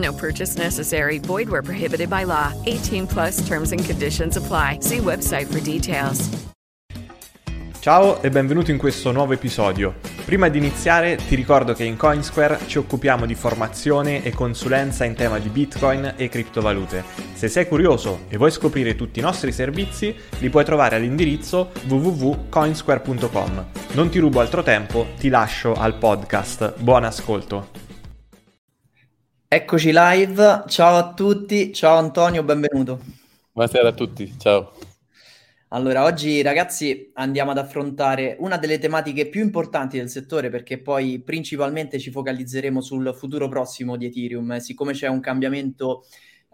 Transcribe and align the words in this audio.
No 0.00 0.12
purchase 0.12 0.56
necessary. 0.56 1.18
Void 1.18 1.48
where 1.48 1.62
prohibited 1.62 2.08
by 2.08 2.24
law. 2.24 2.52
18 2.66 3.06
plus 3.06 3.46
terms 3.46 3.72
and 3.72 3.84
conditions 3.84 4.36
apply. 4.36 4.78
See 4.80 4.98
website 4.98 5.46
for 5.46 5.60
details. 5.60 6.28
Ciao 7.80 8.20
e 8.20 8.28
benvenuto 8.28 8.70
in 8.70 8.76
questo 8.76 9.10
nuovo 9.10 9.32
episodio. 9.32 9.94
Prima 10.26 10.48
di 10.48 10.58
iniziare 10.58 11.16
ti 11.16 11.34
ricordo 11.34 11.72
che 11.72 11.84
in 11.84 11.96
Coinsquare 11.96 12.58
ci 12.66 12.76
occupiamo 12.76 13.24
di 13.24 13.34
formazione 13.34 14.22
e 14.22 14.32
consulenza 14.32 15.06
in 15.06 15.14
tema 15.14 15.38
di 15.38 15.48
Bitcoin 15.48 16.12
e 16.16 16.28
criptovalute. 16.28 17.02
Se 17.32 17.48
sei 17.48 17.66
curioso 17.66 18.26
e 18.28 18.36
vuoi 18.36 18.50
scoprire 18.50 18.96
tutti 18.96 19.18
i 19.18 19.22
nostri 19.22 19.50
servizi, 19.50 20.14
li 20.40 20.50
puoi 20.50 20.64
trovare 20.64 20.96
all'indirizzo 20.96 21.70
www.coinsquare.com. 21.88 23.66
Non 23.92 24.10
ti 24.10 24.18
rubo 24.18 24.40
altro 24.40 24.62
tempo, 24.62 25.06
ti 25.18 25.30
lascio 25.30 25.72
al 25.72 25.94
podcast. 25.94 26.74
Buon 26.78 27.04
ascolto. 27.04 27.89
Eccoci 29.52 29.90
live, 29.92 30.62
ciao 30.68 30.96
a 30.96 31.12
tutti, 31.12 31.72
ciao 31.72 31.98
Antonio, 31.98 32.44
benvenuto. 32.44 33.00
Buonasera 33.50 33.88
a 33.88 33.92
tutti, 33.92 34.32
ciao. 34.38 34.72
Allora, 35.70 36.04
oggi 36.04 36.40
ragazzi 36.40 37.10
andiamo 37.14 37.50
ad 37.50 37.58
affrontare 37.58 38.36
una 38.38 38.58
delle 38.58 38.78
tematiche 38.78 39.28
più 39.28 39.42
importanti 39.42 39.96
del 39.96 40.08
settore 40.08 40.50
perché 40.50 40.80
poi 40.80 41.18
principalmente 41.18 41.98
ci 41.98 42.12
focalizzeremo 42.12 42.80
sul 42.80 43.12
futuro 43.12 43.48
prossimo 43.48 43.96
di 43.96 44.06
Ethereum, 44.06 44.58
siccome 44.58 44.92
c'è 44.92 45.08
un 45.08 45.18
cambiamento 45.18 46.04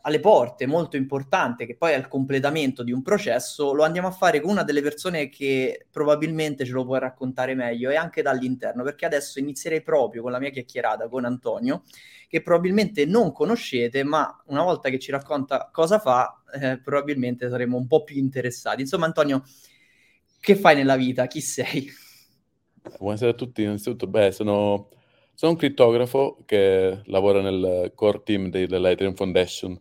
alle 0.00 0.20
porte 0.20 0.64
molto 0.64 0.96
importante, 0.96 1.66
che 1.66 1.76
poi 1.76 1.92
è 1.92 1.96
il 1.96 2.08
completamento 2.08 2.82
di 2.82 2.92
un 2.92 3.02
processo, 3.02 3.74
lo 3.74 3.84
andiamo 3.84 4.08
a 4.08 4.12
fare 4.12 4.40
con 4.40 4.52
una 4.52 4.62
delle 4.62 4.80
persone 4.80 5.28
che 5.28 5.84
probabilmente 5.90 6.64
ce 6.64 6.72
lo 6.72 6.86
può 6.86 6.96
raccontare 6.96 7.54
meglio 7.54 7.90
e 7.90 7.96
anche 7.96 8.22
dall'interno, 8.22 8.84
perché 8.84 9.04
adesso 9.04 9.38
inizierei 9.38 9.82
proprio 9.82 10.22
con 10.22 10.30
la 10.30 10.38
mia 10.38 10.48
chiacchierata 10.48 11.08
con 11.08 11.26
Antonio, 11.26 11.82
che 12.28 12.42
probabilmente 12.42 13.04
non 13.06 13.32
conoscete, 13.32 14.02
ma 14.04 14.42
una 14.46 14.62
volta 14.62 14.88
che 14.88 14.98
ci 14.98 15.10
racconta 15.10 15.68
cosa 15.72 15.98
fa, 15.98 16.42
eh, 16.60 16.80
probabilmente 16.80 17.48
saremo 17.48 17.76
un 17.76 17.86
po' 17.86 18.04
più 18.04 18.16
interessati. 18.16 18.82
Insomma, 18.82 19.06
Antonio, 19.06 19.42
che 20.40 20.56
fai 20.56 20.74
nella 20.74 20.96
vita? 20.96 21.26
Chi 21.26 21.40
sei? 21.40 21.88
Buonasera 22.98 23.30
a 23.30 23.34
tutti, 23.34 23.62
innanzitutto, 23.62 24.06
beh, 24.06 24.32
sono, 24.32 24.90
sono 25.34 25.52
un 25.52 25.58
crittografo 25.58 26.42
che 26.46 27.00
lavora 27.06 27.40
nel 27.40 27.92
core 27.94 28.22
team 28.24 28.48
della 28.48 28.90
Ethereum 28.90 29.14
Foundation, 29.14 29.80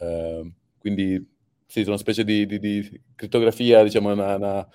Ehm, 0.00 0.52
quindi 0.78 1.16
sì, 1.66 1.80
sono 1.80 1.90
una 1.90 1.98
specie 1.98 2.24
di, 2.24 2.46
di, 2.46 2.58
di 2.58 3.02
crittografia, 3.14 3.82
diciamo, 3.82 4.12
una, 4.12 4.34
una, 4.36 4.68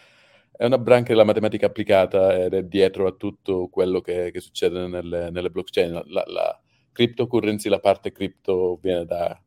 è 0.52 0.66
una 0.66 0.78
branca 0.78 1.10
della 1.10 1.24
matematica 1.26 1.66
applicata 1.66 2.36
ed 2.44 2.54
è 2.54 2.64
dietro 2.64 3.08
a 3.08 3.12
tutto 3.12 3.68
quello 3.68 4.02
che, 4.02 4.32
che 4.32 4.40
succede 4.40 4.88
nelle, 4.88 5.30
nelle, 5.32 5.50
blockchain. 5.50 6.04
La, 6.08 6.24
la, 6.28 6.62
cryptocurrency, 6.96 7.68
la 7.68 7.80
parte 7.80 8.14
cripto 8.14 8.80
viene 8.82 9.06
da, 9.06 9.38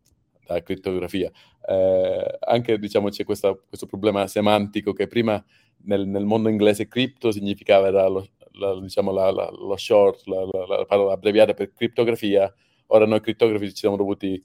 da 0.47 0.62
crittografia. 0.62 1.31
Eh, 1.66 2.38
anche 2.41 2.78
diciamo, 2.78 3.09
c'è 3.09 3.25
questa, 3.25 3.54
questo 3.54 3.86
problema 3.86 4.26
semantico 4.26 4.92
che 4.92 5.06
prima 5.06 5.42
nel, 5.84 6.06
nel, 6.06 6.25
mondo 6.25 6.50
inglese 6.50 6.88
crypto 6.88 7.31
significava 7.32 7.88
lo, 8.09 8.28
la, 8.53 8.78
diciamo, 8.78 9.12
la, 9.12 9.31
lo 9.31 9.76
short, 9.76 10.26
la, 10.26 10.84
parola 10.86 11.14
abbreviata 11.14 11.54
per 11.54 11.72
criptografia. 11.72 12.53
Ora 12.88 13.06
noi 13.06 13.20
crittografi 13.20 13.70
ci 13.70 13.76
siamo 13.76 13.97
dovuti 13.97 14.42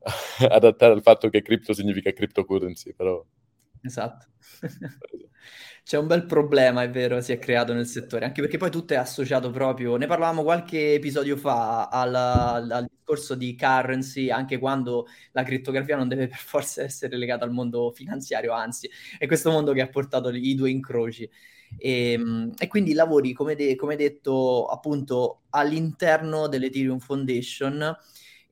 adattare 0.48 0.92
al 0.92 1.02
fatto 1.02 1.30
che 1.30 1.40
crypto 1.40 1.72
significa 1.72 2.12
cryptocurrency, 2.12 2.92
però... 2.94 3.24
Esatto. 3.82 4.26
C'è 5.84 5.98
un 5.98 6.06
bel 6.06 6.24
problema, 6.26 6.82
è 6.84 6.90
vero, 6.90 7.20
si 7.20 7.32
è 7.32 7.38
creato 7.40 7.72
nel 7.72 7.86
settore, 7.86 8.24
anche 8.24 8.40
perché 8.40 8.56
poi 8.56 8.70
tutto 8.70 8.94
è 8.94 8.96
associato 8.96 9.50
proprio, 9.50 9.96
ne 9.96 10.06
parlavamo 10.06 10.44
qualche 10.44 10.94
episodio 10.94 11.36
fa 11.36 11.88
al, 11.88 12.14
al, 12.14 12.86
discorso 12.88 13.34
di 13.34 13.56
currency, 13.56 14.30
anche 14.30 14.58
quando 14.58 15.08
la 15.32 15.42
crittografia 15.42 15.96
non 15.96 16.06
deve 16.06 16.28
per 16.28 16.38
forza 16.38 16.82
essere 16.82 17.16
legata 17.16 17.44
al 17.44 17.50
mondo 17.50 17.90
finanziario, 17.90 18.52
anzi, 18.52 18.88
è 19.18 19.26
questo 19.26 19.50
mondo 19.50 19.72
che 19.72 19.80
ha 19.80 19.88
portato 19.88 20.28
i 20.30 20.54
due 20.54 20.70
incroci. 20.70 21.28
E, 21.76 22.12
ehm, 22.12 22.52
e 22.58 22.68
quindi 22.68 22.92
lavori, 22.92 23.32
come, 23.32 23.56
de- 23.56 23.74
come 23.74 23.96
detto, 23.96 24.66
appunto 24.66 25.42
all'interno 25.50 26.46
dell'Ethereum 26.46 26.98
Foundation 27.00 27.96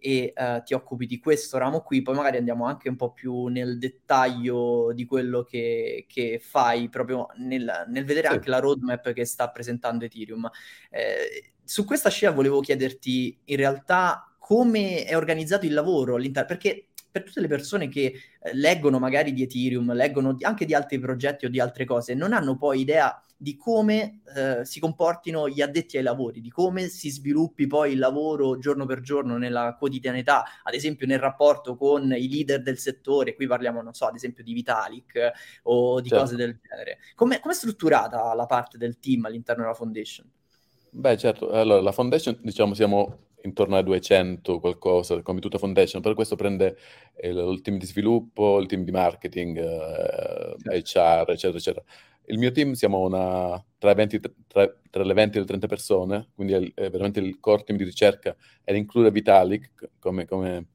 e 0.01 0.33
uh, 0.35 0.63
ti 0.63 0.75
occupi 0.75 1.07
di 1.07 1.19
questo 1.19 1.59
ramo 1.59 1.83
qui, 1.83 2.03
poi 2.03 2.15
magari 2.15 2.39
andiamo 2.39 2.65
anche 2.65 2.89
un 2.89 2.97
po' 2.97 3.13
più 3.13 3.47
nel 3.47 3.79
dettaglio 3.79 4.93
di 4.93 5.05
quello 5.05 5.43
che, 5.43 6.07
che 6.09 6.41
fai 6.43 6.89
proprio 6.89 7.29
nel, 7.37 7.85
nel 7.89 8.05
vedere 8.05 8.29
sì. 8.29 8.35
anche 8.35 8.51
la 8.51 8.59
roadmap 8.59 9.13
che 9.13 9.25
sta 9.25 9.51
presentando 9.51 10.05
Ethereum. 10.07 10.51
Eh, 10.91 11.53
su 11.63 11.85
questa 11.85 12.09
scia 12.09 12.33
volevo 12.33 12.61
chiederti 12.61 13.39
in 13.45 13.57
realtà 13.57 14.25
come 14.39 15.05
è 15.05 15.17
organizzato 15.17 15.65
il 15.65 15.73
lavoro 15.73 16.17
all'interno, 16.17 16.49
perché 16.49 16.89
per 17.11 17.25
tutte 17.25 17.41
le 17.41 17.49
persone 17.49 17.89
che 17.89 18.13
eh, 18.41 18.55
leggono 18.55 18.99
magari 18.99 19.33
di 19.33 19.43
Ethereum, 19.43 19.93
leggono 19.93 20.35
di, 20.35 20.45
anche 20.45 20.65
di 20.65 20.75
altri 20.75 20.99
progetti 20.99 21.47
o 21.47 21.49
di 21.49 21.61
altre 21.61 21.85
cose, 21.85 22.15
non 22.15 22.33
hanno 22.33 22.57
poi 22.57 22.81
idea 22.81 23.23
di 23.37 23.57
come 23.57 24.21
eh, 24.37 24.67
si 24.67 24.81
comportino 24.81 25.49
gli 25.49 25.63
addetti 25.63 25.97
ai 25.97 26.03
lavori, 26.03 26.43
di 26.43 26.51
come 26.51 26.89
si 26.89 27.11
sviluppi 27.11 27.67
poi 27.67 27.93
il 27.93 27.99
lavoro 27.99 28.59
giorno 28.59 28.85
per 28.85 29.01
giorno 29.01 29.39
nella 29.39 29.77
quotidianità, 29.79 30.45
ad 30.63 30.75
esempio 30.75 31.07
nel 31.07 31.19
rapporto 31.19 31.75
con 31.75 32.13
i 32.13 32.29
leader 32.29 32.63
del 32.63 32.77
settore, 32.77 33.35
qui 33.35 33.47
parliamo, 33.47 33.81
non 33.81 33.95
so, 33.95 34.05
ad 34.05 34.15
esempio 34.15 34.45
di 34.45 34.53
Vitalik 34.53 35.15
eh, 35.15 35.33
o 35.63 36.03
di 36.03 36.11
certo. 36.11 36.25
cose 36.25 36.37
del 36.37 36.59
genere. 36.61 36.99
Come 37.15 37.41
è 37.41 37.53
strutturata 37.55 38.35
la 38.35 38.47
parte 38.47 38.77
del 38.77 38.99
team 38.99 39.25
all'interno 39.25 39.63
della 39.63 39.75
foundation? 39.75 40.31
Beh, 40.91 41.17
certo, 41.17 41.51
allora 41.51 41.81
la 41.81 41.93
foundation, 41.93 42.37
diciamo, 42.43 42.75
siamo 42.75 43.29
intorno 43.43 43.77
ai 43.77 43.85
200 43.85 44.61
qualcosa, 44.61 45.21
come 45.23 45.41
tutta 45.41 45.59
foundation, 45.59 46.03
per 46.03 46.15
questo 46.15 46.37
prende 46.37 46.77
il, 47.23 47.37
il 47.37 47.61
team 47.63 47.79
di 47.79 47.87
sviluppo, 47.87 48.59
il 48.59 48.67
team 48.67 48.85
di 48.85 48.91
marketing, 48.91 49.59
eh, 49.59 50.83
certo. 50.83 51.01
HR, 51.01 51.31
eccetera, 51.31 51.59
eccetera. 51.59 51.85
Il 52.27 52.39
mio 52.39 52.53
team 52.53 52.73
siamo 52.73 53.01
una, 53.01 53.63
tra, 53.79 53.93
20, 53.93 54.21
tra, 54.47 54.73
tra, 54.91 55.03
le 55.03 55.15
20 55.15 55.37
e 55.37 55.41
le 55.41 55.47
30 55.47 55.67
persone, 55.67 56.29
quindi 56.35 56.53
è, 56.53 56.73
è, 56.75 56.91
veramente 56.91 57.21
il 57.21 57.41
core 57.41 57.65
team 57.65 57.79
di 57.79 57.85
ricerca 57.85 58.37
ed 58.63 58.77
include 58.77 59.11
Vitalik, 59.11 59.91
come, 59.99 60.27
come, 60.27 60.67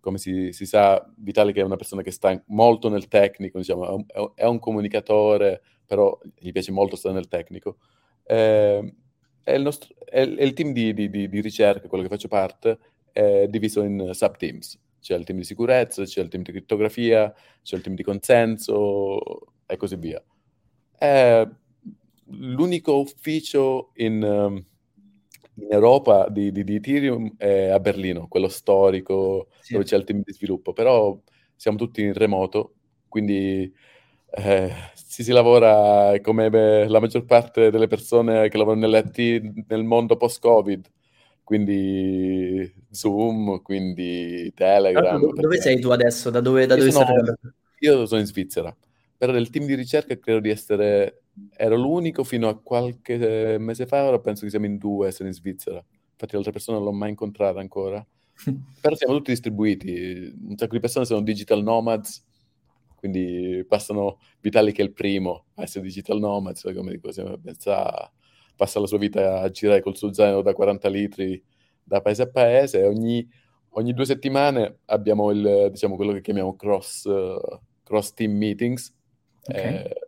come 0.00 0.18
si, 0.18 0.52
si, 0.52 0.66
sa, 0.66 1.08
Vitalik 1.16 1.56
è 1.56 1.62
una 1.62 1.76
persona 1.76 2.02
che 2.02 2.10
sta 2.10 2.42
molto 2.46 2.88
nel 2.88 3.06
tecnico, 3.06 3.58
diciamo, 3.58 3.86
è, 3.86 4.18
un, 4.18 4.32
è 4.34 4.44
un 4.44 4.58
comunicatore, 4.58 5.62
però 5.86 6.18
gli 6.36 6.50
piace 6.50 6.72
molto 6.72 6.96
stare 6.96 7.14
nel 7.14 7.28
tecnico. 7.28 7.76
Eh, 8.24 8.94
è 9.42 9.52
il, 9.54 9.62
nostro, 9.62 9.94
è 10.10 10.20
il 10.20 10.52
team 10.52 10.72
di, 10.72 10.94
di, 10.94 11.10
di, 11.10 11.28
di, 11.28 11.40
ricerca, 11.40 11.88
quello 11.88 12.02
che 12.02 12.10
faccio 12.10 12.28
parte, 12.28 12.78
è 13.12 13.46
diviso 13.48 13.82
in 13.82 14.10
sub-teams. 14.12 14.78
C'è 15.00 15.14
il 15.16 15.24
team 15.24 15.38
di 15.38 15.44
sicurezza, 15.44 16.04
c'è 16.04 16.20
il 16.20 16.28
team 16.28 16.42
di 16.42 16.52
crittografia, 16.52 17.32
c'è 17.62 17.76
il 17.76 17.82
team 17.82 17.94
di 17.94 18.02
consenso 18.02 19.52
e 19.66 19.76
così 19.76 19.96
via. 19.96 20.22
È 20.96 21.46
l'unico 22.30 23.00
ufficio 23.00 23.90
in, 23.94 24.64
in 25.54 25.66
Europa 25.70 26.28
di, 26.28 26.52
di, 26.52 26.64
di, 26.64 26.74
Ethereum 26.76 27.36
è 27.36 27.68
a 27.68 27.80
Berlino, 27.80 28.28
quello 28.28 28.48
storico, 28.48 29.48
sì. 29.60 29.74
dove 29.74 29.84
c'è 29.84 29.96
il 29.96 30.04
team 30.04 30.22
di 30.24 30.32
sviluppo, 30.32 30.72
però 30.72 31.18
siamo 31.54 31.76
tutti 31.76 32.02
in 32.02 32.12
remoto, 32.12 32.74
quindi 33.08 33.72
eh, 34.30 34.72
si, 34.94 35.24
si 35.24 35.32
lavora 35.32 36.12
come 36.20 36.50
beh, 36.50 36.88
la 36.88 37.00
maggior 37.00 37.24
parte 37.24 37.70
delle 37.70 37.86
persone 37.86 38.48
che 38.48 38.58
lavorano 38.58 38.86
nell'IT 38.86 39.66
nel 39.66 39.84
mondo 39.84 40.16
post-Covid, 40.16 40.86
quindi 41.42 42.72
Zoom, 42.90 43.62
quindi 43.62 44.52
Telegram. 44.54 45.18
Dove, 45.18 45.40
dove 45.40 45.60
sei 45.60 45.80
tu 45.80 45.90
adesso? 45.90 46.30
Da 46.30 46.40
dove, 46.40 46.66
da 46.66 46.76
dove 46.76 46.90
sono, 46.90 47.06
Io 47.80 48.06
sono 48.06 48.20
in 48.20 48.26
Svizzera. 48.26 48.74
però 49.16 49.32
del 49.32 49.50
team 49.50 49.64
di 49.64 49.74
ricerca 49.74 50.18
credo 50.18 50.40
di 50.40 50.50
essere, 50.50 51.22
ero 51.56 51.76
l'unico 51.76 52.22
fino 52.22 52.48
a 52.48 52.58
qualche 52.58 53.56
mese 53.58 53.86
fa, 53.86 54.04
ora 54.04 54.18
penso 54.18 54.44
che 54.44 54.50
siamo 54.50 54.66
in 54.66 54.76
due, 54.76 55.08
essere 55.08 55.28
in 55.28 55.34
Svizzera. 55.34 55.82
Infatti 56.12 56.34
l'altra 56.34 56.52
persona 56.52 56.78
non 56.78 56.86
l'ho 56.86 56.92
mai 56.92 57.10
incontrata 57.10 57.60
ancora. 57.60 58.04
però 58.80 58.94
siamo 58.94 59.14
tutti 59.14 59.30
distribuiti, 59.30 60.32
un 60.46 60.56
sacco 60.56 60.74
di 60.74 60.80
persone 60.80 61.04
sono 61.04 61.22
digital 61.22 61.62
nomads, 61.62 62.24
quindi 62.98 63.64
passano 63.66 64.18
Vitali 64.40 64.72
che 64.72 64.82
è 64.82 64.84
il 64.84 64.92
primo 64.92 65.46
a 65.54 65.62
essere 65.62 65.84
digital 65.84 66.18
nomads, 66.18 66.70
come 66.74 66.92
dico, 66.92 67.10
pensa, 67.42 68.12
passa 68.56 68.80
la 68.80 68.86
sua 68.86 68.98
vita 68.98 69.40
a 69.40 69.50
girare 69.50 69.80
col 69.80 69.96
suo 69.96 70.12
zaino 70.12 70.42
da 70.42 70.52
40 70.52 70.88
litri 70.88 71.42
da 71.82 72.00
paese 72.00 72.22
a 72.22 72.28
paese, 72.28 72.84
ogni, 72.84 73.26
ogni 73.70 73.94
due 73.94 74.04
settimane 74.04 74.80
abbiamo 74.86 75.30
il, 75.30 75.68
diciamo, 75.70 75.96
quello 75.96 76.12
che 76.12 76.20
chiamiamo 76.20 76.54
cross, 76.56 77.04
uh, 77.04 77.60
cross 77.82 78.12
team 78.12 78.32
meetings, 78.32 78.94
Okay. 79.48 79.74
Eh, 79.76 79.98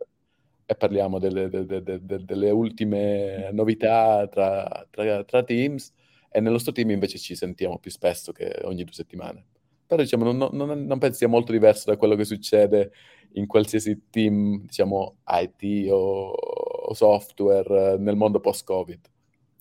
e 0.67 0.75
parliamo 0.75 1.19
delle, 1.19 1.49
delle, 1.49 1.81
delle, 1.81 2.23
delle 2.23 2.49
ultime 2.49 3.49
novità 3.51 4.27
tra, 4.27 4.87
tra, 4.89 5.23
tra, 5.25 5.43
teams 5.43 5.91
e 6.29 6.39
nel 6.39 6.53
nostro 6.53 6.71
team 6.71 6.91
invece 6.91 7.17
ci 7.17 7.35
sentiamo 7.35 7.77
più 7.77 7.91
spesso 7.91 8.31
che 8.31 8.61
ogni 8.63 8.83
due 8.83 8.93
settimane. 8.93 9.45
Però 9.91 10.03
diciamo, 10.03 10.31
non, 10.31 10.49
non, 10.53 10.85
non 10.85 10.99
penso 10.99 11.17
sia 11.17 11.27
molto 11.27 11.51
diverso 11.51 11.91
da 11.91 11.97
quello 11.97 12.15
che 12.15 12.23
succede 12.23 12.93
in 13.33 13.45
qualsiasi 13.45 14.03
team, 14.09 14.61
diciamo, 14.61 15.17
IT 15.27 15.91
o, 15.91 16.29
o 16.29 16.93
software 16.93 17.97
nel 17.97 18.15
mondo 18.15 18.39
post-Covid. 18.39 18.99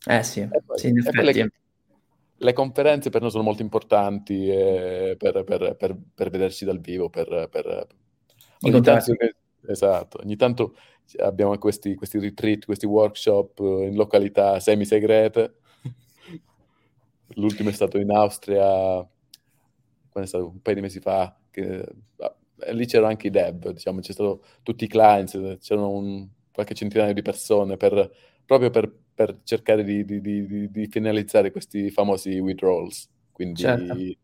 Eh 0.07 0.23
sì, 0.23 0.49
poi, 0.65 0.79
sì. 0.79 0.93
Le, 0.93 1.51
le, 2.37 2.53
conferenze 2.53 3.11
per 3.11 3.23
noi 3.23 3.33
sono 3.33 3.43
molto 3.43 3.63
importanti 3.63 4.49
eh, 4.49 5.17
per, 5.19 5.43
per, 5.43 5.75
per, 5.77 5.99
per, 6.15 6.31
vederci 6.31 6.65
dal 6.65 6.79
vivo, 6.79 7.11
per, 7.11 7.49
per, 7.51 7.89
ogni 8.61 8.81
tanto, 8.83 9.13
Esatto, 9.67 10.21
ogni 10.23 10.37
tanto 10.37 10.77
abbiamo 11.19 11.59
questi, 11.59 11.97
questi 11.97 12.21
retreat, 12.21 12.67
questi 12.67 12.87
workshop 12.87 13.59
eh, 13.59 13.87
in 13.89 13.97
località 13.97 14.61
semi-segrete. 14.61 15.55
L'ultimo 17.35 17.71
è 17.71 17.73
stato 17.73 17.99
in 17.99 18.13
Austria, 18.13 19.05
quando 20.11 20.29
è 20.29 20.33
stato 20.33 20.49
un 20.49 20.61
paio 20.61 20.77
di 20.77 20.83
mesi 20.83 21.01
fa, 21.01 21.37
che, 21.51 21.87
eh, 22.17 22.73
lì 22.73 22.87
c'erano 22.87 23.09
anche 23.09 23.29
i 23.29 23.31
dev, 23.31 23.71
diciamo, 23.71 24.01
c'è 24.01 24.13
stato 24.13 24.45
tutti 24.63 24.85
i 24.85 24.89
clients, 24.89 25.59
c'erano 25.61 25.91
un, 25.91 26.29
qualche 26.53 26.75
centinaio 26.75 27.13
di 27.13 27.23
persone 27.23 27.77
per, 27.77 28.11
proprio 28.45 28.71
per, 28.71 28.93
per 29.15 29.39
cercare 29.45 29.85
di, 29.85 30.05
di, 30.05 30.21
di, 30.21 30.71
di, 30.71 30.87
finalizzare 30.89 31.51
questi 31.51 31.91
famosi 31.91 32.39
withdrawals. 32.39 33.09
Quindi 33.33 33.61
certo. 33.61 33.95
Quindi, 33.95 34.19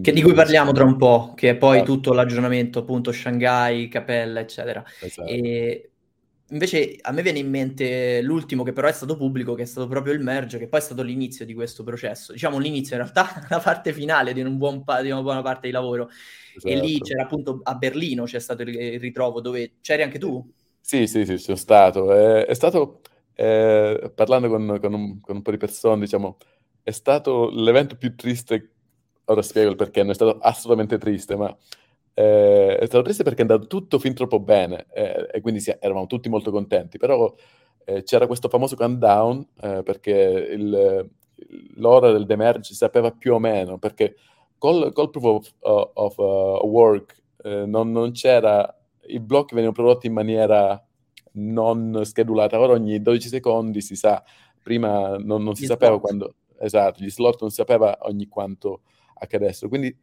che 0.00 0.12
di 0.12 0.22
cui 0.22 0.32
parliamo 0.32 0.72
tra 0.72 0.84
un 0.84 0.96
po', 0.96 1.34
che 1.34 1.50
è 1.50 1.56
poi 1.56 1.76
esatto. 1.76 1.92
tutto 1.92 2.12
l'aggiornamento 2.12 2.78
appunto 2.78 3.12
Shanghai, 3.12 3.88
Capella, 3.88 4.40
eccetera. 4.40 4.82
Esatto. 5.00 5.28
E 5.28 5.90
invece 6.50 6.96
a 7.00 7.12
me 7.12 7.22
viene 7.22 7.38
in 7.38 7.48
mente 7.48 8.20
l'ultimo 8.22 8.62
che 8.62 8.72
però 8.72 8.88
è 8.88 8.92
stato 8.92 9.16
pubblico, 9.16 9.54
che 9.54 9.62
è 9.62 9.66
stato 9.66 9.86
proprio 9.86 10.12
il 10.12 10.20
merge, 10.20 10.58
che 10.58 10.68
poi 10.68 10.80
è 10.80 10.82
stato 10.82 11.02
l'inizio 11.02 11.44
di 11.44 11.54
questo 11.54 11.82
processo. 11.82 12.32
Diciamo 12.32 12.58
l'inizio, 12.58 12.96
in 12.96 13.02
realtà 13.02 13.46
la 13.48 13.60
parte 13.60 13.92
finale 13.92 14.32
di, 14.32 14.40
un 14.40 14.58
buon 14.58 14.84
pa- 14.84 15.02
di 15.02 15.10
una 15.10 15.22
buona 15.22 15.42
parte 15.42 15.66
di 15.66 15.72
lavoro. 15.72 16.08
Esatto. 16.56 16.68
E 16.68 16.76
lì 16.76 16.92
esatto. 16.92 17.04
c'era 17.04 17.22
appunto 17.22 17.60
a 17.62 17.74
Berlino, 17.74 18.24
c'è 18.24 18.38
stato 18.38 18.62
il, 18.62 19.00
ritrovo 19.00 19.40
dove 19.40 19.74
c'eri 19.80 20.02
anche 20.02 20.18
tu? 20.18 20.46
Sì, 20.80 21.06
sì, 21.06 21.24
sì, 21.24 21.38
sono 21.38 21.56
stato. 21.56 22.12
È, 22.12 22.44
è 22.46 22.54
stato, 22.54 23.00
eh, 23.34 24.12
parlando 24.14 24.48
con, 24.48 24.78
con, 24.80 24.92
un, 24.92 25.20
con 25.20 25.36
un 25.36 25.42
po' 25.42 25.50
di 25.50 25.56
persone, 25.56 26.00
diciamo, 26.00 26.36
è 26.82 26.90
stato 26.90 27.50
l'evento 27.50 27.96
più 27.96 28.14
triste 28.14 28.74
ora 29.26 29.42
spiego 29.42 29.70
il 29.70 29.76
perché, 29.76 30.02
non 30.02 30.10
è 30.10 30.14
stato 30.14 30.38
assolutamente 30.38 30.98
triste, 30.98 31.36
ma 31.36 31.54
eh, 32.14 32.78
stato 32.84 33.02
triste 33.02 33.24
perché 33.24 33.38
è 33.38 33.42
andato 33.42 33.66
tutto 33.66 33.98
fin 33.98 34.14
troppo 34.14 34.38
bene 34.38 34.86
eh, 34.92 35.28
e 35.32 35.40
quindi 35.40 35.60
sì, 35.60 35.74
eravamo 35.78 36.06
tutti 36.06 36.28
molto 36.28 36.50
contenti, 36.50 36.96
però 36.96 37.32
eh, 37.84 38.02
c'era 38.04 38.26
questo 38.26 38.48
famoso 38.48 38.76
countdown 38.76 39.46
eh, 39.60 39.82
perché 39.82 40.12
il, 40.12 41.10
l'ora 41.74 42.12
del 42.12 42.26
demerge 42.26 42.72
si 42.72 42.74
sapeva 42.74 43.10
più 43.10 43.34
o 43.34 43.38
meno, 43.38 43.78
perché 43.78 44.14
col, 44.58 44.92
col 44.92 45.10
proof 45.10 45.24
of, 45.60 45.90
of 45.94 46.18
uh, 46.18 46.66
work 46.66 47.20
eh, 47.42 47.66
non, 47.66 47.90
non, 47.90 48.12
c'era, 48.12 48.74
i 49.06 49.20
blocchi 49.20 49.54
venivano 49.54 49.76
prodotti 49.76 50.06
in 50.06 50.12
maniera 50.12 50.82
non 51.32 52.00
schedulata, 52.04 52.58
ora 52.60 52.72
ogni 52.72 53.02
12 53.02 53.28
secondi 53.28 53.80
si 53.80 53.96
sa, 53.96 54.22
prima 54.62 55.16
non, 55.18 55.42
non 55.42 55.54
si 55.54 55.66
sapeva 55.66 55.98
quando, 56.00 56.36
esatto, 56.58 57.02
gli 57.02 57.10
slot 57.10 57.40
non 57.40 57.50
si 57.50 57.56
sapeva 57.56 57.98
ogni 58.02 58.28
quanto 58.28 58.82
accadessero. 59.14 59.68
Quindi 59.68 59.88
eh, 59.88 59.96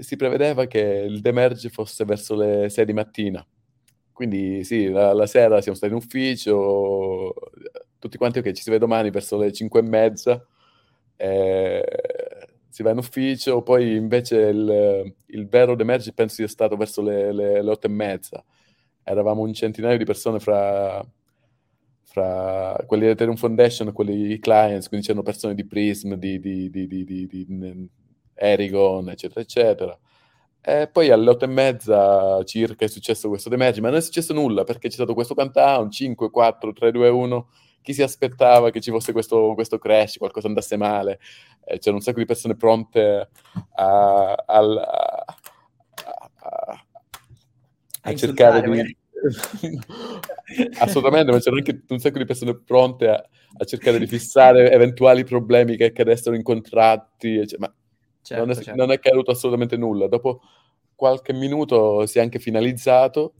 si 0.00 0.16
prevedeva 0.16 0.66
che 0.66 0.80
il 0.80 1.20
demerge 1.20 1.68
fosse 1.68 2.04
verso 2.04 2.34
le 2.34 2.68
6 2.68 2.84
di 2.84 2.92
mattina. 2.92 3.46
Quindi 4.12 4.64
sì, 4.64 4.88
la, 4.88 5.12
la, 5.12 5.26
sera 5.26 5.60
siamo 5.60 5.76
stati 5.76 5.92
in 5.92 5.98
ufficio, 5.98 7.34
tutti 7.98 8.16
quanti, 8.16 8.38
ok, 8.38 8.52
ci 8.52 8.62
si 8.62 8.70
vede 8.70 8.80
domani 8.80 9.10
verso 9.10 9.36
le 9.36 9.52
5 9.52 9.80
e 9.80 9.82
mezza, 9.82 10.46
eh, 11.16 11.84
si 12.68 12.82
va 12.82 12.90
in 12.92 12.98
ufficio, 12.98 13.62
poi 13.62 13.94
invece 13.96 14.36
il, 14.38 15.14
il 15.26 15.48
vero 15.48 15.74
demerge 15.74 16.12
penso 16.12 16.36
sia 16.36 16.48
stato 16.48 16.76
verso 16.76 17.02
le, 17.02 17.32
le, 17.32 17.62
le 17.62 17.70
8 17.70 17.86
e 17.86 17.90
mezza. 17.90 18.44
Eravamo 19.02 19.42
un 19.42 19.52
centinaio 19.52 19.98
di 19.98 20.04
persone 20.04 20.40
fra, 20.40 21.04
fra 22.02 22.82
quelli 22.86 23.04
di 23.04 23.10
Ethereum 23.10 23.36
Foundation 23.36 23.88
e 23.88 23.92
quelli 23.92 24.38
clients, 24.38 24.88
quindi 24.88 25.06
c'erano 25.06 25.24
persone 25.24 25.54
di 25.54 25.66
Prism, 25.66 26.14
di, 26.14 26.40
di, 26.40 26.70
di, 26.70 26.86
di 26.86 27.88
Erigon, 28.36 29.08
eccetera, 29.08 29.40
eccetera. 29.40 29.98
E 30.68 30.88
poi 30.88 31.10
alle 31.10 31.30
otto 31.30 31.44
e 31.44 31.48
mezza 31.48 32.42
circa 32.42 32.84
è 32.84 32.88
successo 32.88 33.28
questo 33.28 33.48
demerge, 33.48 33.80
ma 33.80 33.88
non 33.88 33.98
è 33.98 34.00
successo 34.00 34.32
nulla 34.32 34.64
perché 34.64 34.88
c'è 34.88 34.94
stato 34.94 35.14
questo 35.14 35.34
countdown 35.34 35.90
5, 35.90 36.28
4, 36.28 36.72
3, 36.72 36.90
2, 36.90 37.08
1. 37.08 37.48
Chi 37.82 37.94
si 37.94 38.02
aspettava 38.02 38.70
che 38.70 38.80
ci 38.80 38.90
fosse 38.90 39.12
questo, 39.12 39.54
questo 39.54 39.78
crash, 39.78 40.16
qualcosa 40.16 40.48
andasse 40.48 40.76
male? 40.76 41.20
Eh, 41.64 41.78
c'erano 41.78 41.98
un 41.98 42.02
sacco 42.02 42.18
di 42.18 42.24
persone 42.24 42.56
pronte 42.56 43.28
a, 43.74 44.32
a, 44.32 44.44
a, 44.44 45.24
a 48.02 48.14
cercare 48.16 48.68
di... 48.68 48.96
Assolutamente, 50.78 51.30
ma 51.30 51.38
c'erano 51.38 51.58
anche 51.58 51.82
un 51.88 51.98
sacco 52.00 52.18
di 52.18 52.24
persone 52.24 52.56
pronte 52.56 53.08
a, 53.08 53.24
cercare 53.64 54.00
di 54.00 54.06
fissare 54.08 54.72
eventuali 54.72 55.22
problemi 55.22 55.76
che 55.76 55.84
accadessero 55.84 56.34
in 56.34 56.42
contratti. 56.42 57.46
Cioè, 57.46 57.60
ma 57.60 57.72
Certo, 58.26 58.44
non, 58.44 58.50
è, 58.50 58.54
certo. 58.56 58.74
non 58.74 58.90
è 58.90 58.94
accaduto 58.94 59.30
assolutamente 59.30 59.76
nulla. 59.76 60.08
Dopo 60.08 60.40
qualche 60.96 61.32
minuto 61.32 62.06
si 62.06 62.18
è 62.18 62.22
anche 62.22 62.40
finalizzato. 62.40 63.34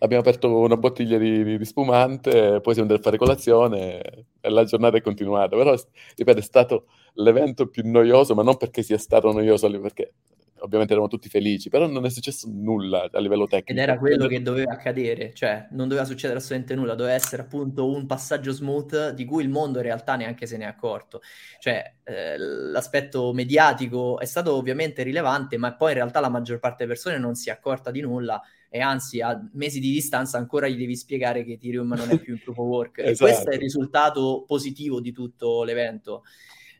Abbiamo 0.00 0.22
aperto 0.22 0.58
una 0.58 0.76
bottiglia 0.76 1.16
di, 1.16 1.56
di 1.56 1.64
spumante, 1.64 2.60
poi 2.60 2.74
siamo 2.74 2.88
andati 2.90 2.98
a 2.98 3.02
fare 3.04 3.18
colazione 3.18 4.00
e 4.40 4.50
la 4.50 4.64
giornata 4.64 4.96
è 4.96 5.00
continuata. 5.00 5.54
Però, 5.56 5.72
ripeto, 6.16 6.38
è 6.40 6.42
stato 6.42 6.86
l'evento 7.14 7.68
più 7.68 7.88
noioso, 7.88 8.34
ma 8.34 8.42
non 8.42 8.56
perché 8.56 8.82
sia 8.82 8.98
stato 8.98 9.30
noioso, 9.30 9.70
perché 9.80 10.14
ovviamente 10.62 10.92
eravamo 10.92 11.08
tutti 11.08 11.28
felici, 11.28 11.68
però 11.68 11.86
non 11.86 12.04
è 12.04 12.10
successo 12.10 12.48
nulla 12.50 13.08
a 13.10 13.20
livello 13.20 13.46
tecnico. 13.46 13.72
Ed 13.72 13.78
era 13.78 13.98
quello 13.98 14.26
che 14.26 14.42
doveva 14.42 14.72
accadere, 14.72 15.32
cioè 15.34 15.66
non 15.72 15.88
doveva 15.88 16.06
succedere 16.06 16.38
assolutamente 16.38 16.74
nulla, 16.74 16.94
doveva 16.94 17.14
essere 17.14 17.42
appunto 17.42 17.90
un 17.90 18.06
passaggio 18.06 18.52
smooth 18.52 19.10
di 19.10 19.24
cui 19.24 19.42
il 19.42 19.48
mondo 19.48 19.78
in 19.78 19.84
realtà 19.84 20.16
neanche 20.16 20.46
se 20.46 20.56
ne 20.56 20.64
è 20.64 20.68
accorto. 20.68 21.20
Cioè 21.58 21.94
eh, 22.04 22.38
l'aspetto 22.38 23.32
mediatico 23.32 24.18
è 24.18 24.24
stato 24.24 24.54
ovviamente 24.54 25.02
rilevante, 25.02 25.56
ma 25.56 25.74
poi 25.74 25.90
in 25.90 25.96
realtà 25.96 26.20
la 26.20 26.28
maggior 26.28 26.58
parte 26.58 26.84
delle 26.84 26.94
persone 26.94 27.18
non 27.18 27.34
si 27.34 27.48
è 27.48 27.52
accorta 27.52 27.90
di 27.90 28.00
nulla 28.00 28.40
e 28.74 28.80
anzi 28.80 29.20
a 29.20 29.38
mesi 29.52 29.80
di 29.80 29.90
distanza 29.92 30.38
ancora 30.38 30.66
gli 30.66 30.78
devi 30.78 30.96
spiegare 30.96 31.44
che 31.44 31.52
Ethereum 31.52 31.92
non 31.92 32.08
è 32.08 32.18
più 32.18 32.32
in 32.32 32.40
proof 32.40 32.56
of 32.56 32.66
work. 32.66 32.98
esatto. 32.98 33.10
E 33.10 33.32
questo 33.32 33.50
è 33.50 33.54
il 33.54 33.60
risultato 33.60 34.44
positivo 34.46 35.00
di 35.00 35.12
tutto 35.12 35.62
l'evento 35.62 36.22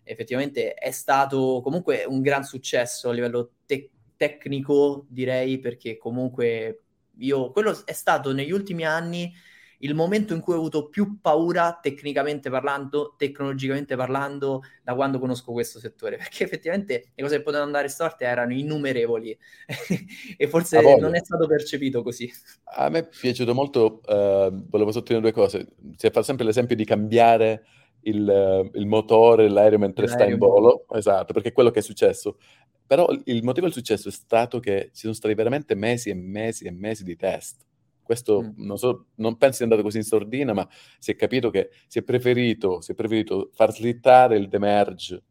effettivamente 0.05 0.75
è 0.75 0.91
stato 0.91 1.61
comunque 1.63 2.05
un 2.07 2.21
gran 2.21 2.45
successo 2.45 3.09
a 3.09 3.13
livello 3.13 3.53
te- 3.67 3.91
tecnico, 4.17 5.07
direi, 5.09 5.59
perché 5.59 5.97
comunque 5.97 6.83
io, 7.19 7.51
quello 7.51 7.77
è 7.85 7.93
stato 7.93 8.33
negli 8.33 8.53
ultimi 8.53 8.85
anni 8.85 9.33
il 9.83 9.95
momento 9.95 10.33
in 10.33 10.41
cui 10.41 10.55
ho 10.55 10.59
avuto 10.59 10.89
più 10.89 11.19
paura 11.21 11.79
tecnicamente 11.81 12.51
parlando, 12.51 13.15
tecnologicamente 13.17 13.97
parlando, 13.97 14.63
da 14.83 14.95
quando 14.95 15.19
conosco 15.19 15.53
questo 15.53 15.79
settore, 15.81 16.17
perché 16.19 16.45
effettivamente 16.45 17.11
le 17.15 17.23
cose 17.23 17.37
che 17.37 17.43
potevano 17.43 17.67
andare 17.67 17.89
storte 17.89 18.25
erano 18.25 18.53
innumerevoli 18.53 19.37
e 20.37 20.49
forse 20.49 20.81
non 20.99 21.15
è 21.15 21.21
stato 21.23 21.47
percepito 21.47 22.03
così. 22.03 22.31
A 22.77 22.89
me 22.89 23.01
è 23.01 23.09
piaciuto 23.09 23.55
molto, 23.55 24.01
uh, 24.07 24.69
volevo 24.69 24.93
sottolineare 24.93 25.33
due 25.33 25.33
cose, 25.33 25.67
si 25.97 26.11
fa 26.11 26.23
sempre 26.23 26.45
l'esempio 26.45 26.77
di 26.77 26.85
cambiare 26.85 27.65
il, 28.03 28.71
il 28.73 28.87
motore 28.87 29.45
dell'aereo 29.45 29.79
mentre 29.79 30.07
L'aereo. 30.07 30.25
sta 30.25 30.33
in 30.33 30.39
volo, 30.39 30.85
esatto, 30.93 31.33
perché 31.33 31.51
è 31.51 31.53
quello 31.53 31.71
che 31.71 31.81
è 31.81 31.83
successo. 31.83 32.39
Però 32.87 33.09
il 33.25 33.43
motivo 33.43 33.67
del 33.67 33.75
successo 33.75 34.09
è 34.09 34.13
stato 34.13 34.61
che 34.61 34.91
ci 34.93 35.03
sono 35.03 35.15
stati 35.15 35.35
veramente 35.35 35.75
mesi 35.75 36.11
e 36.11 36.15
mesi 36.15 36.65
e 36.65 36.71
mesi 36.73 37.05
di 37.05 37.17
test. 37.17 37.65
Questo 38.03 38.43
mm. 38.43 38.51
non, 38.57 38.77
so, 38.77 39.07
non 39.17 39.37
penso 39.37 39.57
sia 39.57 39.65
andato 39.65 39.83
così 39.83 39.99
in 39.99 40.03
sordina, 40.03 40.53
ma 40.53 40.69
si 40.99 41.13
è 41.13 41.17
capito 41.17 41.51
che 41.51 41.71
si 41.87 42.01
è 42.01 42.03
preferito, 42.03 42.81
si 42.81 42.93
è 42.93 42.95
preferito 42.95 43.51
far 43.55 43.73
slittare 43.73 44.37
il 44.37 44.49
demerge 44.49 45.23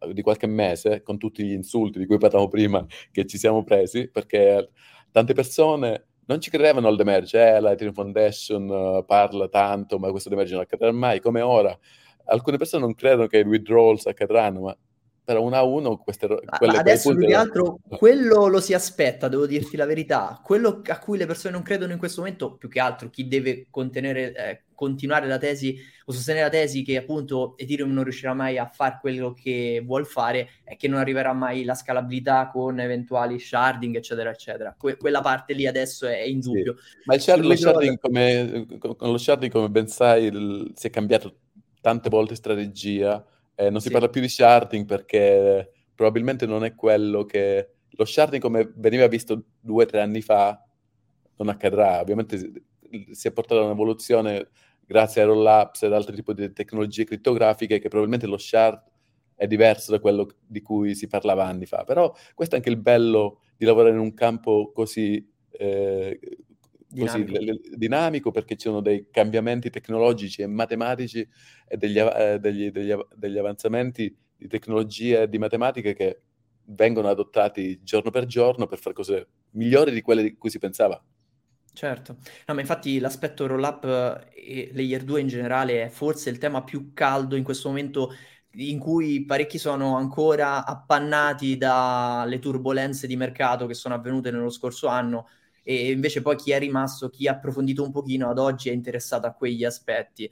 eh, 0.00 0.12
di 0.14 0.22
qualche 0.22 0.46
mese 0.46 1.02
con 1.02 1.18
tutti 1.18 1.44
gli 1.44 1.52
insulti 1.52 1.98
di 1.98 2.06
cui 2.06 2.18
parlavamo 2.18 2.48
prima 2.48 2.86
che 3.10 3.26
ci 3.26 3.36
siamo 3.36 3.64
presi, 3.64 4.08
perché 4.08 4.70
tante 5.10 5.34
persone 5.34 6.06
non 6.26 6.40
ci 6.40 6.50
credevano 6.50 6.88
al 6.88 6.96
demerge, 6.96 7.56
eh, 7.56 7.60
la 7.60 7.72
Ethereum 7.72 7.94
Foundation 7.94 8.68
uh, 8.68 9.04
parla 9.04 9.48
tanto, 9.48 9.98
ma 9.98 10.10
questo 10.10 10.30
demerge 10.30 10.54
non 10.54 10.62
accadrà 10.62 10.90
mai, 10.92 11.20
come 11.20 11.40
ora. 11.42 11.76
Alcune 12.26 12.56
persone 12.56 12.82
non 12.82 12.94
credono 12.94 13.26
che 13.26 13.38
i 13.38 13.42
withdrawals 13.42 14.06
accadranno, 14.06 14.60
ma 14.60 14.76
però 15.24 15.42
uno 15.42 15.56
a 15.56 15.62
uno 15.62 15.96
queste 15.96 16.26
quelle, 16.58 16.76
adesso 16.76 17.14
più 17.14 17.26
che 17.26 17.34
altro 17.34 17.78
quello 17.96 18.46
lo 18.46 18.60
si 18.60 18.74
aspetta 18.74 19.26
devo 19.26 19.46
dirti 19.46 19.76
la 19.76 19.86
verità. 19.86 20.38
Quello 20.44 20.82
a 20.86 20.98
cui 20.98 21.16
le 21.16 21.24
persone 21.24 21.54
non 21.54 21.62
credono 21.62 21.92
in 21.92 21.98
questo 21.98 22.20
momento 22.20 22.56
più 22.56 22.68
che 22.68 22.78
altro 22.78 23.08
chi 23.08 23.26
deve 23.26 23.66
contenere 23.70 24.34
eh, 24.34 24.62
continuare 24.74 25.26
la 25.26 25.38
tesi 25.38 25.78
o 26.04 26.12
sostenere 26.12 26.44
la 26.44 26.50
tesi 26.50 26.82
che 26.82 26.98
appunto 26.98 27.54
Ethereum 27.56 27.90
non 27.90 28.02
riuscirà 28.04 28.34
mai 28.34 28.58
a 28.58 28.66
fare 28.66 28.98
quello 29.00 29.32
che 29.32 29.82
vuol 29.82 30.04
fare 30.04 30.50
è 30.62 30.76
che 30.76 30.88
non 30.88 30.98
arriverà 30.98 31.32
mai 31.32 31.64
la 31.64 31.74
scalabilità 31.74 32.50
con 32.52 32.78
eventuali 32.78 33.38
sharding 33.38 33.96
eccetera 33.96 34.28
eccetera. 34.28 34.74
Que- 34.78 34.98
quella 34.98 35.22
parte 35.22 35.54
lì 35.54 35.66
adesso 35.66 36.06
è 36.06 36.20
in 36.20 36.40
dubbio. 36.40 36.76
Sì. 36.76 36.98
ma 37.06 37.14
il 37.14 37.20
shard, 37.22 37.44
lo, 37.44 37.56
sharding 37.56 37.98
come, 37.98 38.66
con 38.78 39.10
lo 39.10 39.16
sharding 39.16 39.50
come 39.50 39.70
ben 39.70 39.88
sai 39.88 40.24
il, 40.24 40.72
si 40.74 40.86
è 40.86 40.90
cambiato 40.90 41.36
tante 41.84 42.08
volte 42.08 42.34
strategia 42.34 43.22
eh, 43.54 43.68
non 43.68 43.78
si 43.82 43.88
sì. 43.88 43.92
parla 43.92 44.08
più 44.08 44.22
di 44.22 44.28
sharding 44.28 44.86
perché 44.86 45.70
probabilmente 45.94 46.46
non 46.46 46.64
è 46.64 46.74
quello 46.74 47.26
che... 47.26 47.72
Lo 47.90 48.06
sharding 48.06 48.40
come 48.40 48.72
veniva 48.76 49.06
visto 49.06 49.44
due 49.60 49.84
o 49.84 49.86
tre 49.86 50.00
anni 50.00 50.22
fa 50.22 50.64
non 51.36 51.50
accadrà. 51.50 52.00
Ovviamente 52.00 52.64
si 53.10 53.28
è 53.28 53.32
portata 53.32 53.60
un'evoluzione 53.60 54.48
grazie 54.86 55.20
a 55.20 55.26
roll-ups 55.26 55.82
ed 55.82 55.92
altri 55.92 56.16
tipi 56.16 56.32
di 56.32 56.52
tecnologie 56.54 57.04
crittografiche 57.04 57.78
che 57.78 57.88
probabilmente 57.88 58.26
lo 58.26 58.38
shard 58.38 58.82
è 59.34 59.46
diverso 59.46 59.90
da 59.90 60.00
quello 60.00 60.26
di 60.46 60.62
cui 60.62 60.94
si 60.94 61.06
parlava 61.06 61.44
anni 61.44 61.66
fa. 61.66 61.84
Però 61.84 62.14
questo 62.34 62.54
è 62.54 62.58
anche 62.58 62.70
il 62.70 62.78
bello 62.78 63.40
di 63.58 63.66
lavorare 63.66 63.92
in 63.92 64.00
un 64.00 64.14
campo 64.14 64.72
così 64.72 65.30
eh, 65.50 66.18
dinamico. 66.94 67.32
Così, 67.32 67.60
dinamico 67.74 68.30
perché 68.30 68.56
ci 68.56 68.68
sono 68.68 68.80
dei 68.80 69.08
cambiamenti 69.10 69.70
tecnologici 69.70 70.42
e 70.42 70.46
matematici 70.46 71.26
e 71.66 71.76
degli, 71.76 71.98
eh, 71.98 72.38
degli, 72.40 72.70
degli, 72.70 72.94
degli, 73.14 73.38
avanzamenti 73.38 74.16
di 74.36 74.48
tecnologia 74.48 75.22
e 75.22 75.28
di 75.28 75.38
matematica 75.38 75.92
che 75.92 76.20
vengono 76.66 77.08
adottati 77.08 77.82
giorno 77.82 78.10
per 78.10 78.26
giorno 78.26 78.66
per 78.66 78.78
fare 78.78 78.94
cose 78.94 79.28
migliori 79.50 79.92
di 79.92 80.00
quelle 80.00 80.22
di 80.22 80.36
cui 80.36 80.50
si 80.50 80.58
pensava. 80.58 81.02
Certo, 81.72 82.18
no, 82.46 82.54
ma 82.54 82.60
infatti 82.60 83.00
l'aspetto 83.00 83.46
roll-up 83.46 84.28
e 84.32 84.70
layer 84.72 85.02
2 85.02 85.20
in 85.20 85.26
generale 85.26 85.84
è 85.84 85.88
forse 85.88 86.30
il 86.30 86.38
tema 86.38 86.62
più 86.62 86.92
caldo 86.94 87.34
in 87.34 87.42
questo 87.42 87.68
momento 87.68 88.12
in 88.56 88.78
cui 88.78 89.24
parecchi 89.24 89.58
sono 89.58 89.96
ancora 89.96 90.64
appannati 90.64 91.56
dalle 91.56 92.38
turbulenze 92.38 93.08
di 93.08 93.16
mercato 93.16 93.66
che 93.66 93.74
sono 93.74 93.94
avvenute 93.94 94.30
nello 94.30 94.50
scorso 94.50 94.86
anno 94.86 95.28
e 95.64 95.90
invece 95.90 96.22
poi 96.22 96.36
chi 96.36 96.52
è 96.52 96.58
rimasto, 96.60 97.08
chi 97.08 97.26
ha 97.26 97.32
approfondito 97.32 97.82
un 97.82 97.90
pochino 97.90 98.30
ad 98.30 98.38
oggi 98.38 98.68
è 98.68 98.72
interessato 98.72 99.26
a 99.26 99.32
quegli 99.32 99.64
aspetti. 99.64 100.30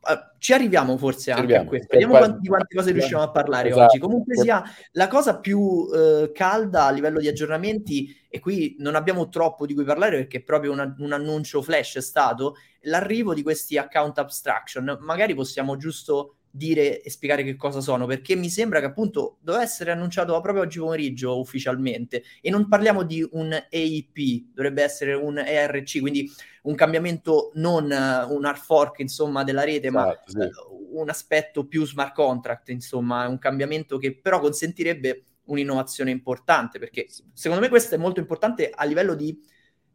Uh, 0.00 0.36
ci 0.38 0.54
arriviamo 0.54 0.96
forse 0.96 1.30
anche 1.30 1.42
arriviamo. 1.42 1.64
a 1.64 1.68
questo, 1.68 1.88
vediamo 1.90 2.14
qua... 2.14 2.22
quanti, 2.22 2.40
di 2.40 2.48
quante 2.48 2.74
cose 2.74 2.90
riusciamo 2.90 3.22
a 3.22 3.30
parlare 3.30 3.68
esatto. 3.68 3.84
oggi. 3.84 3.98
Comunque 3.98 4.34
sia, 4.36 4.62
la 4.92 5.08
cosa 5.08 5.38
più 5.38 5.58
uh, 5.58 6.30
calda 6.32 6.86
a 6.86 6.90
livello 6.90 7.20
di 7.20 7.28
aggiornamenti, 7.28 8.16
e 8.28 8.40
qui 8.40 8.76
non 8.78 8.94
abbiamo 8.94 9.28
troppo 9.28 9.66
di 9.66 9.74
cui 9.74 9.84
parlare 9.84 10.16
perché 10.16 10.38
è 10.38 10.42
proprio 10.42 10.72
una, 10.72 10.94
un 10.98 11.12
annuncio 11.12 11.62
flash 11.62 11.96
è 11.96 12.00
stato, 12.00 12.56
l'arrivo 12.82 13.34
di 13.34 13.42
questi 13.42 13.76
account 13.76 14.18
abstraction. 14.18 14.98
Magari 15.00 15.34
possiamo 15.34 15.76
giusto 15.76 16.36
dire 16.50 17.00
e 17.00 17.10
spiegare 17.10 17.44
che 17.44 17.56
cosa 17.56 17.80
sono, 17.80 18.06
perché 18.06 18.34
mi 18.34 18.48
sembra 18.48 18.80
che 18.80 18.86
appunto 18.86 19.38
doveva 19.40 19.62
essere 19.62 19.92
annunciato 19.92 20.38
proprio 20.40 20.64
oggi 20.64 20.78
pomeriggio 20.78 21.38
ufficialmente 21.38 22.22
e 22.40 22.50
non 22.50 22.68
parliamo 22.68 23.04
di 23.04 23.26
un 23.32 23.52
AIP, 23.52 24.54
dovrebbe 24.54 24.82
essere 24.82 25.14
un 25.14 25.38
ERC, 25.38 26.00
quindi 26.00 26.30
un 26.62 26.74
cambiamento 26.74 27.52
non 27.54 27.84
uh, 27.84 28.34
un 28.34 28.44
hard 28.44 28.60
fork 28.60 28.98
insomma 28.98 29.44
della 29.44 29.64
rete, 29.64 29.88
esatto, 29.88 30.32
ma 30.32 30.42
sì. 30.42 30.48
uh, 30.48 31.00
un 31.00 31.08
aspetto 31.08 31.66
più 31.66 31.86
smart 31.86 32.14
contract, 32.14 32.68
insomma, 32.70 33.26
un 33.28 33.38
cambiamento 33.38 33.96
che 33.96 34.16
però 34.16 34.40
consentirebbe 34.40 35.24
un'innovazione 35.44 36.10
importante, 36.10 36.78
perché 36.78 37.06
secondo 37.32 37.62
me 37.62 37.68
questo 37.68 37.94
è 37.94 37.98
molto 37.98 38.20
importante 38.20 38.70
a 38.70 38.84
livello 38.84 39.14
di 39.14 39.38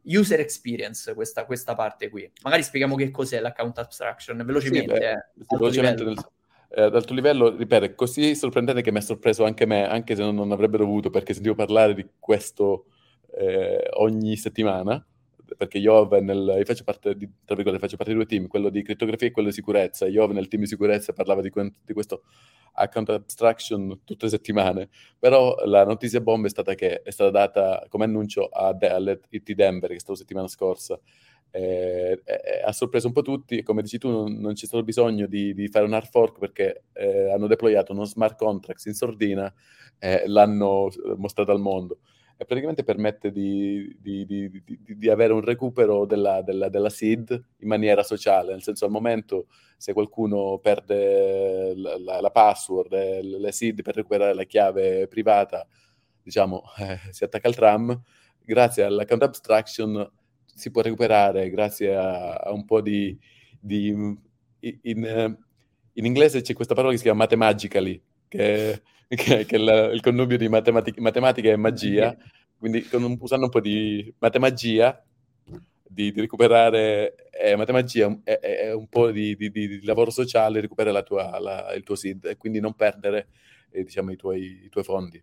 user 0.06 0.40
experience 0.40 1.12
questa, 1.14 1.44
questa 1.44 1.74
parte 1.74 2.08
qui. 2.08 2.30
Magari 2.42 2.62
spieghiamo 2.62 2.94
che 2.94 3.10
cos'è 3.10 3.40
l'account 3.40 3.78
abstraction 3.78 4.42
velocemente. 4.44 4.94
Sì, 4.94 5.00
beh, 5.00 5.10
eh, 5.10 5.56
velocemente 5.56 6.04
nel, 6.04 6.16
eh, 6.68 6.82
ad 6.82 6.94
alto 6.94 7.14
livello, 7.14 7.54
ripeto, 7.56 7.84
è 7.84 7.94
così 7.94 8.34
sorprendente 8.34 8.82
che 8.82 8.90
mi 8.92 8.98
ha 8.98 9.02
sorpreso 9.02 9.44
anche 9.44 9.66
me, 9.66 9.86
anche 9.88 10.14
se 10.14 10.22
non, 10.22 10.34
non 10.34 10.52
avrebbe 10.52 10.78
dovuto, 10.78 11.10
perché 11.10 11.34
sentivo 11.34 11.54
parlare 11.54 11.94
di 11.94 12.06
questo 12.18 12.86
eh, 13.36 13.88
ogni 13.94 14.36
settimana, 14.36 15.04
perché 15.56 15.78
Iov 15.78 16.12
nel, 16.14 16.54
io 16.58 16.64
faccio 16.64 16.84
parte 16.84 17.16
di, 17.16 17.28
tra 17.44 17.54
virgolette, 17.54 17.84
faccio 17.84 17.96
parte 17.96 18.12
di 18.12 18.18
due 18.18 18.26
team, 18.26 18.46
quello 18.48 18.68
di 18.68 18.82
crittografia 18.82 19.28
e 19.28 19.30
quello 19.30 19.48
di 19.48 19.54
sicurezza. 19.54 20.06
Iov 20.06 20.32
nel 20.32 20.48
team 20.48 20.62
di 20.62 20.68
sicurezza 20.68 21.12
parlava 21.12 21.40
di, 21.40 21.52
di 21.84 21.92
questo 21.92 22.22
account 22.72 23.10
abstraction 23.10 24.00
tutte 24.04 24.24
le 24.24 24.30
settimane, 24.30 24.88
però 25.18 25.54
la 25.64 25.84
notizia 25.84 26.20
bomba 26.20 26.46
è 26.46 26.50
stata 26.50 26.74
che 26.74 27.02
è 27.02 27.10
stata 27.10 27.30
data 27.30 27.86
come 27.88 28.04
annuncio 28.04 28.46
a, 28.46 28.76
all'IT 28.78 29.52
Denver, 29.52 29.88
che 29.90 29.96
è 29.96 29.98
stato 29.98 30.12
la 30.12 30.18
settimana 30.18 30.48
scorsa, 30.48 30.98
eh, 31.50 32.20
eh, 32.24 32.62
ha 32.64 32.72
sorpreso 32.72 33.06
un 33.06 33.12
po' 33.12 33.22
tutti. 33.22 33.62
Come 33.62 33.82
dici 33.82 33.98
tu, 33.98 34.10
non, 34.10 34.34
non 34.34 34.54
c'è 34.54 34.66
stato 34.66 34.82
bisogno 34.82 35.26
di, 35.26 35.54
di, 35.54 35.68
fare 35.68 35.84
un 35.84 35.94
hard 35.94 36.08
fork 36.08 36.38
perché 36.38 36.84
eh, 36.92 37.30
hanno 37.30 37.46
deployato 37.46 37.92
uno 37.92 38.04
smart 38.04 38.36
contract 38.36 38.84
in 38.86 38.94
sordina 38.94 39.52
e 39.98 40.24
l'hanno 40.26 40.88
mostrato 41.16 41.52
al 41.52 41.60
mondo. 41.60 42.00
E 42.38 42.44
praticamente 42.44 42.84
permette 42.84 43.32
di, 43.32 43.96
di, 43.98 44.62
di 44.62 45.08
avere 45.08 45.32
un 45.32 45.40
recupero 45.40 46.04
della, 46.04 46.42
della, 46.42 46.68
della, 46.68 46.90
seed 46.90 47.30
in 47.30 47.68
maniera 47.68 48.02
sociale, 48.02 48.52
nel 48.52 48.62
senso 48.62 48.84
al 48.84 48.90
momento 48.90 49.46
se 49.78 49.94
qualcuno 49.94 50.58
perde 50.58 51.72
la, 51.74 51.96
la, 51.98 52.20
la 52.20 52.30
password 52.30 52.92
e 52.92 53.22
le 53.22 53.52
seed 53.52 53.80
per 53.80 53.94
recuperare 53.94 54.34
la 54.34 54.44
chiave 54.44 55.08
privata, 55.08 55.66
diciamo, 56.22 56.62
eh, 56.78 56.98
si 57.10 57.24
attacca 57.24 57.48
al 57.48 57.54
tram, 57.54 58.02
grazie 58.44 58.82
all'account 58.82 59.22
abstraction 59.22 60.12
si 60.56 60.70
può 60.70 60.80
recuperare 60.80 61.50
grazie 61.50 61.94
a, 61.94 62.32
a 62.32 62.52
un 62.52 62.64
po' 62.64 62.80
di... 62.80 63.16
di 63.60 63.88
in, 63.88 65.36
in, 65.92 66.04
inglese 66.04 66.40
c'è 66.40 66.54
questa 66.54 66.74
parola 66.74 66.92
che 66.92 66.98
si 66.98 67.04
chiama 67.04 67.20
mathemagically, 67.20 68.02
che, 68.26 68.82
che, 69.06 69.44
che 69.44 69.56
è 69.56 69.58
il, 69.58 69.90
il 69.94 70.00
connubio 70.00 70.36
di 70.36 70.48
matematica, 70.48 71.00
matematica 71.00 71.50
e 71.50 71.56
magia, 71.56 72.16
quindi 72.58 72.82
con, 72.88 73.16
usando 73.20 73.44
un 73.44 73.50
po' 73.50 73.60
di 73.60 74.12
matemagia, 74.18 75.04
di, 75.88 76.10
di 76.10 76.20
recuperare 76.20 77.14
eh, 77.30 77.54
matemagia 77.54 78.18
è, 78.24 78.38
è, 78.38 78.72
un 78.72 78.88
po' 78.88 79.10
di, 79.10 79.36
di, 79.36 79.50
di, 79.50 79.84
lavoro 79.84 80.10
sociale, 80.10 80.60
recuperare 80.60 80.94
la 80.94 81.02
tua, 81.02 81.38
la, 81.38 81.72
il 81.74 81.82
tuo 81.82 81.94
SID 81.94 82.24
e 82.24 82.36
quindi 82.36 82.60
non 82.60 82.74
perdere 82.74 83.28
eh, 83.70 83.84
diciamo, 83.84 84.10
i, 84.10 84.16
tuoi, 84.16 84.64
i 84.64 84.68
tuoi 84.68 84.84
fondi. 84.84 85.22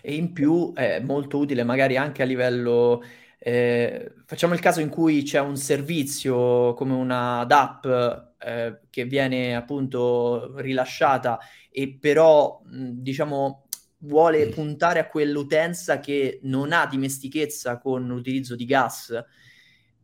E 0.00 0.14
in 0.14 0.32
più 0.32 0.72
è 0.72 1.00
molto 1.00 1.38
utile 1.38 1.62
magari 1.64 1.96
anche 1.96 2.22
a 2.22 2.24
livello 2.24 3.02
eh, 3.44 4.14
facciamo 4.24 4.54
il 4.54 4.60
caso 4.60 4.78
in 4.80 4.88
cui 4.88 5.24
c'è 5.24 5.40
un 5.40 5.56
servizio 5.56 6.74
come 6.74 6.94
una 6.94 7.44
DAP 7.44 8.34
eh, 8.38 8.78
che 8.88 9.04
viene 9.04 9.56
appunto 9.56 10.52
rilasciata 10.60 11.40
e 11.68 11.98
però 12.00 12.60
mh, 12.64 12.90
diciamo 12.92 13.66
vuole 13.98 14.46
puntare 14.48 15.00
a 15.00 15.08
quell'utenza 15.08 15.98
che 15.98 16.38
non 16.42 16.72
ha 16.72 16.86
dimestichezza 16.86 17.78
con 17.78 18.06
l'utilizzo 18.06 18.54
di 18.54 18.64
gas, 18.64 19.12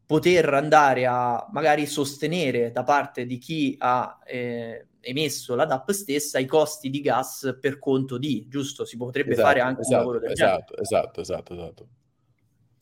poter 0.05 0.53
andare 0.55 1.07
a 1.07 1.47
magari 1.53 1.87
sostenere 1.87 2.73
da 2.73 2.83
parte 2.83 3.25
di 3.25 3.39
chi 3.39 3.77
ha 3.79 4.19
eh, 4.25 4.89
emesso 5.01 5.55
la 5.55 5.65
DAP 5.65 5.93
stessa 5.93 6.41
i 6.41 6.47
costi 6.47 6.91
di 6.91 7.01
gas 7.01 7.57
per 7.61 7.79
conto 7.79 8.19
di, 8.19 8.47
giusto? 8.49 8.85
Si 8.85 8.97
potrebbe 8.97 9.35
esatto, 9.35 9.47
fare 9.47 9.61
anche 9.61 9.83
esatto, 9.83 9.95
un 9.95 10.01
lavoro 10.01 10.19
del 10.19 10.33
esatto, 10.33 10.75
genere. 10.75 10.83
Esatto, 10.83 11.21
esatto, 11.21 11.55
esatto. 11.55 11.89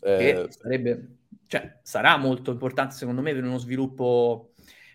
Eh, 0.06 0.46
sarebbe, 0.50 1.16
cioè, 1.48 1.78
sarà 1.82 2.16
molto 2.16 2.52
importante 2.52 2.94
secondo 2.94 3.22
me 3.22 3.34
per 3.34 3.42
uno 3.42 3.58
sviluppo 3.58 4.52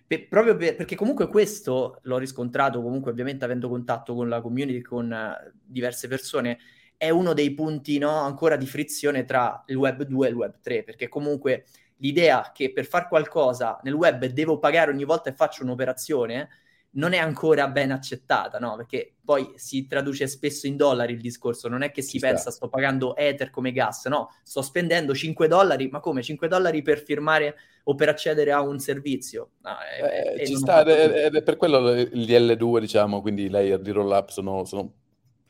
per, 0.07 0.27
proprio 0.29 0.55
per, 0.55 0.75
perché 0.77 0.95
comunque 0.95 1.27
questo 1.27 1.99
l'ho 2.03 2.17
riscontrato 2.17 2.81
comunque 2.81 3.11
ovviamente 3.11 3.43
avendo 3.43 3.67
contatto 3.67 4.13
con 4.15 4.29
la 4.29 4.39
community 4.39 4.81
con 4.81 5.11
uh, 5.11 5.51
diverse 5.63 6.07
persone 6.07 6.59
è 6.95 7.09
uno 7.09 7.33
dei 7.33 7.53
punti 7.53 7.97
no, 7.97 8.11
ancora 8.21 8.55
di 8.55 8.65
frizione 8.65 9.25
tra 9.25 9.63
il 9.67 9.75
web 9.75 10.03
2 10.03 10.27
e 10.27 10.29
il 10.29 10.35
web 10.35 10.59
3 10.61 10.83
perché 10.83 11.09
comunque 11.09 11.65
l'idea 11.97 12.51
che 12.53 12.71
per 12.71 12.85
fare 12.85 13.07
qualcosa 13.09 13.79
nel 13.83 13.93
web 13.93 14.25
devo 14.27 14.59
pagare 14.59 14.91
ogni 14.91 15.03
volta 15.03 15.29
che 15.29 15.35
faccio 15.35 15.63
un'operazione 15.63 16.49
non 16.93 17.13
è 17.13 17.17
ancora 17.17 17.67
ben 17.69 17.91
accettata, 17.91 18.59
no? 18.59 18.75
Perché 18.75 19.15
poi 19.23 19.53
si 19.55 19.87
traduce 19.87 20.27
spesso 20.27 20.67
in 20.67 20.75
dollari 20.75 21.13
il 21.13 21.21
discorso, 21.21 21.69
non 21.69 21.83
è 21.83 21.91
che 21.91 22.01
si 22.01 22.11
Ci 22.11 22.19
pensa 22.19 22.41
sta. 22.41 22.51
sto 22.51 22.69
pagando 22.69 23.15
Ether 23.15 23.49
come 23.49 23.71
gas, 23.71 24.05
no, 24.07 24.29
sto 24.43 24.61
spendendo 24.61 25.13
5 25.13 25.47
dollari, 25.47 25.87
ma 25.87 25.99
come 25.99 26.21
5 26.21 26.47
dollari 26.47 26.81
per 26.81 27.01
firmare 27.01 27.55
o 27.83 27.95
per 27.95 28.09
accedere 28.09 28.51
a 28.51 28.61
un 28.61 28.79
servizio? 28.79 29.51
No, 29.61 29.71
è, 29.79 30.39
eh, 30.39 30.45
ci 30.45 30.55
sta, 30.55 30.83
è, 30.83 31.29
è, 31.29 31.43
per 31.43 31.55
quello 31.55 31.95
gli 31.95 32.33
L2, 32.33 32.79
diciamo, 32.79 33.21
quindi 33.21 33.43
i 33.43 33.49
layer 33.49 33.79
di 33.79 33.91
roll-up 33.91 34.29
sono, 34.29 34.65
sono 34.65 34.93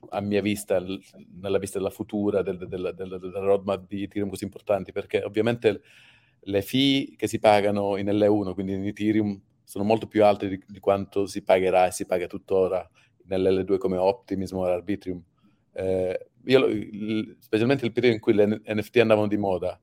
a 0.10 0.21
mia 0.21 0.41
vista, 0.41 0.83
nella 1.39 1.57
vista 1.57 1.79
della 1.79 1.89
futura, 1.89 2.43
del, 2.43 2.57
del, 2.57 2.93
del, 2.95 3.19
della 3.19 3.39
roadmap 3.39 3.88
di 3.88 4.03
Ethereum 4.03 4.29
così 4.29 4.43
importanti, 4.43 4.91
perché 4.91 5.24
ovviamente 5.24 5.81
le 6.45 6.62
fee 6.62 7.15
che 7.15 7.27
si 7.27 7.39
pagano 7.39 7.98
in 7.98 8.07
L1, 8.07 8.53
quindi 8.53 8.74
in 8.74 8.86
Ethereum, 8.86 9.39
sono 9.72 9.86
molto 9.86 10.06
più 10.06 10.25
alte 10.25 10.50
di, 10.50 10.62
di 10.68 10.80
quanto 10.82 11.25
si 11.28 11.44
pagherà 11.44 11.88
e 11.88 11.92
si 11.92 12.06
paga 12.06 12.28
tuttora 12.28 12.86
nell'L2 13.28 13.78
come 13.78 13.96
Optimism 13.96 14.58
o 14.58 14.66
Arbitrium. 14.66 15.24
Eh, 15.72 16.28
io, 16.44 16.68
specialmente 17.40 17.86
il 17.86 17.94
periodo 17.94 18.16
in 18.16 18.22
cui 18.22 18.34
le 18.34 18.62
NFT 18.66 18.98
andavano 18.98 19.30
di 19.30 19.38
moda, 19.38 19.80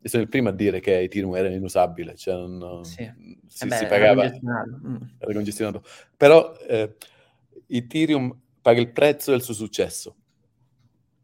io 0.00 0.08
sono 0.08 0.24
il 0.24 0.28
primo 0.28 0.48
a 0.48 0.52
dire 0.52 0.80
che 0.80 0.98
Ethereum 1.02 1.36
era 1.36 1.48
inusabile, 1.48 2.16
cioè 2.16 2.34
non, 2.44 2.82
sì. 2.82 3.08
si, 3.46 3.64
eh 3.64 3.66
beh, 3.68 3.76
si 3.76 3.86
pagava, 3.86 4.24
era 4.24 4.30
congestionato. 4.32 4.80
Mm. 4.88 4.96
Era 5.18 5.32
congestionato. 5.32 5.84
Però 6.16 6.56
eh, 6.66 6.96
Ethereum 7.68 8.36
paga 8.60 8.80
il 8.80 8.90
prezzo 8.90 9.30
del 9.30 9.42
suo 9.42 9.54
successo. 9.54 10.16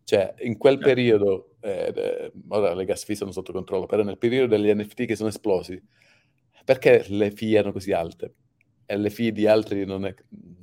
Cioè, 0.04 0.32
in 0.42 0.58
quel 0.58 0.74
certo. 0.74 0.88
periodo, 0.88 1.56
eh, 1.58 2.32
ora 2.46 2.72
le 2.72 2.84
gas 2.84 3.02
fee 3.02 3.16
sono 3.16 3.32
sotto 3.32 3.50
controllo, 3.50 3.86
però 3.86 4.04
nel 4.04 4.18
periodo 4.18 4.56
degli 4.56 4.72
NFT 4.72 5.06
che 5.06 5.16
sono 5.16 5.30
esplosi, 5.30 5.82
perché 6.66 7.04
le 7.10 7.30
fee 7.30 7.56
erano 7.56 7.72
così 7.72 7.92
alte? 7.92 8.34
E 8.86 8.96
le 8.96 9.08
fee 9.08 9.30
di 9.30 9.46
altri, 9.46 9.86
non, 9.86 10.04
è, 10.04 10.12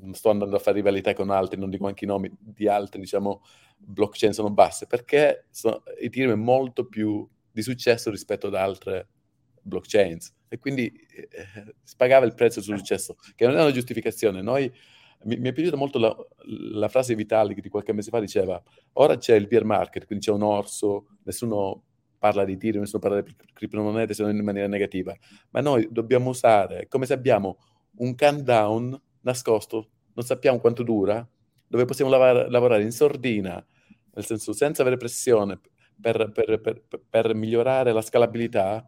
non 0.02 0.14
sto 0.14 0.32
andando 0.32 0.58
a 0.58 0.60
fare 0.60 0.76
rivalità 0.76 1.14
con 1.14 1.30
altri, 1.30 1.58
non 1.58 1.70
dico 1.70 1.88
anche 1.88 2.04
i 2.04 2.08
nomi 2.08 2.30
di 2.40 2.68
altri, 2.68 3.00
diciamo, 3.00 3.42
blockchain 3.78 4.34
sono 4.34 4.52
basse, 4.52 4.86
perché 4.86 5.46
sono, 5.50 5.82
Ethereum 5.98 6.34
è 6.34 6.36
molto 6.36 6.88
più 6.88 7.26
di 7.50 7.62
successo 7.62 8.12
rispetto 8.12 8.48
ad 8.48 8.56
altre 8.56 9.08
blockchains. 9.62 10.36
E 10.50 10.60
quindi 10.60 10.88
eh, 10.88 11.74
si 11.82 11.96
pagava 11.96 12.26
il 12.26 12.34
prezzo 12.34 12.62
suo 12.62 12.76
successo, 12.76 13.16
che 13.34 13.46
non 13.46 13.56
è 13.56 13.62
una 13.62 13.72
giustificazione. 13.72 14.42
Noi 14.42 14.70
mi, 15.24 15.38
mi, 15.38 15.50
è 15.50 15.54
piaciuta 15.54 15.78
molto 15.78 16.00
la, 16.00 16.14
la, 16.74 16.90
frase 16.90 17.16
Vitalik 17.16 17.62
di 17.62 17.70
qualche 17.70 17.94
mese 17.94 18.10
fa, 18.10 18.20
diceva, 18.20 18.62
ora 18.94 19.18
c'è 19.18 19.36
il 19.36 19.48
bear 19.48 19.64
market, 19.64 20.06
quindi 20.06 20.26
c'è 20.26 20.34
un 20.34 20.44
orso, 20.44 21.18
nessuno 21.24 21.84
parla 22.24 22.46
di 22.46 22.56
tiro, 22.56 22.80
nessuno 22.80 23.01
parla 23.01 23.20
di 23.20 23.36
criptomonete 23.51 24.13
se 24.13 24.24
non 24.24 24.34
in 24.34 24.46
maniera 24.46 24.70
negativa, 24.70 25.13
ma 25.50 25.60
noi 25.60 25.89
dobbiamo 25.92 26.30
usare, 26.30 26.88
come 26.88 27.06
se 27.06 27.12
abbiamo 27.12 27.58
un 27.98 28.15
countdown 28.15 28.98
nascosto, 29.24 29.89
non 30.13 30.24
sappiamo 30.24 30.62
quanto 30.62 30.84
dura, 30.84 31.27
dove 31.68 31.84
possiamo 31.84 32.10
lavar- 32.10 32.48
lavorare 32.48 32.84
in 32.84 32.94
sordina, 32.94 33.62
nel 34.13 34.24
senso 34.24 34.53
senza 34.53 34.84
avere 34.84 34.96
pressione, 34.96 35.60
per, 36.00 36.32
per, 36.32 36.62
per, 36.62 36.82
per 37.10 37.36
migliorare 37.36 37.92
la 37.92 38.01
scalabilità, 38.01 38.88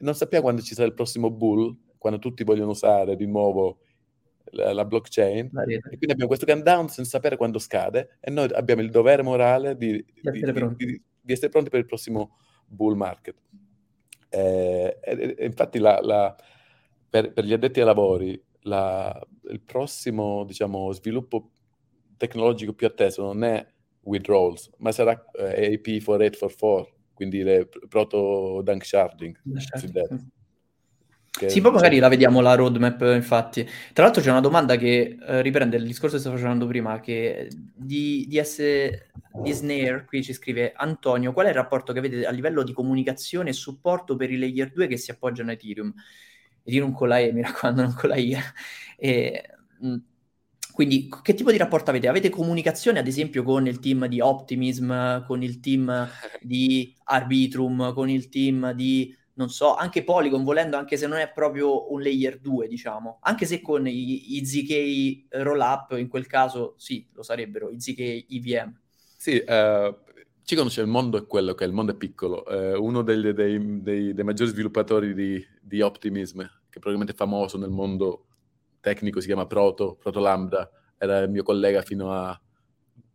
non 0.00 0.14
sappiamo 0.14 0.44
quando 0.44 0.60
ci 0.60 0.74
sarà 0.74 0.86
il 0.86 0.94
prossimo 0.94 1.30
bull, 1.30 1.74
quando 1.96 2.18
tutti 2.18 2.44
vogliono 2.44 2.72
usare 2.72 3.16
di 3.16 3.26
nuovo 3.26 3.78
la, 4.50 4.74
la 4.74 4.84
blockchain, 4.84 5.48
la 5.52 5.62
e 5.62 5.80
quindi 5.80 6.10
abbiamo 6.10 6.26
questo 6.26 6.44
countdown 6.44 6.88
senza 6.90 7.12
sapere 7.12 7.38
quando 7.38 7.58
scade 7.58 8.18
e 8.20 8.30
noi 8.30 8.50
abbiamo 8.52 8.82
il 8.82 8.90
dovere 8.90 9.22
morale 9.22 9.74
di, 9.74 9.92
di, 9.92 10.04
essere, 10.22 10.74
di, 10.76 11.02
di 11.18 11.32
essere, 11.32 11.48
pronti 11.48 11.70
per 11.70 11.80
il 11.80 11.86
prossimo 11.86 12.36
bull 12.68 12.94
market. 12.94 13.36
Eh, 14.28 14.98
e, 15.00 15.34
e 15.38 15.44
infatti 15.44 15.78
la, 15.78 16.00
la, 16.02 16.36
per, 17.08 17.32
per, 17.32 17.44
gli 17.44 17.52
addetti 17.52 17.80
ai 17.80 17.86
lavori 17.86 18.42
il 19.50 19.62
prossimo 19.64 20.44
diciamo, 20.44 20.92
sviluppo 20.92 21.52
tecnologico 22.18 22.74
più 22.74 22.86
atteso 22.86 23.22
non 23.22 23.44
è 23.44 23.66
withdrawals, 24.02 24.70
ma 24.78 24.92
sarà 24.92 25.12
eh, 25.32 25.74
AP 25.74 26.02
4844, 26.02 26.94
quindi 27.14 27.42
le 27.42 27.68
proto 27.88 28.60
dunk 28.62 28.84
sharding. 28.84 29.40
Sì, 31.46 31.60
poi 31.60 31.72
magari 31.72 31.98
la 31.98 32.08
vediamo 32.08 32.40
la 32.40 32.54
roadmap, 32.54 33.00
infatti. 33.14 33.66
Tra 33.92 34.04
l'altro 34.04 34.22
c'è 34.22 34.30
una 34.30 34.40
domanda 34.40 34.76
che 34.76 35.18
eh, 35.20 35.42
riprende 35.42 35.76
il 35.76 35.86
discorso 35.86 36.16
che 36.16 36.20
stavo 36.20 36.36
facendo 36.36 36.66
prima, 36.66 37.00
che 37.00 37.48
di, 37.74 38.26
di, 38.28 38.42
S, 38.42 38.60
di 39.32 39.52
Snare, 39.52 40.04
qui 40.06 40.22
ci 40.22 40.32
scrive 40.32 40.72
Antonio, 40.74 41.32
qual 41.32 41.46
è 41.46 41.48
il 41.50 41.54
rapporto 41.54 41.92
che 41.92 42.00
avete 42.00 42.26
a 42.26 42.30
livello 42.30 42.62
di 42.62 42.72
comunicazione 42.72 43.50
e 43.50 43.52
supporto 43.52 44.16
per 44.16 44.30
i 44.30 44.38
layer 44.38 44.72
2 44.72 44.86
che 44.86 44.96
si 44.96 45.10
appoggiano 45.10 45.50
a 45.50 45.52
Ethereum? 45.52 45.92
Ethereum 46.64 46.92
con 46.92 47.08
la 47.08 47.18
E, 47.18 47.32
mi 47.32 47.42
raccomando, 47.42 47.82
non 47.82 47.94
con 47.94 48.08
la 48.08 48.16
I. 48.16 48.36
E, 49.00 49.44
mh, 49.78 49.96
quindi 50.72 51.08
che 51.22 51.34
tipo 51.34 51.50
di 51.50 51.56
rapporto 51.56 51.90
avete? 51.90 52.08
Avete 52.08 52.30
comunicazione 52.30 52.98
ad 52.98 53.06
esempio 53.06 53.42
con 53.42 53.66
il 53.66 53.78
team 53.80 54.06
di 54.06 54.20
Optimism, 54.20 55.24
con 55.24 55.42
il 55.42 55.60
team 55.60 56.08
di 56.40 56.94
Arbitrum, 57.04 57.92
con 57.94 58.08
il 58.08 58.28
team 58.28 58.72
di 58.72 59.12
non 59.38 59.50
so, 59.50 59.76
anche 59.76 60.02
Polygon 60.02 60.42
volendo, 60.42 60.76
anche 60.76 60.96
se 60.96 61.06
non 61.06 61.18
è 61.18 61.30
proprio 61.30 61.92
un 61.92 62.02
layer 62.02 62.40
2, 62.40 62.66
diciamo, 62.66 63.18
anche 63.22 63.46
se 63.46 63.60
con 63.60 63.86
i, 63.86 64.36
i 64.36 64.44
ZK 64.44 65.42
rollup 65.42 65.96
in 65.96 66.08
quel 66.08 66.26
caso 66.26 66.74
sì, 66.76 67.08
lo 67.12 67.22
sarebbero, 67.22 67.70
i 67.70 67.80
ZK 67.80 68.26
EVM. 68.28 68.76
Sì, 69.16 69.36
uh, 69.46 69.96
ci 70.42 70.56
conosce 70.56 70.80
il 70.80 70.88
mondo 70.88 71.18
è 71.18 71.26
quello 71.26 71.54
che 71.54 71.62
è, 71.64 71.68
il 71.68 71.72
mondo 71.72 71.92
è 71.92 71.94
piccolo. 71.94 72.42
Uh, 72.48 72.82
uno 72.84 73.02
dei, 73.02 73.32
dei, 73.32 73.80
dei, 73.80 74.12
dei, 74.12 74.24
maggiori 74.24 74.50
sviluppatori 74.50 75.14
di, 75.14 75.44
di, 75.60 75.80
Optimism, 75.82 76.40
che 76.40 76.80
probabilmente 76.80 77.12
è 77.12 77.16
famoso 77.16 77.58
nel 77.58 77.70
mondo 77.70 78.26
tecnico, 78.80 79.20
si 79.20 79.26
chiama 79.26 79.46
Proto, 79.46 79.94
Proto 80.00 80.18
Lambda, 80.18 80.68
era 80.98 81.20
il 81.20 81.30
mio 81.30 81.44
collega 81.44 81.82
fino 81.82 82.12
a 82.12 82.38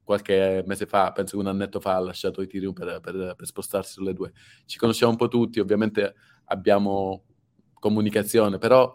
qualche 0.03 0.63
mese 0.65 0.85
fa, 0.85 1.11
penso 1.11 1.37
che 1.37 1.43
un 1.43 1.49
annetto 1.49 1.79
fa, 1.79 1.95
ha 1.95 1.99
lasciato 1.99 2.41
Ethereum 2.41 2.73
per, 2.73 2.99
per, 3.01 3.33
per 3.35 3.45
spostarsi 3.45 3.93
sulle 3.93 4.13
due. 4.13 4.33
Ci 4.65 4.77
conosciamo 4.77 5.11
un 5.11 5.17
po' 5.17 5.27
tutti, 5.27 5.59
ovviamente 5.59 6.15
abbiamo 6.45 7.23
comunicazione, 7.79 8.57
però 8.57 8.93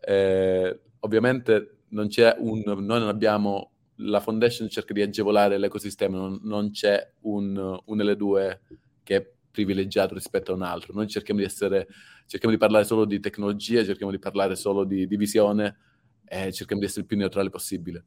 eh, 0.00 0.80
ovviamente 1.00 1.78
non 1.88 2.08
c'è 2.08 2.36
un... 2.38 2.62
Noi 2.64 3.00
non 3.00 3.08
abbiamo... 3.08 3.70
La 3.98 4.18
foundation 4.18 4.68
cerca 4.68 4.92
di 4.92 5.02
agevolare 5.02 5.56
l'ecosistema, 5.56 6.16
non, 6.16 6.40
non 6.42 6.72
c'è 6.72 7.12
un, 7.20 7.56
un 7.84 7.98
L2 7.98 8.58
che 9.04 9.16
è 9.16 9.32
privilegiato 9.52 10.14
rispetto 10.14 10.50
a 10.50 10.56
un 10.56 10.62
altro. 10.62 10.92
Noi 10.94 11.06
cerchiamo 11.06 11.38
di 11.38 11.46
essere, 11.46 11.86
cerchiamo 12.26 12.52
di 12.52 12.60
parlare 12.60 12.84
solo 12.84 13.04
di 13.04 13.20
tecnologia, 13.20 13.84
cerchiamo 13.84 14.10
di 14.10 14.18
parlare 14.18 14.56
solo 14.56 14.82
di, 14.82 15.06
di 15.06 15.16
visione 15.16 15.76
e 16.24 16.52
cerchiamo 16.52 16.80
di 16.80 16.88
essere 16.88 17.02
il 17.02 17.06
più 17.06 17.16
neutrale 17.16 17.50
possibile. 17.50 18.04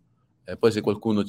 E 0.50 0.58
poi 0.58 0.72
se 0.72 0.82
qualcuno 0.82 1.24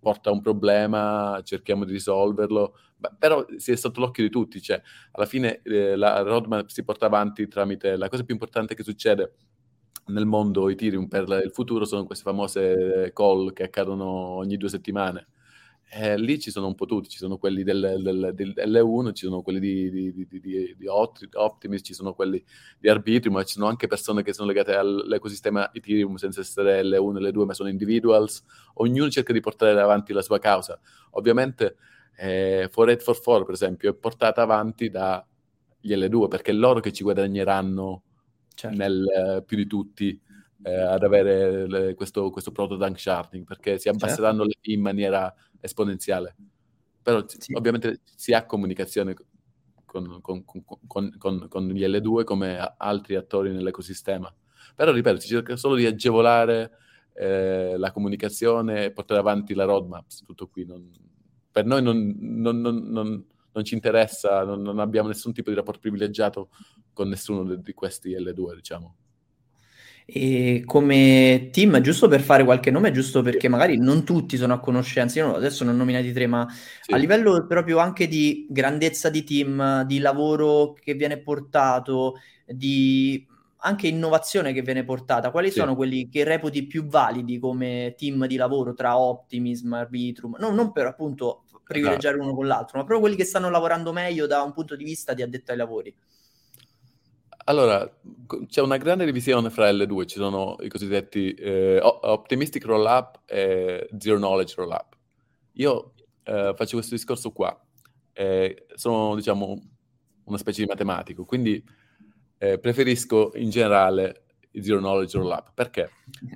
porta 0.00 0.30
un 0.30 0.40
problema, 0.40 1.40
cerchiamo 1.44 1.84
di 1.84 1.92
risolverlo, 1.92 2.74
Beh, 3.02 3.10
però 3.18 3.44
si 3.56 3.72
è 3.72 3.76
sotto 3.76 3.98
l'occhio 3.98 4.22
di 4.22 4.30
tutti, 4.30 4.60
cioè 4.62 4.80
alla 5.12 5.26
fine 5.26 5.60
eh, 5.62 5.96
la 5.96 6.22
roadmap 6.22 6.68
si 6.68 6.84
porta 6.84 7.06
avanti 7.06 7.48
tramite 7.48 7.96
la 7.96 8.08
cosa 8.08 8.22
più 8.22 8.32
importante 8.32 8.76
che 8.76 8.84
succede 8.84 9.32
nel 10.06 10.24
mondo 10.24 10.68
Ethereum 10.68 11.08
per 11.08 11.24
il 11.44 11.50
futuro 11.52 11.84
sono 11.84 12.04
queste 12.04 12.22
famose 12.24 13.10
call 13.12 13.52
che 13.52 13.64
accadono 13.64 14.04
ogni 14.06 14.56
due 14.56 14.68
settimane 14.68 15.26
eh, 15.94 16.16
lì 16.16 16.40
ci 16.40 16.50
sono 16.50 16.68
un 16.68 16.74
po' 16.74 16.86
tutti, 16.86 17.10
ci 17.10 17.18
sono 17.18 17.36
quelli 17.36 17.62
del, 17.62 17.98
del, 18.00 18.32
del, 18.34 18.52
dell'L1, 18.54 19.12
ci 19.12 19.26
sono 19.26 19.42
quelli 19.42 19.60
di, 19.60 19.90
di, 19.90 20.14
di, 20.14 20.40
di, 20.40 20.74
di 20.78 20.86
Optimus, 20.86 21.80
ci 21.82 21.92
sono 21.92 22.14
quelli 22.14 22.42
di 22.78 22.88
Arbitrium, 22.88 23.34
ma 23.34 23.44
ci 23.44 23.54
sono 23.54 23.66
anche 23.66 23.88
persone 23.88 24.22
che 24.22 24.32
sono 24.32 24.48
legate 24.48 24.74
all'ecosistema 24.74 25.70
Ethereum 25.70 26.14
senza 26.14 26.40
essere 26.40 26.82
L1 26.82 27.18
e 27.18 27.30
L2, 27.30 27.44
ma 27.44 27.52
sono 27.52 27.68
individuals. 27.68 28.42
Ognuno 28.76 29.10
cerca 29.10 29.34
di 29.34 29.40
portare 29.40 29.78
avanti 29.78 30.14
la 30.14 30.22
sua 30.22 30.38
causa. 30.38 30.80
Ovviamente 31.10 31.76
eh, 32.16 32.70
4844, 32.72 33.44
per 33.44 33.54
esempio, 33.54 33.90
è 33.90 33.94
portata 33.94 34.40
avanti 34.40 34.88
dagli 34.88 35.92
L2, 35.94 36.28
perché 36.28 36.52
è 36.52 36.54
loro 36.54 36.80
che 36.80 36.92
ci 36.92 37.02
guadagneranno 37.02 38.02
certo. 38.54 38.76
nel, 38.78 39.04
eh, 39.08 39.42
più 39.44 39.58
di 39.58 39.66
tutti 39.66 40.18
eh, 40.62 40.74
ad 40.74 41.02
avere 41.02 41.66
le, 41.68 41.94
questo, 41.94 42.30
questo 42.30 42.50
proto-dunk 42.50 42.98
sharding, 42.98 43.44
perché 43.44 43.76
si 43.76 43.90
certo. 43.90 44.06
abbasseranno 44.06 44.44
certo. 44.46 44.70
in 44.70 44.80
maniera 44.80 45.34
esponenziale. 45.62 46.36
Però 47.02 47.24
sì. 47.26 47.54
ovviamente 47.54 48.00
si 48.14 48.32
ha 48.32 48.44
comunicazione 48.44 49.14
con, 49.84 50.20
con, 50.20 50.44
con, 50.44 51.48
con, 51.48 51.68
gli 51.68 51.84
L2 51.84 52.24
come 52.24 52.58
altri 52.76 53.14
attori 53.14 53.52
nell'ecosistema. 53.52 54.32
Però 54.74 54.92
ripeto, 54.92 55.20
si 55.20 55.28
cerca 55.28 55.56
solo 55.56 55.74
di 55.74 55.86
agevolare 55.86 56.72
eh, 57.14 57.76
la 57.76 57.92
comunicazione 57.92 58.86
e 58.86 58.92
portare 58.92 59.20
avanti 59.20 59.54
la 59.54 59.64
roadmap, 59.64 60.06
tutto 60.24 60.48
qui. 60.48 60.64
Non, 60.64 60.90
per 61.50 61.64
noi 61.66 61.82
non, 61.82 62.16
non, 62.18 62.60
non, 62.60 63.64
ci 63.64 63.74
interessa, 63.74 64.44
non, 64.44 64.78
abbiamo 64.78 65.08
nessun 65.08 65.32
tipo 65.32 65.50
di 65.50 65.56
rapporto 65.56 65.80
privilegiato 65.80 66.50
con 66.92 67.08
nessuno 67.08 67.54
di 67.54 67.72
questi 67.74 68.14
L2, 68.14 68.54
diciamo. 68.54 68.96
E 70.04 70.62
come 70.66 71.48
team, 71.52 71.80
giusto 71.80 72.08
per 72.08 72.20
fare 72.20 72.44
qualche 72.44 72.70
nome, 72.70 72.90
giusto 72.90 73.22
perché 73.22 73.48
magari 73.48 73.78
non 73.78 74.04
tutti 74.04 74.36
sono 74.36 74.54
a 74.54 74.60
conoscenza, 74.60 75.20
io 75.20 75.34
adesso 75.34 75.64
non 75.64 75.74
ho 75.74 75.78
nominati 75.78 76.12
tre, 76.12 76.26
ma 76.26 76.46
sì. 76.80 76.92
a 76.92 76.96
livello 76.96 77.46
proprio 77.46 77.78
anche 77.78 78.08
di 78.08 78.46
grandezza 78.50 79.08
di 79.10 79.24
team, 79.24 79.84
di 79.84 79.98
lavoro 79.98 80.74
che 80.78 80.94
viene 80.94 81.18
portato, 81.18 82.14
di 82.44 83.26
anche 83.64 83.86
innovazione 83.86 84.52
che 84.52 84.62
viene 84.62 84.84
portata, 84.84 85.30
quali 85.30 85.50
sì. 85.50 85.58
sono 85.60 85.76
quelli 85.76 86.08
che 86.08 86.24
reputi 86.24 86.66
più 86.66 86.86
validi 86.86 87.38
come 87.38 87.94
team 87.96 88.26
di 88.26 88.36
lavoro 88.36 88.74
tra 88.74 88.98
Optimism, 88.98 89.72
Arbitrum? 89.72 90.36
No, 90.38 90.50
non 90.50 90.72
per 90.72 90.86
appunto 90.86 91.44
privilegiare 91.64 92.16
esatto. 92.16 92.28
uno 92.28 92.34
con 92.34 92.46
l'altro, 92.46 92.78
ma 92.78 92.84
proprio 92.84 93.00
quelli 93.00 93.16
che 93.16 93.24
stanno 93.24 93.50
lavorando 93.50 93.92
meglio 93.92 94.26
da 94.26 94.42
un 94.42 94.52
punto 94.52 94.76
di 94.76 94.84
vista 94.84 95.14
di 95.14 95.22
addetto 95.22 95.52
ai 95.52 95.56
lavori. 95.56 95.94
Allora, 97.44 97.90
c'è 98.46 98.60
una 98.60 98.76
grande 98.76 99.04
divisione 99.04 99.50
fra 99.50 99.70
L2, 99.70 100.06
ci 100.06 100.16
sono 100.16 100.56
i 100.60 100.68
cosiddetti 100.68 101.32
eh, 101.34 101.78
Optimistic 101.82 102.64
Rollup 102.64 103.22
e 103.26 103.88
Zero 103.98 104.16
Knowledge 104.16 104.54
Rollup. 104.56 104.96
Io 105.54 105.94
eh, 106.22 106.52
faccio 106.56 106.76
questo 106.76 106.94
discorso 106.94 107.32
qua, 107.32 107.58
eh, 108.12 108.66
sono 108.74 109.14
diciamo 109.16 109.60
una 110.24 110.38
specie 110.38 110.62
di 110.62 110.68
matematico, 110.68 111.24
quindi 111.24 111.62
eh, 112.38 112.58
preferisco 112.58 113.32
in 113.34 113.50
generale 113.50 114.24
il 114.52 114.64
Zero 114.64 114.78
Knowledge 114.78 115.18
Rollup. 115.18 115.52
Perché? 115.54 115.90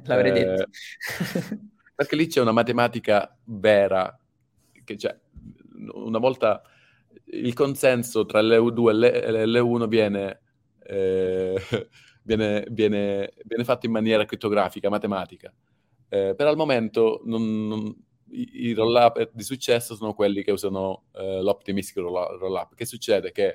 L'avrei 0.04 0.32
detto. 0.32 0.62
Eh, 0.62 1.58
perché 1.94 2.16
lì 2.16 2.26
c'è 2.26 2.40
una 2.40 2.52
matematica 2.52 3.36
vera, 3.44 4.18
che 4.84 4.96
c'è, 4.96 5.16
una 5.92 6.18
volta 6.18 6.62
il 7.26 7.54
consenso 7.54 8.26
tra 8.26 8.40
l'E2 8.40 9.02
e 9.04 9.46
l'E1 9.46 9.86
viene 9.86 10.40
eh, 10.88 11.54
viene, 12.22 12.66
viene, 12.70 13.32
viene, 13.44 13.64
fatto 13.64 13.86
in 13.86 13.92
maniera 13.92 14.24
crittografica, 14.24 14.88
matematica. 14.88 15.52
Eh, 16.08 16.34
per 16.36 16.46
al 16.46 16.56
momento 16.56 17.20
non, 17.24 17.66
non, 17.66 17.96
i, 18.30 18.68
i 18.68 18.72
roll-up 18.72 19.30
di 19.32 19.42
successo 19.42 19.94
sono 19.94 20.14
quelli 20.14 20.42
che 20.42 20.52
usano 20.52 21.04
eh, 21.14 21.42
l'optimistic 21.42 21.96
roll-up. 21.98 22.74
Che 22.74 22.84
succede? 22.84 23.32
Che 23.32 23.54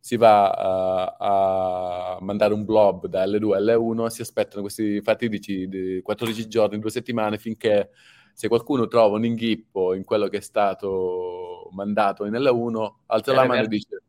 si 0.00 0.16
va 0.16 0.50
a, 0.50 1.16
a, 1.18 2.18
mandare 2.20 2.54
un 2.54 2.64
blob 2.64 3.06
da 3.06 3.26
L2 3.26 3.54
a 3.54 3.58
L1 3.58 4.06
e 4.06 4.10
si 4.10 4.22
aspettano 4.22 4.62
questi 4.62 5.00
fatidici 5.00 5.68
di 5.68 6.00
14 6.02 6.48
giorni, 6.48 6.78
due 6.78 6.90
settimane, 6.90 7.36
finché 7.38 7.90
se 8.32 8.48
qualcuno 8.48 8.86
trova 8.86 9.16
un 9.16 9.24
inghippo 9.24 9.94
in 9.94 10.04
quello 10.04 10.28
che 10.28 10.36
è 10.36 10.40
stato 10.40 11.68
mandato 11.72 12.24
in 12.24 12.32
L1, 12.34 12.92
alza 13.06 13.32
la 13.32 13.44
mano 13.44 13.64
e 13.64 13.66
dice, 13.66 14.02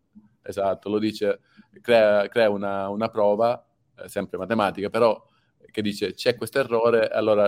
esatto, 0.50 0.90
lo 0.90 1.00
dice, 1.00 1.40
crea, 1.82 2.28
crea 2.28 2.50
una, 2.50 2.90
una, 2.90 3.10
prova, 3.10 3.66
eh, 3.98 4.10
sempre 4.10 4.38
matematica, 4.38 4.90
però 4.90 5.24
che 5.72 5.82
dice 5.82 6.14
c'è 6.14 6.36
questo 6.36 6.60
errore, 6.60 7.08
allora 7.08 7.48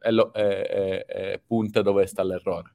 è, 0.00 0.10
lo, 0.10 0.30
è, 0.32 1.04
è, 1.06 1.40
punta 1.44 1.82
dove 1.82 2.06
sta 2.06 2.22
l'errore. 2.22 2.74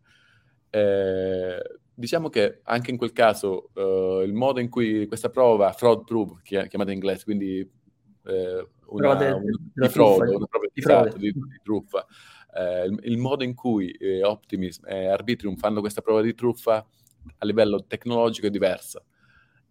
Eh, 0.70 1.62
diciamo 1.94 2.30
che 2.30 2.62
anche 2.64 2.92
in 2.92 2.98
quel 2.98 3.12
caso 3.12 3.70
eh, 3.74 4.24
il 4.26 4.34
modo 4.34 4.60
in 4.60 4.70
cui 4.70 5.06
questa 5.08 5.30
prova, 5.30 5.72
fraud 5.74 6.06
proof, 6.06 6.42
chiamata 6.42 6.92
in 6.92 6.98
inglese, 6.98 7.24
quindi 7.26 7.60
eh, 7.60 8.68
una, 8.88 9.16
de, 9.16 9.32
un, 9.32 9.44
di 9.74 9.90
frode, 9.90 10.36
una 10.36 10.46
prova 10.46 10.66
di, 10.72 10.80
esatto, 10.80 11.18
di, 11.18 11.32
di 11.32 11.60
truffa, 11.62 12.06
eh, 12.56 12.86
il, 12.86 13.00
il, 13.04 13.18
modo 13.18 13.44
in 13.44 13.54
cui 13.54 13.92
eh, 13.92 14.24
Optimism 14.24 14.86
e 14.88 15.08
Arbitrium 15.08 15.56
fanno 15.58 15.82
questa 15.82 16.02
prova 16.02 16.22
di 16.22 16.34
truffa 16.34 16.86
a 17.38 17.46
livello 17.46 17.84
tecnologico 17.86 18.48
è 18.48 18.52
diversa 18.52 19.04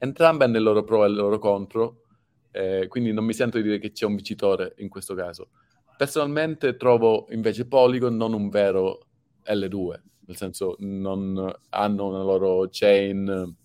entrambe 0.05 0.45
hanno 0.45 0.57
il 0.57 0.63
loro 0.63 0.85
pro 0.85 1.05
e 1.05 1.09
il 1.09 1.15
loro 1.15 1.39
contro, 1.39 2.03
eh, 2.51 2.87
quindi 2.89 3.13
non 3.13 3.25
mi 3.25 3.33
sento 3.33 3.57
di 3.57 3.65
dire 3.65 3.79
che 3.79 3.91
c'è 3.91 4.07
un 4.07 4.15
vincitore 4.15 4.75
in 4.79 4.89
questo 4.89 5.15
caso. 5.15 5.49
Personalmente 5.97 6.77
trovo 6.77 7.27
invece 7.31 7.67
Polygon 7.67 8.17
non 8.17 8.33
un 8.33 8.49
vero 8.49 9.07
L2, 9.45 10.01
nel 10.27 10.37
senso 10.37 10.77
non 10.79 11.53
hanno 11.71 12.07
una 12.07 12.23
loro 12.23 12.69
chain 12.71 13.57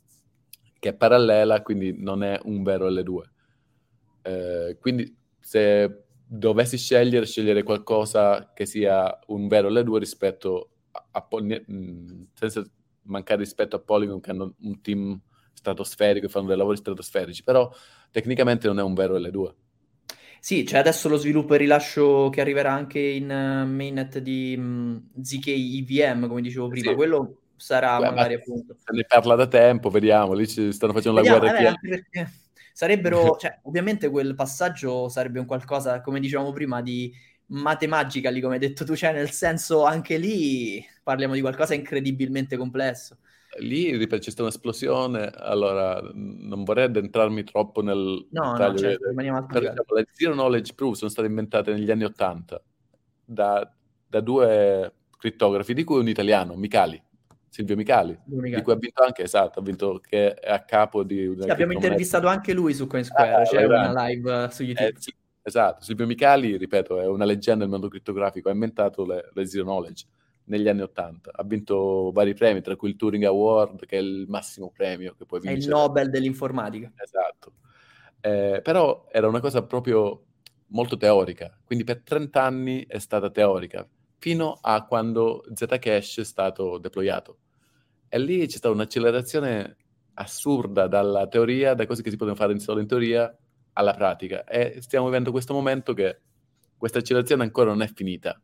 che 0.80 0.90
è 0.90 0.96
parallela, 0.96 1.62
quindi 1.62 1.94
non 1.98 2.24
è 2.24 2.40
un 2.44 2.64
vero 2.64 2.90
L2. 2.90 3.22
Eh, 4.22 4.78
quindi 4.80 5.16
se 5.40 6.04
dovessi 6.26 6.78
scegliere, 6.78 7.26
scegliere 7.26 7.64
qualcosa 7.64 8.52
che 8.54 8.66
sia 8.66 9.20
un 9.28 9.48
vero 9.48 9.70
L2 9.70 9.98
rispetto 9.98 10.70
a, 10.92 11.06
a 11.12 11.28
senza 12.34 12.64
mancare 13.04 13.40
rispetto 13.40 13.76
a 13.76 13.80
Polygon 13.80 14.20
che 14.20 14.30
hanno 14.30 14.54
un 14.62 14.82
team 14.82 15.20
stratosferico 15.60 16.26
e 16.26 16.30
fanno 16.30 16.48
dei 16.48 16.58
lavori 16.58 16.78
stratosferici, 16.78 17.44
però 17.44 17.70
tecnicamente 18.12 18.68
non 18.68 18.80
è 18.80 18.82
un 18.82 18.94
vero 18.94 19.18
L2. 19.18 19.54
Sì, 20.42 20.64
c'è 20.64 20.78
adesso 20.78 21.10
lo 21.10 21.18
sviluppo 21.18 21.54
e 21.54 21.58
rilascio 21.58 22.30
che 22.30 22.40
arriverà 22.40 22.72
anche 22.72 23.00
in 23.00 23.26
uh, 23.26 23.68
mainnet 23.70 24.20
di 24.20 24.56
um, 24.58 25.10
ZK 25.22 25.48
EVM, 25.48 26.28
come 26.28 26.42
dicevo 26.42 26.70
prima. 26.70 26.92
Sì. 26.92 26.96
Quello 26.96 27.42
sarà 27.58 28.00
Beh, 28.00 28.06
magari 28.06 28.34
appunto. 28.36 28.76
Se 28.78 28.96
ne 28.96 29.04
parla 29.06 29.36
da 29.36 29.48
tempo, 29.48 29.90
vediamo, 29.90 30.34
lì 30.34 30.48
ci 30.48 30.72
stanno 30.72 30.94
facendo 30.94 31.22
vediamo, 31.22 31.44
la 31.44 31.52
guerra. 31.52 31.70
Eh, 31.72 31.90
perché 31.90 32.32
sarebbero, 32.72 33.36
cioè, 33.38 33.60
ovviamente 33.64 34.10
quel 34.10 34.34
passaggio 34.34 35.10
sarebbe 35.10 35.40
un 35.40 35.46
qualcosa, 35.46 36.00
come 36.00 36.22
dicevamo 36.22 36.54
prima, 36.54 36.82
di 36.82 37.14
matematica, 37.48 38.32
come 38.32 38.54
hai 38.54 38.60
detto 38.60 38.86
tu, 38.86 38.96
cioè 38.96 39.12
nel 39.12 39.32
senso 39.32 39.84
anche 39.84 40.18
lì 40.18 40.86
parliamo 41.04 41.34
di 41.34 41.42
qualcosa 41.42 41.74
incredibilmente 41.74 42.56
complesso 42.56 43.18
lì 43.58 43.96
ripeto, 43.96 44.24
c'è 44.24 44.30
stata 44.30 44.44
un'esplosione, 44.44 45.32
allora 45.36 46.00
non 46.14 46.64
vorrei 46.64 46.86
addentrarmi 46.86 47.44
troppo 47.44 47.82
nel 47.82 48.28
no, 48.30 48.58
no, 48.58 48.78
certo, 48.78 49.08
rimaniamo 49.08 49.46
per, 49.46 49.62
diciamo, 49.62 49.84
le 49.96 50.08
zero 50.12 50.34
knowledge 50.34 50.74
proof 50.74 50.96
sono 50.96 51.10
state 51.10 51.28
inventate 51.28 51.74
negli 51.74 51.90
anni 51.90 52.04
Ottanta 52.04 52.62
da, 53.26 53.72
da, 54.08 54.20
due 54.20 54.94
crittografi, 55.18 55.74
di 55.74 55.84
cui 55.84 56.00
un 56.00 56.08
italiano, 56.08 56.56
Micali, 56.56 57.02
Silvio 57.50 57.76
Micali, 57.76 58.18
Micali, 58.26 58.56
di 58.56 58.62
cui 58.62 58.74
ha 58.74 58.78
vinto 58.78 59.04
anche, 59.04 59.24
esatto, 59.24 59.60
ha 59.60 59.64
vinto 59.64 60.00
che 60.00 60.34
è 60.34 60.52
a 60.52 60.64
capo 60.64 61.04
di 61.04 61.36
sì, 61.40 61.50
abbiamo 61.50 61.74
intervistato 61.74 62.28
anche 62.28 62.54
lui 62.54 62.74
su 62.74 62.88
CoinSquare, 62.88 63.34
ah, 63.34 63.44
c'è 63.44 63.64
una 63.66 64.06
live 64.06 64.50
su 64.52 64.64
YouTube. 64.64 64.90
Eh, 64.90 64.94
sì, 64.98 65.14
esatto, 65.42 65.84
Silvio 65.84 66.06
Micali, 66.06 66.56
ripeto, 66.56 67.00
è 67.02 67.08
una 67.08 67.26
leggenda 67.26 67.62
del 67.62 67.70
mondo 67.70 67.88
crittografico, 67.88 68.50
ha 68.50 68.54
inventato 68.54 69.06
le, 69.06 69.30
le 69.34 69.46
zero 69.46 69.64
knowledge 69.64 70.06
negli 70.50 70.68
anni 70.68 70.82
Ottanta. 70.82 71.32
Ha 71.34 71.44
vinto 71.44 72.12
vari 72.12 72.34
premi, 72.34 72.62
tra 72.62 72.76
cui 72.76 72.90
il 72.90 72.96
Turing 72.96 73.24
Award, 73.24 73.86
che 73.86 73.98
è 73.98 74.02
il 74.02 74.26
massimo 74.28 74.72
premio 74.72 75.16
che 75.18 75.26
puoi 75.26 75.40
vincere. 75.40 75.62
È 75.62 75.64
il 75.64 75.70
Nobel 75.70 76.10
dell'informatica. 76.10 76.92
Esatto. 76.96 77.54
Eh, 78.22 78.60
però 78.62 79.08
era 79.12 79.28
una 79.28 79.40
cosa 79.40 79.64
proprio 79.64 80.26
molto 80.68 80.98
teorica, 80.98 81.58
quindi 81.64 81.84
per 81.84 82.02
30 82.04 82.44
anni 82.44 82.86
è 82.86 83.00
stata 83.00 83.30
teorica, 83.30 83.88
fino 84.18 84.58
a 84.62 84.86
quando 84.86 85.44
Zcash 85.54 86.20
è 86.20 86.26
stato 86.26 86.78
deployato. 86.78 87.38
E 88.10 88.20
lì 88.20 88.46
c'è 88.46 88.58
stata 88.58 88.74
un'accelerazione 88.74 89.78
assurda 90.16 90.88
dalla 90.88 91.28
teoria, 91.28 91.74
da 91.76 91.86
cose 91.86 92.02
che 92.02 92.10
si 92.10 92.18
potevano 92.18 92.44
fare 92.44 92.60
solo 92.60 92.82
in 92.82 92.88
teoria, 92.88 93.36
alla 93.74 93.94
pratica. 93.94 94.44
E 94.44 94.82
stiamo 94.82 95.06
vivendo 95.06 95.32
questo 95.32 95.54
momento 95.54 95.94
che 95.94 96.20
questa 96.76 97.00
accelerazione 97.00 97.44
ancora 97.44 97.70
non 97.70 97.82
è 97.82 97.92
finita 97.94 98.40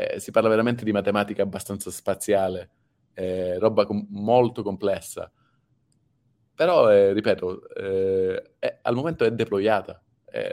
eh, 0.00 0.20
si 0.20 0.30
parla 0.30 0.48
veramente 0.48 0.84
di 0.84 0.92
matematica 0.92 1.42
abbastanza 1.42 1.90
spaziale, 1.90 2.70
eh, 3.14 3.58
roba 3.58 3.84
com- 3.84 4.06
molto 4.10 4.62
complessa. 4.62 5.30
Però, 6.54 6.90
eh, 6.90 7.12
ripeto, 7.12 7.68
eh, 7.74 8.52
è, 8.58 8.78
al 8.82 8.94
momento 8.94 9.24
è 9.24 9.32
deployata. 9.32 10.02
È, 10.24 10.52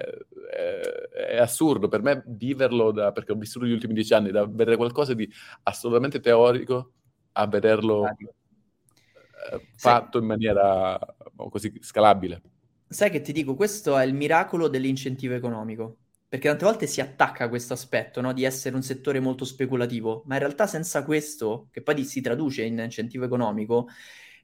è, 1.29 1.37
assurdo 1.37 1.87
per 1.87 2.01
me 2.01 2.23
viverlo, 2.25 2.91
da, 2.91 3.11
perché 3.11 3.31
ho 3.31 3.35
vissuto 3.35 3.65
gli 3.65 3.71
ultimi 3.71 3.93
dieci 3.93 4.13
anni, 4.13 4.31
da 4.31 4.45
vedere 4.45 4.75
qualcosa 4.75 5.13
di 5.13 5.29
assolutamente 5.63 6.19
teorico 6.19 6.93
a 7.33 7.45
vederlo 7.45 8.05
eh, 8.07 9.67
fatto 9.75 10.17
sì. 10.17 10.23
in 10.23 10.25
maniera 10.25 10.99
così 11.35 11.77
scalabile. 11.79 12.41
Sai 12.87 13.11
che 13.11 13.21
ti 13.21 13.31
dico, 13.33 13.55
questo 13.55 13.97
è 13.97 14.05
il 14.05 14.13
miracolo 14.13 14.67
dell'incentivo 14.67 15.35
economico 15.35 15.97
perché 16.29 16.49
tante 16.49 16.65
volte 16.65 16.87
si 16.87 16.99
attacca 16.99 17.45
a 17.45 17.49
questo 17.49 17.73
aspetto 17.73 18.19
no? 18.19 18.33
di 18.33 18.43
essere 18.43 18.75
un 18.75 18.83
settore 18.83 19.19
molto 19.19 19.45
speculativo, 19.45 20.23
ma 20.25 20.33
in 20.35 20.41
realtà 20.41 20.67
senza 20.67 21.03
questo, 21.03 21.69
che 21.71 21.81
poi 21.81 22.03
si 22.03 22.19
traduce 22.19 22.63
in 22.63 22.77
incentivo 22.79 23.23
economico, 23.23 23.87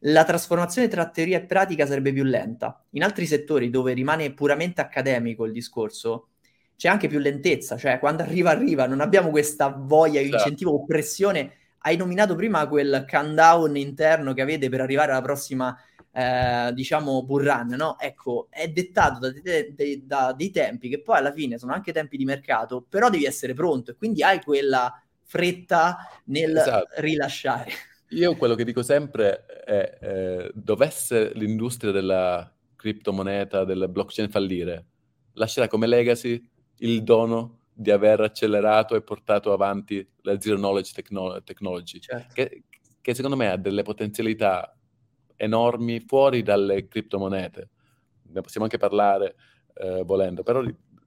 la 0.05 0.23
trasformazione 0.23 0.87
tra 0.87 1.09
teoria 1.09 1.37
e 1.37 1.45
pratica 1.45 1.85
sarebbe 1.85 2.13
più 2.13 2.23
lenta. 2.23 2.83
In 2.91 3.03
altri 3.03 3.25
settori 3.25 3.69
dove 3.69 3.93
rimane 3.93 4.33
puramente 4.33 4.81
accademico 4.81 5.45
il 5.45 5.51
discorso, 5.51 6.29
c'è 6.75 6.87
anche 6.87 7.07
più 7.07 7.19
lentezza, 7.19 7.77
cioè 7.77 7.99
quando 7.99 8.23
arriva 8.23 8.49
arriva, 8.51 8.87
non 8.87 9.01
abbiamo 9.01 9.29
questa 9.29 9.69
voglia 9.69 10.19
di 10.19 10.29
certo. 10.29 10.43
incentivo 10.43 10.71
o 10.71 10.85
pressione. 10.85 11.53
Hai 11.79 11.97
nominato 11.97 12.35
prima 12.35 12.65
quel 12.67 13.05
countdown 13.09 13.75
interno 13.75 14.33
che 14.33 14.41
avete 14.41 14.69
per 14.69 14.81
arrivare 14.81 15.11
alla 15.11 15.21
prossima 15.21 15.77
eh, 16.15 16.71
diciamo, 16.73 17.23
bull 17.23 17.43
run, 17.43 17.69
no? 17.69 17.97
Ecco, 17.99 18.47
è 18.49 18.67
dettato 18.69 19.19
da, 19.19 19.31
de- 19.31 19.73
de- 19.75 20.01
da, 20.05 20.31
dei 20.31 20.51
tempi 20.51 20.87
che 20.87 21.01
poi 21.01 21.17
alla 21.17 21.33
fine 21.33 21.57
sono 21.57 21.73
anche 21.73 21.91
tempi 21.91 22.17
di 22.17 22.25
mercato, 22.25 22.85
però 22.87 23.09
devi 23.09 23.25
essere 23.25 23.53
pronto 23.53 23.91
e 23.91 23.95
quindi 23.95 24.21
hai 24.21 24.41
quella 24.41 24.93
fretta 25.23 25.97
nel 26.25 26.55
esatto. 26.55 27.01
rilasciare. 27.01 27.71
Io 28.09 28.35
quello 28.35 28.53
che 28.53 28.63
dico 28.63 28.83
sempre 28.83 29.45
è, 29.65 29.97
eh, 29.99 30.51
dovesse 30.53 31.31
l'industria 31.33 31.91
della 31.91 32.53
criptomoneta, 32.75 33.63
del 33.63 33.87
blockchain 33.89 34.29
fallire, 34.29 34.85
lascerà 35.33 35.67
come 35.67 35.87
legacy 35.87 36.47
il 36.77 37.01
dono 37.01 37.61
di 37.73 37.89
aver 37.89 38.21
accelerato 38.21 38.95
e 38.95 39.01
portato 39.01 39.51
avanti 39.51 40.07
la 40.21 40.39
zero 40.39 40.57
knowledge 40.57 40.91
techno- 40.93 41.41
technology, 41.41 41.99
certo. 41.99 42.33
che, 42.33 42.63
che, 43.01 43.13
secondo 43.15 43.35
me 43.35 43.49
ha 43.49 43.57
delle 43.57 43.81
potenzialità 43.81 44.77
enormi 45.35 45.99
fuori 45.99 46.41
dalle 46.41 46.87
criptomonete. 46.87 47.69
Ne 48.31 48.41
possiamo 48.41 48.65
anche 48.65 48.77
parlare 48.77 49.35
eh, 49.75 50.03
volendo, 50.03 50.43
però 50.43 50.63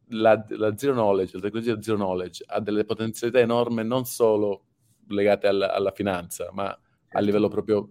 la, 0.09 0.45
la, 0.49 0.77
zero 0.77 0.93
knowledge, 0.93 1.33
la 1.35 1.43
tecnologia 1.43 1.81
zero 1.81 1.97
knowledge 1.97 2.45
ha 2.47 2.61
delle 2.61 2.85
potenzialità 2.85 3.41
enormi 3.41 3.85
non 3.85 4.05
solo 4.05 4.65
legate 5.09 5.47
alla, 5.47 5.73
alla 5.73 5.93
finanza, 5.93 6.51
ma 6.53 6.77
a 7.11 7.21
livello 7.21 7.49
proprio 7.49 7.91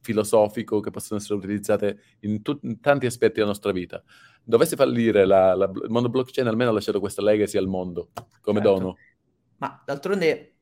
filosofico 0.00 0.80
che 0.80 0.90
possono 0.90 1.20
essere 1.20 1.34
utilizzate 1.34 2.00
in, 2.20 2.42
tut- 2.42 2.62
in, 2.64 2.80
tanti 2.80 3.06
aspetti 3.06 3.34
della 3.34 3.46
nostra 3.46 3.72
vita. 3.72 4.02
Dovesse 4.42 4.76
fallire 4.76 5.24
la, 5.24 5.54
la, 5.54 5.70
il 5.72 5.90
mondo 5.90 6.08
blockchain, 6.08 6.46
almeno 6.46 6.70
ha 6.70 6.72
lasciato 6.72 7.00
questa 7.00 7.22
legacy 7.22 7.58
al 7.58 7.66
mondo 7.66 8.10
come 8.40 8.60
certo. 8.60 8.78
dono. 8.78 8.96
Ma 9.58 9.82
d'altronde 9.84 10.55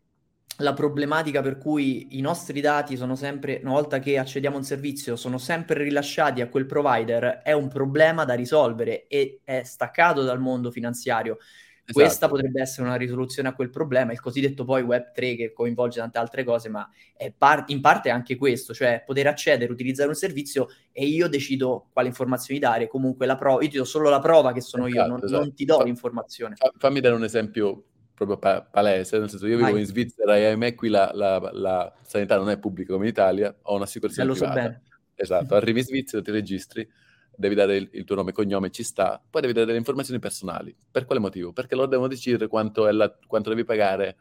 la 0.58 0.72
problematica 0.72 1.42
per 1.42 1.58
cui 1.58 2.18
i 2.18 2.20
nostri 2.20 2.60
dati 2.60 2.96
sono 2.96 3.16
sempre, 3.16 3.60
una 3.62 3.72
volta 3.72 3.98
che 3.98 4.18
accediamo 4.18 4.56
a 4.56 4.58
un 4.60 4.64
servizio, 4.64 5.16
sono 5.16 5.38
sempre 5.38 5.82
rilasciati 5.82 6.40
a 6.40 6.48
quel 6.48 6.66
provider, 6.66 7.40
è 7.42 7.52
un 7.52 7.68
problema 7.68 8.24
da 8.24 8.34
risolvere 8.34 9.06
e 9.06 9.40
è 9.42 9.62
staccato 9.64 10.22
dal 10.22 10.40
mondo 10.40 10.70
finanziario. 10.70 11.38
Esatto. 11.86 12.00
Questa 12.00 12.28
potrebbe 12.28 12.62
essere 12.62 12.86
una 12.86 12.96
risoluzione 12.96 13.48
a 13.48 13.54
quel 13.54 13.68
problema, 13.68 14.12
il 14.12 14.20
cosiddetto 14.20 14.64
poi 14.64 14.82
Web3 14.82 15.36
che 15.36 15.52
coinvolge 15.52 16.00
tante 16.00 16.16
altre 16.16 16.42
cose, 16.42 16.70
ma 16.70 16.88
è 17.14 17.30
par- 17.30 17.64
in 17.66 17.82
parte 17.82 18.08
anche 18.08 18.36
questo, 18.36 18.72
cioè 18.72 19.02
poter 19.04 19.26
accedere, 19.26 19.70
utilizzare 19.70 20.08
un 20.08 20.14
servizio 20.14 20.68
e 20.92 21.04
io 21.04 21.28
decido 21.28 21.88
quali 21.92 22.08
informazioni 22.08 22.58
dare, 22.58 22.86
comunque 22.86 23.26
la 23.26 23.36
prova, 23.36 23.62
io 23.62 23.68
ti 23.68 23.76
do 23.76 23.84
solo 23.84 24.08
la 24.08 24.18
prova 24.18 24.52
che 24.52 24.62
sono 24.62 24.86
esatto, 24.86 25.02
io, 25.02 25.08
non, 25.08 25.24
esatto. 25.24 25.40
non, 25.40 25.54
ti 25.54 25.64
do 25.66 25.82
l'informazione. 25.82 26.54
Fammi 26.78 27.00
dare 27.00 27.16
un 27.16 27.24
esempio 27.24 27.84
proprio 28.14 28.38
pa- 28.38 28.62
palese, 28.62 29.18
nel 29.18 29.28
senso 29.28 29.46
io 29.46 29.56
vivo 29.56 29.70
Vai. 29.70 29.80
in 29.80 29.86
Svizzera 29.86 30.36
e 30.36 30.46
ahimè 30.46 30.74
qui 30.74 30.88
la, 30.88 31.10
la, 31.12 31.50
la, 31.52 31.92
sanità 32.02 32.36
non 32.36 32.48
è 32.48 32.58
pubblica 32.58 32.92
come 32.92 33.06
in 33.06 33.10
Italia, 33.10 33.54
ho 33.62 33.74
un'assicurazione 33.74 34.30
eh, 34.30 34.32
privata. 34.32 34.54
So 34.54 34.60
bene. 34.60 34.82
Esatto, 35.14 35.54
arrivi 35.56 35.80
in 35.80 35.84
Svizzera, 35.84 36.22
ti 36.22 36.30
registri, 36.30 36.88
devi 37.36 37.54
dare 37.54 37.76
il, 37.76 37.88
il, 37.92 38.04
tuo 38.04 38.14
nome 38.14 38.30
e 38.30 38.32
cognome, 38.32 38.70
ci 38.70 38.84
sta, 38.84 39.20
poi 39.28 39.40
devi 39.40 39.52
dare 39.52 39.66
delle 39.66 39.78
informazioni 39.78 40.20
personali. 40.20 40.74
Per 40.90 41.04
quale 41.04 41.20
motivo? 41.20 41.52
Perché 41.52 41.74
loro 41.74 41.88
devono 41.88 42.08
decidere 42.08 42.46
quanto, 42.46 42.88
la, 42.88 43.12
quanto 43.26 43.50
devi 43.50 43.64
pagare 43.64 44.16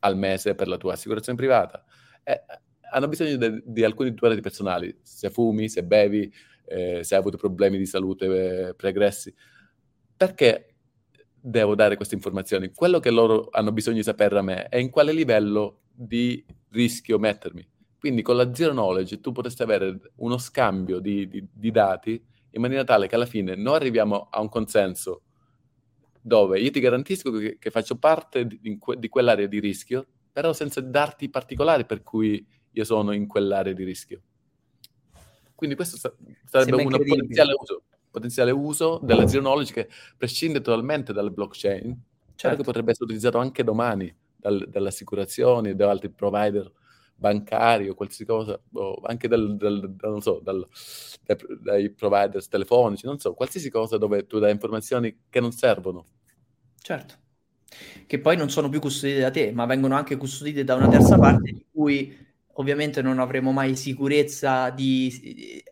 al 0.00 0.16
mese 0.16 0.54
per 0.54 0.66
la 0.66 0.76
tua 0.76 0.94
assicurazione 0.94 1.38
privata. 1.38 1.84
Eh, 2.24 2.42
hanno 2.92 3.08
bisogno 3.08 3.36
de, 3.36 3.62
di 3.64 3.84
alcuni 3.84 4.12
tuoi 4.14 4.30
dati 4.30 4.42
personali, 4.42 4.98
se 5.02 5.30
fumi, 5.30 5.68
se 5.68 5.84
bevi, 5.84 6.32
eh, 6.66 7.04
se 7.04 7.14
hai 7.14 7.20
avuto 7.20 7.36
problemi 7.36 7.78
di 7.78 7.86
salute 7.86 8.68
eh, 8.68 8.74
pregressi. 8.74 9.32
Perché 10.16 10.69
devo 11.40 11.74
dare 11.74 11.96
queste 11.96 12.14
informazioni? 12.14 12.72
Quello 12.72 13.00
che 13.00 13.10
loro 13.10 13.48
hanno 13.50 13.72
bisogno 13.72 13.96
di 13.96 14.02
sapere 14.02 14.34
da 14.34 14.42
me 14.42 14.68
è 14.68 14.76
in 14.76 14.90
quale 14.90 15.12
livello 15.12 15.80
di 15.92 16.44
rischio 16.70 17.18
mettermi. 17.18 17.66
Quindi 17.98 18.22
con 18.22 18.36
la 18.36 18.54
zero 18.54 18.72
knowledge 18.72 19.20
tu 19.20 19.32
potresti 19.32 19.62
avere 19.62 19.98
uno 20.16 20.38
scambio 20.38 21.00
di, 21.00 21.28
di, 21.28 21.46
di 21.52 21.70
dati 21.70 22.22
in 22.52 22.60
maniera 22.60 22.84
tale 22.84 23.06
che 23.06 23.14
alla 23.14 23.26
fine 23.26 23.54
non 23.54 23.74
arriviamo 23.74 24.28
a 24.30 24.40
un 24.40 24.48
consenso 24.48 25.22
dove 26.20 26.60
io 26.60 26.70
ti 26.70 26.80
garantisco 26.80 27.30
che, 27.32 27.58
che 27.58 27.70
faccio 27.70 27.96
parte 27.96 28.46
di, 28.46 28.78
di, 28.98 29.08
quell'area 29.08 29.46
di 29.46 29.58
rischio, 29.58 30.06
però 30.32 30.52
senza 30.52 30.80
darti 30.80 31.24
i 31.24 31.30
particolari 31.30 31.84
per 31.86 32.02
cui 32.02 32.44
io 32.72 32.84
sono 32.84 33.12
in 33.12 33.26
quell'area 33.26 33.72
di 33.72 33.84
rischio. 33.84 34.22
Quindi 35.54 35.76
questo 35.76 35.96
sa- 35.96 36.14
sarebbe 36.46 36.82
un 36.82 36.88
potenziale 36.88 37.54
uso, 37.58 37.82
potenziale 38.10 38.50
uso 38.50 39.00
della 39.02 39.26
zero 39.26 39.42
knowledge 39.42 39.72
che 39.72 39.88
prescinde 40.16 40.60
totalmente 40.60 41.12
dalle 41.12 41.30
blockchain, 41.30 41.96
certo. 42.34 42.56
che 42.56 42.62
potrebbe 42.62 42.90
essere 42.90 43.04
utilizzato 43.04 43.38
anche 43.38 43.62
domani 43.62 44.14
dal, 44.36 44.66
dalle 44.68 44.88
assicurazioni, 44.88 45.74
da 45.74 45.90
altri 45.90 46.10
provider 46.10 46.70
bancari 47.14 47.88
o 47.88 47.94
qualsiasi 47.94 48.24
cosa, 48.24 48.58
o 48.72 49.00
anche 49.04 49.28
dal, 49.28 49.56
dal, 49.56 49.94
dal, 49.94 50.22
so, 50.22 50.40
dai, 50.42 50.64
dai 51.62 51.90
provider 51.90 52.46
telefonici, 52.48 53.04
non 53.04 53.18
so, 53.18 53.34
qualsiasi 53.34 53.70
cosa 53.70 53.98
dove 53.98 54.26
tu 54.26 54.38
dai 54.38 54.52
informazioni 54.52 55.24
che 55.28 55.40
non 55.40 55.52
servono. 55.52 56.06
Certo, 56.80 57.14
che 58.06 58.18
poi 58.20 58.38
non 58.38 58.48
sono 58.48 58.70
più 58.70 58.80
custodite 58.80 59.20
da 59.20 59.30
te, 59.30 59.52
ma 59.52 59.66
vengono 59.66 59.96
anche 59.96 60.16
custodite 60.16 60.64
da 60.64 60.74
una 60.76 60.88
terza 60.88 61.18
parte 61.18 61.52
di 61.52 61.66
cui 61.70 62.28
ovviamente 62.54 63.02
non 63.02 63.18
avremo 63.18 63.52
mai 63.52 63.76
sicurezza 63.76 64.70
di, 64.70 65.62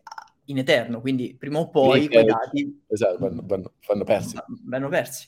in 0.49 0.57
eterno, 0.57 1.01
quindi 1.01 1.35
prima 1.37 1.59
o 1.59 1.69
poi 1.69 2.07
quei 2.07 2.25
dati 2.25 2.83
esatto, 2.87 3.17
vanno, 3.19 3.43
vanno, 3.45 3.73
vanno 3.87 4.03
persi. 4.03 4.37
Vanno 4.65 4.89
persi. 4.89 5.27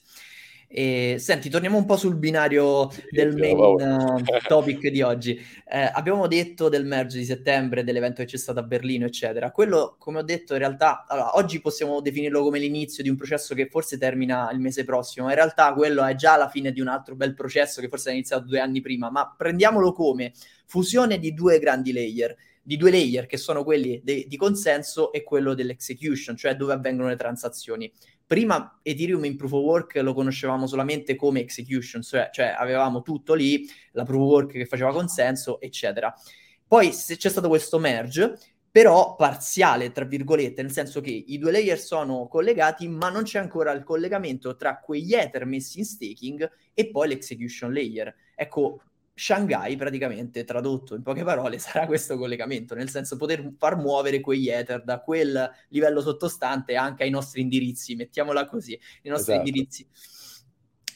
E, 0.74 1.18
senti, 1.20 1.50
torniamo 1.50 1.78
un 1.78 1.86
po' 1.86 1.98
sul 1.98 2.16
binario 2.16 2.90
del 3.10 3.36
main 3.36 3.58
uh, 3.58 4.24
topic 4.48 4.88
di 4.88 5.02
oggi. 5.02 5.38
Eh, 5.68 5.92
abbiamo 5.94 6.28
detto 6.28 6.70
del 6.70 6.86
merge 6.86 7.18
di 7.18 7.26
settembre, 7.26 7.84
dell'evento 7.84 8.22
che 8.22 8.28
c'è 8.30 8.38
stato 8.38 8.60
a 8.60 8.64
Berlino, 8.64 9.06
eccetera. 9.06 9.52
Quello, 9.52 9.96
come 10.00 10.20
ho 10.20 10.24
detto, 10.24 10.54
in 10.54 10.60
realtà, 10.60 11.06
allora, 11.10 11.36
oggi 11.36 11.60
possiamo 11.60 12.00
definirlo 12.00 12.42
come 12.42 12.58
l'inizio 12.58 13.04
di 13.04 13.10
un 13.10 13.18
processo 13.18 13.54
che 13.54 13.68
forse 13.68 13.98
termina 13.98 14.50
il 14.54 14.60
mese 14.60 14.86
prossimo, 14.86 15.26
ma 15.26 15.34
in 15.34 15.38
realtà 15.38 15.74
quello 15.74 16.06
è 16.06 16.16
già 16.16 16.38
la 16.38 16.48
fine 16.48 16.72
di 16.72 16.80
un 16.80 16.88
altro 16.88 17.16
bel 17.16 17.34
processo 17.34 17.82
che 17.82 17.90
forse 17.90 18.12
è 18.12 18.14
iniziato 18.14 18.46
due 18.46 18.62
anni 18.62 18.80
prima, 18.80 19.12
ma 19.12 19.36
prendiamolo 19.38 19.92
come 19.92 20.32
fusione 20.66 21.20
di 21.20 21.34
due 21.34 21.60
grandi 21.60 21.92
layer 21.92 22.34
di 22.62 22.78
due 22.78 22.92
layer 22.92 23.26
che 23.26 23.38
sono 23.38 23.64
quelli 23.64 24.02
de- 24.04 24.26
di 24.28 24.38
consenso 24.38 25.12
e 25.12 25.24
quello 25.24 25.54
dell'execution, 25.54 26.36
cioè 26.36 26.56
dove 26.56 26.74
avvengono 26.74 27.10
le 27.10 27.16
transazioni. 27.16 27.92
Prima 28.26 28.80
Ethereum 28.82 29.26
in 29.26 29.36
proof 29.36 29.54
of 29.54 29.64
work 29.64 29.96
lo 29.96 30.14
conoscevamo 30.14 30.68
solamente 30.68 31.16
come 31.16 31.42
execution, 31.42 32.02
cioè, 32.02 32.30
cioè 32.32 32.56
avevamo 32.58 33.02
tutto 33.02 33.34
lì, 33.34 33.68
la 33.92 34.04
proof 34.04 34.22
of 34.22 34.30
work 34.30 34.52
che 34.52 34.66
faceva 34.66 34.94
consenso, 34.94 35.60
eccetera. 35.60 36.14
Poi 36.66 36.94
se 36.94 37.18
c'è 37.18 37.30
stato 37.30 37.50
questo 37.50 37.80
merge, 37.80 38.38
però 38.72 39.16
parziale, 39.18 39.92
tra 39.92 40.06
virgolette, 40.06 40.62
nel 40.62 40.72
senso 40.72 41.02
che 41.02 41.10
i 41.10 41.38
due 41.38 41.52
layer 41.52 41.78
sono 41.78 42.28
collegati, 42.30 42.88
ma 42.88 43.10
non 43.10 43.24
c'è 43.24 43.38
ancora 43.38 43.74
il 43.74 43.84
collegamento 43.84 44.56
tra 44.56 44.80
quegli 44.80 45.14
ether 45.14 45.46
messi 45.46 45.80
in 45.80 45.86
staking 45.86 46.50
e 46.74 46.90
poi 46.90 47.10
l'execution 47.10 47.74
layer. 47.74 48.16
Ecco, 48.34 48.82
Shanghai 49.22 49.76
praticamente 49.76 50.44
tradotto 50.44 50.96
in 50.96 51.04
poche 51.04 51.24
parole 51.24 51.60
sarà 51.62 51.86
questo 51.86 52.18
collegamento, 52.18 52.74
nel 52.74 52.90
senso 52.90 53.18
poter 53.18 53.54
far 53.60 53.78
muovere 53.78 54.20
quegli 54.20 54.50
ether 54.50 54.84
da 54.84 55.00
quel 55.00 55.48
livello 55.68 56.02
sottostante 56.02 56.76
anche 56.76 57.04
ai 57.04 57.12
nostri 57.12 57.42
indirizzi, 57.42 57.96
mettiamola 57.96 58.48
così, 58.48 58.74
i 59.04 59.10
nostri 59.10 59.34
esatto. 59.34 59.48
indirizzi. 59.48 59.88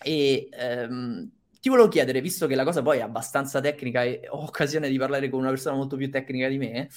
E 0.01 0.49
ehm, 0.51 1.29
ti 1.61 1.69
volevo 1.69 1.87
chiedere, 1.87 2.19
visto 2.19 2.47
che 2.47 2.55
la 2.55 2.63
cosa 2.63 2.81
poi 2.81 2.97
è 2.97 3.01
abbastanza 3.01 3.61
tecnica 3.61 4.03
e 4.03 4.21
ho 4.27 4.41
occasione 4.41 4.89
di 4.89 4.97
parlare 4.97 5.29
con 5.29 5.39
una 5.41 5.49
persona 5.49 5.75
molto 5.75 5.95
più 5.95 6.09
tecnica 6.09 6.47
di 6.47 6.57
me, 6.57 6.71
eh, 6.71 6.89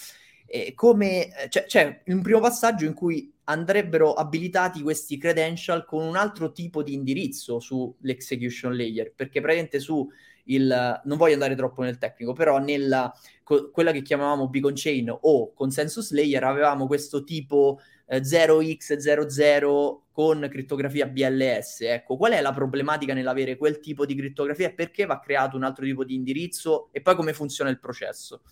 come 0.75 1.29
c'è, 1.49 1.65
c'è 1.67 2.03
un 2.07 2.23
primo 2.23 2.41
passaggio 2.41 2.85
in 2.85 2.95
cui 2.95 3.33
andrebbero 3.45 4.15
abilitati 4.15 4.83
questi 4.83 5.19
credential 5.19 5.85
con 5.85 6.05
un 6.05 6.17
altro 6.17 6.53
tipo 6.53 6.83
di 6.83 6.95
indirizzo 6.95 7.61
sull'execution 7.61 8.75
layer, 8.75 9.13
perché 9.15 9.41
praticamente 9.41 9.81
su 9.81 10.09
il, 10.45 11.01
non 11.05 11.17
voglio 11.17 11.35
andare 11.35 11.55
troppo 11.55 11.83
nel 11.83 11.99
tecnico, 11.99 12.33
però 12.33 12.59
nella 12.59 13.13
co- 13.43 13.71
quella 13.71 13.93
che 13.93 14.03
chiamavamo 14.03 14.49
Beacon 14.49 14.73
Chain 14.75 15.15
o 15.21 15.53
Consensus 15.53 16.13
Layer 16.13 16.45
avevamo 16.45 16.87
questo 16.87 17.25
tipo 17.25 17.81
eh, 18.07 18.21
0x00 18.21 20.01
con 20.13 20.47
crittografia 20.51 21.07
BLS. 21.07 21.83
Ecco, 21.83 22.17
qual 22.17 22.33
è 22.33 22.41
la 22.41 22.53
problematica 22.53 23.15
nell'avere 23.15 23.57
quel 23.57 23.81
tipo 23.81 24.05
di 24.07 24.15
crittografia 24.15 24.73
perché 24.73 25.07
va 25.07 25.21
creato 25.21 25.57
un 25.57 25.65
altro 25.65 25.85
tipo 25.85 26.05
di 26.05 26.15
indirizzo 26.15 26.89
e 26.93 27.01
poi 27.01 27.15
come 27.15 27.33
funziona 27.33 27.71
il 27.71 27.79
processo? 27.79 28.43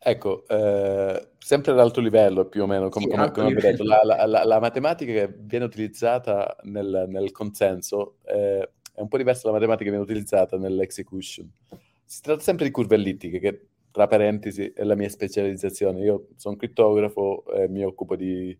Ecco, 0.00 0.46
eh, 0.46 1.28
sempre 1.38 1.72
ad 1.72 1.80
alto 1.80 2.00
livello 2.00 2.46
più 2.46 2.62
o 2.62 2.66
meno, 2.66 2.88
come, 2.88 3.06
sì, 3.06 3.10
come, 3.10 3.30
come 3.32 3.54
detto, 3.54 3.82
la, 3.82 4.00
la, 4.04 4.26
la, 4.26 4.44
la, 4.44 4.60
matematica 4.60 5.12
che 5.12 5.34
viene 5.36 5.64
utilizzata 5.64 6.56
nel, 6.62 7.06
nel 7.08 7.32
consenso 7.32 8.18
eh, 8.24 8.70
è 8.94 9.00
un 9.00 9.08
po' 9.08 9.16
diversa 9.16 9.42
dalla 9.44 9.58
matematica 9.58 9.90
che 9.90 9.96
viene 9.96 10.10
utilizzata 10.10 10.56
nell'execution. 10.56 11.50
Si 12.04 12.20
tratta 12.20 12.42
sempre 12.42 12.64
di 12.64 12.70
curve 12.70 12.94
ellittiche, 12.94 13.38
che 13.38 13.66
tra 13.90 14.06
parentesi 14.06 14.72
è 14.74 14.84
la 14.84 14.94
mia 14.94 15.08
specializzazione. 15.08 16.00
Io 16.00 16.28
sono 16.36 16.56
crittografo 16.56 17.44
e 17.52 17.68
mi 17.68 17.84
occupo 17.84 18.16
di... 18.16 18.56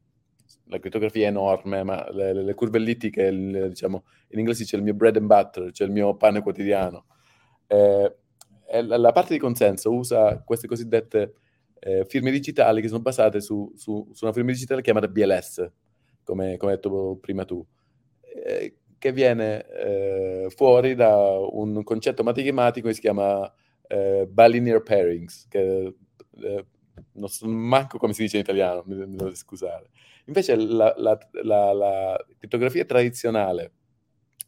La 0.70 0.78
crittografia 0.78 1.26
è 1.26 1.28
enorme, 1.30 1.82
ma 1.82 2.10
le, 2.10 2.32
le 2.32 2.54
curve 2.54 2.78
ellittiche, 2.78 3.22
il, 3.22 3.68
diciamo, 3.68 4.04
in 4.28 4.40
inglese 4.40 4.64
c'è 4.64 4.76
il 4.76 4.82
mio 4.82 4.94
bread 4.94 5.16
and 5.16 5.26
butter, 5.26 5.70
cioè 5.72 5.86
il 5.86 5.92
mio 5.92 6.14
pane 6.16 6.42
quotidiano. 6.42 7.06
Eh, 7.66 8.16
la, 8.70 8.96
la, 8.96 9.12
parte 9.12 9.34
di 9.34 9.38
consenso 9.38 9.92
usa 9.92 10.42
queste 10.44 10.66
cosiddette 10.66 11.34
eh, 11.78 12.04
firme 12.06 12.30
digitali 12.30 12.80
che 12.80 12.88
sono 12.88 13.00
basate 13.00 13.40
su, 13.40 13.72
su, 13.76 14.10
su, 14.12 14.24
una 14.24 14.32
firma 14.34 14.50
digitale 14.50 14.82
chiamata 14.82 15.08
BLS, 15.08 15.70
come, 16.24 16.56
come 16.56 16.72
hai 16.72 16.76
detto 16.78 17.18
prima 17.20 17.44
tu. 17.44 17.64
Eh, 18.20 18.76
che 18.98 19.12
viene 19.12 19.64
eh, 19.68 20.46
fuori 20.50 20.94
da 20.94 21.16
un 21.38 21.82
concetto 21.84 22.22
matematico 22.24 22.88
che 22.88 22.94
si 22.94 23.00
chiama 23.00 23.50
eh, 23.86 24.26
bilinear 24.28 24.82
pairings, 24.82 25.46
che 25.48 25.94
eh, 26.42 26.66
non 27.12 27.28
so 27.28 27.46
manco 27.46 27.98
come 27.98 28.12
si 28.12 28.22
dice 28.22 28.36
in 28.36 28.42
italiano, 28.42 28.82
mi, 28.86 28.96
devo 28.96 29.34
scusare. 29.34 29.90
Invece 30.26 30.56
la, 30.56 30.92
la, 30.96 31.18
la, 31.42 31.72
la, 31.72 32.26
crittografia 32.38 32.84
tradizionale, 32.84 33.72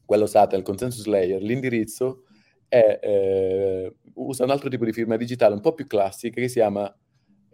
quella 0.05 0.25
usata 0.25 0.57
nel 0.57 0.65
consensus 0.65 1.07
layer, 1.07 1.41
l'indirizzo 1.41 2.25
è, 2.69 2.99
eh, 3.03 3.95
usa 4.27 4.45
un 4.45 4.51
altro 4.51 4.69
tipo 4.69 4.85
di 4.85 4.93
firma 4.93 5.17
digitale 5.17 5.55
un 5.55 5.61
po' 5.61 5.73
più 5.75 5.87
classica 5.87 6.41
che 6.41 6.49
si 6.49 6.55
chiama 6.55 6.95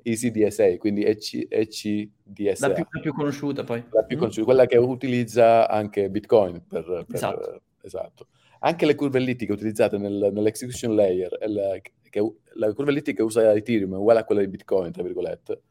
EasyDSA, 0.02 0.76
quindi 0.78 1.02
EC, 1.02 1.46
ECDSA. 1.48 2.68
La 2.68 2.74
più, 2.74 2.84
la 2.88 3.00
più 3.00 3.12
conosciuta 3.12 3.64
poi. 3.64 3.84
La 3.90 4.04
più 4.04 4.16
mm. 4.16 4.20
conosciuta, 4.20 4.44
quella 4.44 4.66
che 4.66 4.76
utilizza 4.76 5.68
anche 5.68 6.08
Bitcoin 6.10 6.64
per, 6.66 6.84
per 6.84 7.16
esatto. 7.16 7.62
esatto. 7.82 8.26
anche 8.60 8.86
le 8.86 8.94
curve 8.94 9.18
ellittiche 9.18 9.52
utilizzate 9.52 9.98
nel, 9.98 10.30
nell'execution 10.32 10.94
layer, 10.94 11.36
la, 11.48 11.78
che, 11.80 12.32
la 12.54 12.72
curva 12.72 12.90
ellittica 12.90 13.18
che 13.18 13.22
usa 13.22 13.52
Ethereum 13.52 13.94
è 13.94 13.98
uguale 13.98 14.20
a 14.20 14.24
quella 14.24 14.42
di 14.42 14.48
Bitcoin, 14.48 14.92
tra 14.92 15.02
virgolette, 15.02 15.62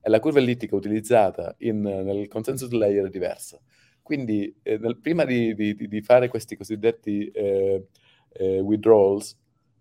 e 0.00 0.08
la 0.08 0.20
curva 0.20 0.38
ellittica 0.38 0.74
utilizzata 0.74 1.54
in, 1.58 1.82
nel 1.82 2.28
consensus 2.28 2.70
layer 2.70 3.06
è 3.06 3.10
diversa. 3.10 3.60
Quindi 4.00 4.56
eh, 4.62 4.78
nel, 4.78 4.98
prima 4.98 5.24
di, 5.24 5.54
di, 5.54 5.74
di, 5.74 6.00
fare 6.00 6.28
questi 6.28 6.56
cosiddetti 6.56 7.28
eh, 7.28 7.88
eh, 8.32 8.60
withdrawals 8.60 9.36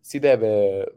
si 0.05 0.19
deve 0.19 0.83
eh, 0.83 0.93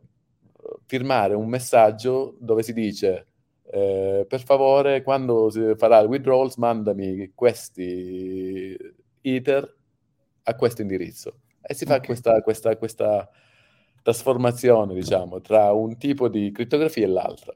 firmare 0.84 1.32
un 1.32 1.48
messaggio 1.48 2.36
dove 2.38 2.62
si 2.62 2.74
dice 2.74 3.26
eh, 3.70 4.26
per 4.28 4.42
favore 4.42 5.02
quando 5.02 5.48
si 5.48 5.72
farà 5.76 6.00
il 6.00 6.08
withdrawals 6.08 6.56
mandami 6.56 7.32
questi 7.34 8.76
ether 9.22 9.76
a 10.42 10.54
questo 10.54 10.82
indirizzo 10.82 11.38
e 11.62 11.72
si 11.72 11.86
fa 11.86 11.94
okay. 11.94 12.06
questa, 12.06 12.42
questa, 12.42 12.76
questa 12.76 13.30
trasformazione 14.02 14.92
diciamo 14.92 15.40
tra 15.40 15.72
un 15.72 15.96
tipo 15.96 16.28
di 16.28 16.52
crittografia 16.52 17.06
e 17.06 17.08
l'altra 17.08 17.54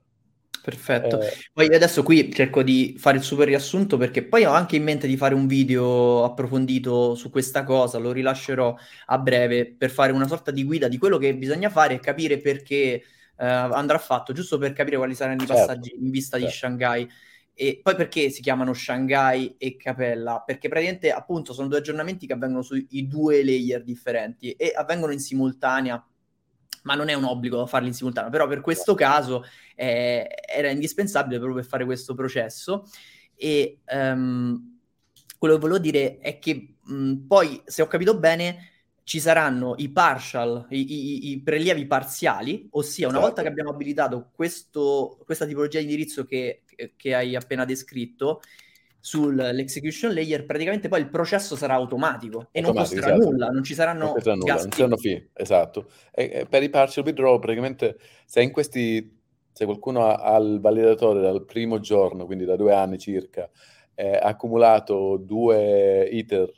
Perfetto. 0.63 1.21
Eh, 1.21 1.33
poi 1.53 1.75
adesso 1.75 2.05
qui 2.05 2.33
cerco 2.33 2.63
di 2.63 2.95
fare 2.97 3.17
il 3.17 3.25
super 3.25 3.49
riassunto 3.49 3.97
perché 3.97 4.23
poi 4.23 4.45
ho 4.45 4.53
anche 4.53 4.77
in 4.77 4.85
mente 4.85 5.09
di 5.09 5.17
fare 5.17 5.35
un 5.35 5.49
video 5.49 6.23
approfondito 6.23 7.17
su 7.17 7.31
questa 7.31 7.65
cosa, 7.65 7.99
lo 7.99 8.13
rilascerò 8.13 8.75
a 9.07 9.19
breve 9.19 9.75
per 9.75 9.91
fare 9.91 10.13
una 10.13 10.29
sorta 10.29 10.53
di 10.53 10.63
guida 10.63 10.87
di 10.87 10.99
quello 10.99 11.19
che 11.19 11.35
bisogna 11.35 11.69
fare 11.69 11.95
e 11.95 12.01
capire 12.01 12.39
perché 12.39 12.75
eh, 12.95 13.03
andrà 13.37 13.99
fatto, 13.99 14.33
giusto 14.33 14.57
per 14.57 14.73
capire 14.73 14.97
quali 14.99 15.17
saranno 15.17 15.43
i 15.43 15.47
certo, 15.47 15.67
passaggi 15.67 15.97
in 15.99 16.11
vista 16.11 16.39
certo. 16.39 16.53
di 16.53 16.59
Shanghai. 16.59 17.11
E 17.55 17.81
poi 17.83 17.95
perché 17.97 18.31
si 18.31 18.41
chiamano 18.41 18.73
Shanghai 18.73 19.57
e 19.59 19.77
Capella? 19.77 20.43
Perché 20.47 20.69
praticamente 20.69 21.11
appunto 21.11 21.53
sono 21.53 21.69
due 21.69 21.79
aggiornamenti 21.79 22.27
che 22.27 22.33
avvengono 22.33 22.63
sui 22.63 22.87
due 23.09 23.45
layer 23.45 23.83
differenti 23.83 24.53
e 24.53 24.73
avvengono 24.75 25.13
in 25.13 25.19
simultanea 25.19 26.03
ma 26.83 26.95
non 26.95 27.09
è 27.09 27.15
un 27.15 27.25
obbligo 27.25 27.67
farli 27.67 27.89
in 27.89 27.95
simultaneo, 27.95 28.31
però 28.31 28.47
per 28.47 28.61
questo 28.61 28.95
caso 28.95 29.45
eh, 29.75 30.29
era 30.47 30.71
indispensabile 30.71 31.37
proprio 31.39 31.61
per 31.61 31.69
fare 31.69 31.85
questo 31.85 32.15
processo 32.15 32.87
e 33.35 33.81
um, 33.93 34.79
quello 35.39 35.55
che 35.55 35.61
volevo 35.61 35.79
dire 35.79 36.19
è 36.19 36.39
che 36.39 36.77
mh, 36.81 37.15
poi, 37.27 37.61
se 37.65 37.83
ho 37.83 37.87
capito 37.87 38.17
bene, 38.19 38.71
ci 39.05 39.19
saranno 39.19 39.75
i 39.79 39.91
partial, 39.91 40.67
i, 40.71 40.93
i, 40.93 41.31
i 41.33 41.43
prelievi 41.43 41.87
parziali, 41.87 42.69
ossia 42.71 43.09
una 43.09 43.19
esatto. 43.19 43.27
volta 43.27 43.43
che 43.43 43.49
abbiamo 43.49 43.71
abilitato 43.71 44.31
questo, 44.33 45.19
questa 45.25 45.45
tipologia 45.45 45.79
di 45.79 45.85
indirizzo 45.85 46.25
che, 46.25 46.63
che 46.97 47.15
hai 47.15 47.35
appena 47.35 47.65
descritto, 47.65 48.41
sull'execution 49.05 50.13
layer, 50.13 50.47
praticamente 50.47 50.89
poi 50.89 51.01
il 51.01 51.11
processo 51.11 51.57
sarà 51.57 51.75
automatico 51.75 52.49
e 52.53 52.61
automatico, 52.61 52.73
non 52.73 52.75
costerà 52.77 53.15
esatto. 53.17 53.31
nulla, 53.31 53.47
non 53.49 53.65
ci 53.65 53.75
saranno 53.75 54.05
non 54.05 54.39
nulla, 54.39 54.55
non 54.55 54.71
ci 54.71 54.79
saranno 54.79 54.97
fee, 54.97 55.31
esatto. 55.35 55.91
E, 56.13 56.31
e, 56.33 56.47
per 56.47 56.63
i 56.63 56.71
partial 56.71 57.05
withdraw, 57.05 57.37
praticamente 57.41 57.97
se 58.25 58.43
in 58.43 58.53
questi 58.53 59.21
se 59.51 59.65
qualcuno 59.65 60.07
ha, 60.07 60.15
ha 60.15 60.37
il 60.39 60.61
validatore 60.61 61.21
dal 61.21 61.45
primo 61.45 61.81
giorno, 61.81 62.27
quindi 62.27 62.45
da 62.45 62.55
due 62.55 62.73
anni 62.75 62.97
circa, 62.97 63.51
eh, 63.97 64.13
ha 64.15 64.29
accumulato 64.29 65.17
due 65.17 66.05
iter, 66.05 66.49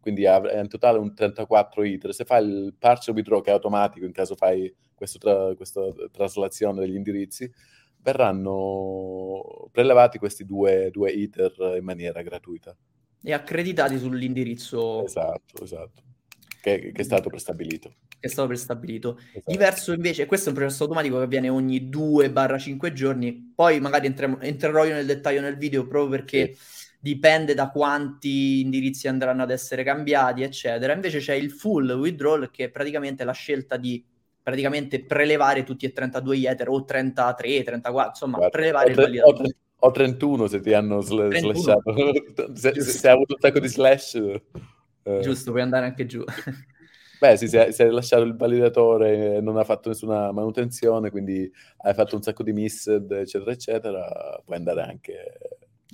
quindi 0.00 0.26
ha 0.26 0.60
in 0.60 0.68
totale 0.68 0.98
un 0.98 1.12
34 1.12 1.82
iter, 1.82 2.14
se 2.14 2.24
fa 2.24 2.38
il 2.38 2.72
partial 2.78 3.16
withdraw 3.16 3.42
che 3.42 3.50
è 3.50 3.52
automatico 3.52 4.06
in 4.06 4.12
caso 4.12 4.36
fai 4.36 4.72
tra, 5.18 5.54
questa 5.56 5.82
traslazione 6.12 6.78
degli 6.78 6.94
indirizzi, 6.94 7.50
verranno 8.02 9.68
prelevati 9.70 10.18
questi 10.18 10.44
due, 10.44 10.90
due 10.90 11.10
iter 11.10 11.76
in 11.78 11.84
maniera 11.84 12.22
gratuita. 12.22 12.76
E 13.22 13.32
accreditati 13.32 13.98
sull'indirizzo. 13.98 15.04
Esatto, 15.04 15.62
esatto, 15.62 16.02
che, 16.60 16.92
che 16.92 17.00
è 17.00 17.04
stato 17.04 17.28
prestabilito. 17.28 17.94
Che 18.08 18.26
è 18.26 18.28
stato 18.28 18.48
prestabilito. 18.48 19.18
Esatto. 19.18 19.50
Diverso 19.50 19.92
invece, 19.92 20.26
questo 20.26 20.48
è 20.48 20.52
un 20.52 20.58
processo 20.58 20.84
automatico 20.84 21.18
che 21.18 21.24
avviene 21.24 21.48
ogni 21.48 21.88
2-5 21.88 22.92
giorni, 22.92 23.52
poi 23.54 23.80
magari 23.80 24.06
entrerò, 24.06 24.38
entrerò 24.40 24.84
io 24.84 24.94
nel 24.94 25.06
dettaglio 25.06 25.40
nel 25.40 25.56
video 25.56 25.86
proprio 25.86 26.10
perché... 26.10 26.54
Sì 26.54 26.78
dipende 27.00 27.54
da 27.54 27.70
quanti 27.70 28.60
indirizzi 28.60 29.08
andranno 29.08 29.42
ad 29.42 29.50
essere 29.50 29.82
cambiati, 29.82 30.42
eccetera. 30.42 30.92
Invece 30.92 31.18
c'è 31.18 31.32
il 31.32 31.50
full 31.50 31.90
withdrawal 31.92 32.50
che 32.50 32.64
è 32.64 32.68
praticamente 32.68 33.24
la 33.24 33.32
scelta 33.32 33.78
di 33.78 34.04
praticamente 34.50 35.04
prelevare 35.04 35.62
tutti 35.62 35.86
e 35.86 35.92
32 35.92 36.36
gli 36.36 36.46
ether 36.46 36.68
o 36.68 36.84
33, 36.84 37.62
34, 37.62 38.10
insomma, 38.10 38.36
Guarda, 38.38 38.56
prelevare 38.56 38.86
o, 38.86 38.90
il 38.90 38.96
validatore. 38.96 39.56
O 39.82 39.90
31 39.92 40.46
se 40.48 40.60
ti 40.60 40.72
hanno 40.74 41.00
sl- 41.00 41.32
slashato, 41.32 41.92
se, 42.54 42.80
se, 42.80 43.06
hai 43.08 43.14
avuto 43.14 43.34
un 43.34 43.40
sacco 43.40 43.60
di 43.60 43.68
slash. 43.68 44.14
Eh. 45.02 45.20
Giusto, 45.20 45.52
puoi 45.52 45.62
andare 45.62 45.86
anche 45.86 46.04
giù. 46.04 46.22
Beh, 47.20 47.36
sì, 47.36 47.48
se, 47.48 47.70
se 47.72 47.84
hai 47.84 47.90
lasciato 47.90 48.22
il 48.22 48.34
validatore 48.34 49.40
non 49.40 49.56
ha 49.58 49.64
fatto 49.64 49.90
nessuna 49.90 50.32
manutenzione, 50.32 51.10
quindi 51.10 51.50
hai 51.78 51.94
fatto 51.94 52.16
un 52.16 52.22
sacco 52.22 52.42
di 52.42 52.52
missed, 52.52 53.10
eccetera, 53.12 53.52
eccetera, 53.52 54.42
puoi 54.44 54.56
andare 54.56 54.82
anche, 54.82 55.14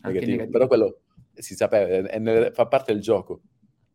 anche 0.03 0.21
negativo. 0.21 0.31
negativo. 0.31 0.51
Però 0.51 0.67
quello 0.69 1.01
si 1.35 1.55
sapeva, 1.55 2.09
è, 2.09 2.21
è, 2.21 2.53
fa 2.53 2.67
parte 2.67 2.93
del 2.93 3.03
gioco. 3.03 3.41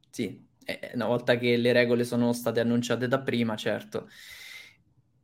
Sì, 0.10 0.46
una 0.94 1.06
volta 1.06 1.38
che 1.38 1.58
le 1.58 1.72
regole 1.72 2.04
sono 2.04 2.34
state 2.34 2.60
annunciate 2.60 3.08
da 3.08 3.20
prima, 3.20 3.56
certo. 3.56 4.10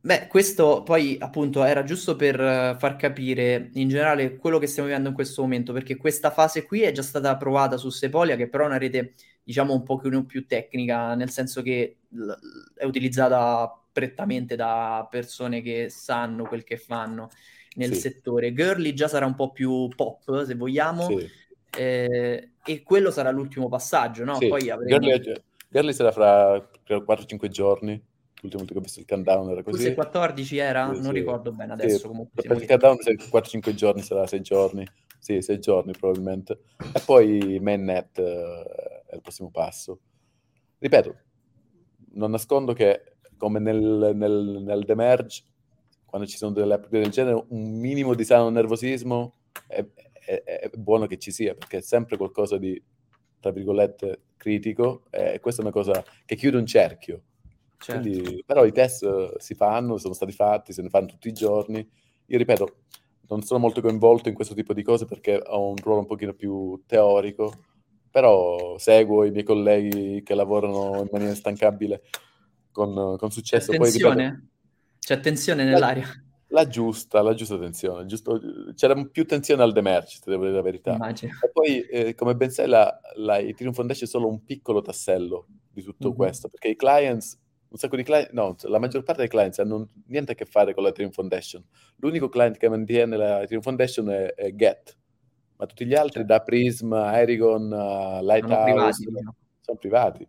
Beh, 0.00 0.28
questo 0.28 0.84
poi 0.84 1.16
appunto 1.18 1.64
era 1.64 1.82
giusto 1.82 2.14
per 2.14 2.38
uh, 2.38 2.78
far 2.78 2.96
capire 2.96 3.70
in 3.74 3.88
generale 3.88 4.36
quello 4.36 4.58
che 4.58 4.68
stiamo 4.68 4.88
vivendo 4.88 5.08
in 5.08 5.14
questo 5.14 5.42
momento, 5.42 5.72
perché 5.72 5.96
questa 5.96 6.30
fase 6.30 6.64
qui 6.64 6.82
è 6.82 6.92
già 6.92 7.02
stata 7.02 7.36
provata 7.36 7.76
su 7.76 7.90
Sepolia, 7.90 8.36
che 8.36 8.48
però 8.48 8.64
è 8.64 8.66
una 8.68 8.78
rete 8.78 9.14
diciamo 9.42 9.74
un 9.74 9.82
pochino 9.82 10.24
più 10.24 10.46
tecnica, 10.46 11.14
nel 11.14 11.30
senso 11.30 11.62
che 11.62 11.96
è 12.74 12.84
utilizzata 12.84 13.72
prettamente 13.90 14.54
da 14.54 15.06
persone 15.10 15.62
che 15.62 15.88
sanno 15.88 16.44
quel 16.44 16.62
che 16.62 16.76
fanno 16.76 17.30
nel 17.74 17.94
sì. 17.94 18.00
settore. 18.00 18.52
Girly 18.52 18.92
già 18.92 19.08
sarà 19.08 19.26
un 19.26 19.34
po' 19.34 19.50
più 19.50 19.88
pop, 19.88 20.44
se 20.44 20.54
vogliamo, 20.54 21.08
sì. 21.08 21.28
eh, 21.76 22.50
e 22.64 22.82
quello 22.84 23.10
sarà 23.10 23.30
l'ultimo 23.30 23.68
passaggio, 23.68 24.22
no? 24.22 24.36
Sì. 24.36 24.46
Poi 24.46 24.70
avremo... 24.70 25.00
Girly, 25.00 25.42
Girly 25.68 25.92
sarà 25.92 26.12
fra 26.12 26.70
4-5 26.86 27.48
giorni 27.48 28.00
l'ultimo 28.40 28.64
che 28.64 28.76
ho 28.76 28.80
visto 28.80 29.00
il 29.00 29.06
countdown 29.06 29.50
era 29.50 29.62
così. 29.62 29.78
Forse 29.78 29.94
14 29.94 30.56
era? 30.58 30.94
Sì, 30.94 31.00
non 31.00 31.12
ricordo 31.12 31.52
bene 31.52 31.72
adesso. 31.72 31.98
Sì, 31.98 32.06
comunque 32.06 32.42
il 32.42 32.66
countdown 32.66 32.96
4-5 32.96 33.74
giorni 33.74 34.02
sarà 34.02 34.26
6 34.26 34.40
giorni. 34.40 34.86
Sì, 35.18 35.42
6 35.42 35.58
giorni 35.58 35.92
probabilmente. 35.98 36.60
E 36.94 37.00
poi 37.04 37.58
mainnet 37.60 38.18
uh, 38.18 39.10
è 39.10 39.14
il 39.14 39.20
prossimo 39.20 39.50
passo. 39.50 40.00
Ripeto, 40.78 41.16
non 42.12 42.30
nascondo 42.30 42.72
che 42.72 43.16
come 43.36 43.58
nel, 43.58 44.12
nel, 44.14 44.62
nel 44.64 44.84
demerge, 44.84 45.42
quando 46.04 46.26
ci 46.26 46.36
sono 46.36 46.52
delle 46.52 46.74
app 46.74 46.86
del 46.86 47.10
genere, 47.10 47.44
un 47.48 47.78
minimo 47.78 48.14
di 48.14 48.24
sano 48.24 48.48
nervosismo 48.48 49.34
è, 49.66 49.84
è, 50.12 50.42
è 50.42 50.70
buono 50.76 51.06
che 51.06 51.18
ci 51.18 51.30
sia, 51.30 51.54
perché 51.54 51.78
è 51.78 51.82
sempre 51.82 52.16
qualcosa 52.16 52.58
di, 52.58 52.80
tra 53.40 53.50
virgolette, 53.50 54.22
critico, 54.36 55.04
e 55.10 55.38
questa 55.40 55.62
è 55.62 55.64
una 55.64 55.72
cosa 55.72 56.04
che 56.24 56.36
chiude 56.36 56.56
un 56.56 56.66
cerchio 56.66 57.22
Certo. 57.78 58.00
Quindi, 58.00 58.42
però 58.44 58.64
i 58.64 58.72
test 58.72 59.04
eh, 59.04 59.34
si 59.38 59.54
fanno, 59.54 59.98
sono 59.98 60.14
stati 60.14 60.32
fatti, 60.32 60.72
se 60.72 60.82
ne 60.82 60.88
fanno 60.88 61.06
tutti 61.06 61.28
i 61.28 61.32
giorni. 61.32 61.88
Io 62.26 62.38
ripeto, 62.38 62.76
non 63.28 63.42
sono 63.42 63.60
molto 63.60 63.80
coinvolto 63.80 64.28
in 64.28 64.34
questo 64.34 64.54
tipo 64.54 64.74
di 64.74 64.82
cose 64.82 65.04
perché 65.04 65.40
ho 65.46 65.68
un 65.68 65.76
ruolo 65.76 66.00
un 66.00 66.06
pochino 66.06 66.34
più 66.34 66.82
teorico, 66.86 67.52
però 68.10 68.76
seguo 68.78 69.24
i 69.24 69.30
miei 69.30 69.44
colleghi 69.44 70.22
che 70.22 70.34
lavorano 70.34 70.98
in 71.00 71.08
maniera 71.10 71.32
instancabile 71.32 72.02
con, 72.72 73.16
con 73.16 73.30
successo. 73.30 73.70
C'è 73.70 73.78
tensione? 73.78 74.48
C'è 74.98 75.20
tensione 75.20 75.64
nell'aria? 75.64 76.06
La, 76.48 76.62
la 76.62 76.68
giusta, 76.68 77.22
la 77.22 77.34
giusta 77.34 77.58
tensione. 77.58 78.06
Giusto, 78.06 78.40
c'era 78.74 78.94
più 79.04 79.24
tensione 79.24 79.62
al 79.62 79.72
demerge, 79.72 80.18
devo 80.24 80.44
dire 80.44 80.56
la 80.56 80.62
verità. 80.62 80.94
Immagino. 80.94 81.32
E 81.42 81.50
poi, 81.50 81.80
eh, 81.80 82.14
come 82.14 82.34
ben 82.34 82.50
sai, 82.50 82.66
la, 82.66 82.98
la 83.16 83.38
Ethereum 83.38 83.72
Foundation 83.72 84.06
è 84.06 84.10
solo 84.10 84.28
un 84.28 84.44
piccolo 84.44 84.82
tassello 84.82 85.46
di 85.70 85.82
tutto 85.82 86.08
mm-hmm. 86.08 86.16
questo, 86.16 86.48
perché 86.48 86.68
i 86.68 86.76
clients 86.76 87.38
un 87.70 87.76
sacco 87.76 87.96
di 87.96 88.02
client, 88.02 88.30
no, 88.32 88.56
la 88.62 88.78
maggior 88.78 89.02
parte 89.02 89.22
dei 89.22 89.30
clients 89.30 89.58
hanno 89.58 89.88
niente 90.06 90.32
a 90.32 90.34
che 90.34 90.44
fare 90.44 90.72
con 90.74 90.82
la 90.82 90.88
Ethereum 90.88 91.12
Foundation. 91.12 91.64
L'unico 91.96 92.28
client 92.28 92.56
che 92.56 92.68
mantiene 92.68 93.16
la 93.16 93.38
Ethereum 93.42 93.62
Foundation 93.62 94.10
è, 94.10 94.34
è 94.34 94.54
Get, 94.54 94.96
ma 95.56 95.66
tutti 95.66 95.84
gli 95.84 95.94
altri, 95.94 96.24
da 96.24 96.40
Prism, 96.40 96.92
Erigon, 96.92 97.64
uh, 97.64 98.24
Lighthouse, 98.24 98.48
sono 98.48 98.64
privati, 98.64 99.04
diciamo. 99.04 99.34
sono 99.60 99.78
privati. 99.78 100.28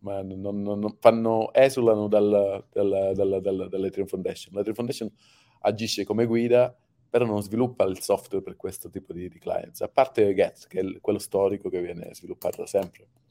Ma 0.00 0.22
non, 0.22 0.62
non, 0.62 0.78
non 0.78 0.96
fanno, 0.98 1.52
esulano 1.52 2.08
dal, 2.08 2.64
dal, 2.72 3.12
dal, 3.14 3.40
dal, 3.42 3.68
dall'Ethereum 3.68 4.08
Foundation. 4.08 4.54
L'Ethereum 4.54 4.74
Foundation 4.74 5.12
agisce 5.60 6.04
come 6.04 6.24
guida, 6.24 6.74
però 7.10 7.26
non 7.26 7.42
sviluppa 7.42 7.84
il 7.84 8.00
software 8.00 8.42
per 8.42 8.56
questo 8.56 8.88
tipo 8.88 9.12
di, 9.12 9.28
di 9.28 9.38
clients, 9.38 9.82
a 9.82 9.88
parte 9.88 10.32
Get, 10.32 10.66
che 10.68 10.80
è 10.80 11.00
quello 11.00 11.18
storico 11.18 11.68
che 11.68 11.82
viene 11.82 12.14
sviluppato 12.14 12.62
da 12.62 12.66
sempre. 12.66 13.08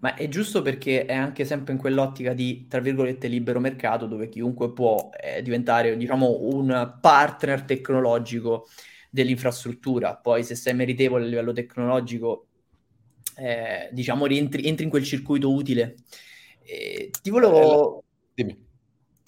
Ma 0.00 0.14
è 0.14 0.28
giusto 0.28 0.62
perché 0.62 1.04
è 1.04 1.14
anche 1.14 1.44
sempre 1.44 1.74
in 1.74 1.78
quell'ottica 1.78 2.32
di, 2.32 2.66
tra 2.66 2.80
virgolette, 2.80 3.28
libero 3.28 3.60
mercato, 3.60 4.06
dove 4.06 4.30
chiunque 4.30 4.72
può 4.72 5.10
eh, 5.18 5.42
diventare, 5.42 5.96
diciamo, 5.96 6.38
un 6.40 6.96
partner 7.00 7.62
tecnologico 7.62 8.66
dell'infrastruttura. 9.10 10.16
Poi, 10.16 10.42
se 10.42 10.54
sei 10.54 10.74
meritevole 10.74 11.24
a 11.24 11.28
livello 11.28 11.52
tecnologico, 11.52 12.46
eh, 13.36 13.90
diciamo, 13.92 14.24
rientri, 14.24 14.66
entri 14.66 14.84
in 14.84 14.90
quel 14.90 15.04
circuito 15.04 15.52
utile. 15.52 15.96
Eh, 16.62 17.10
ti 17.20 17.28
volevo... 17.28 18.02
Dimmi. 18.32 18.68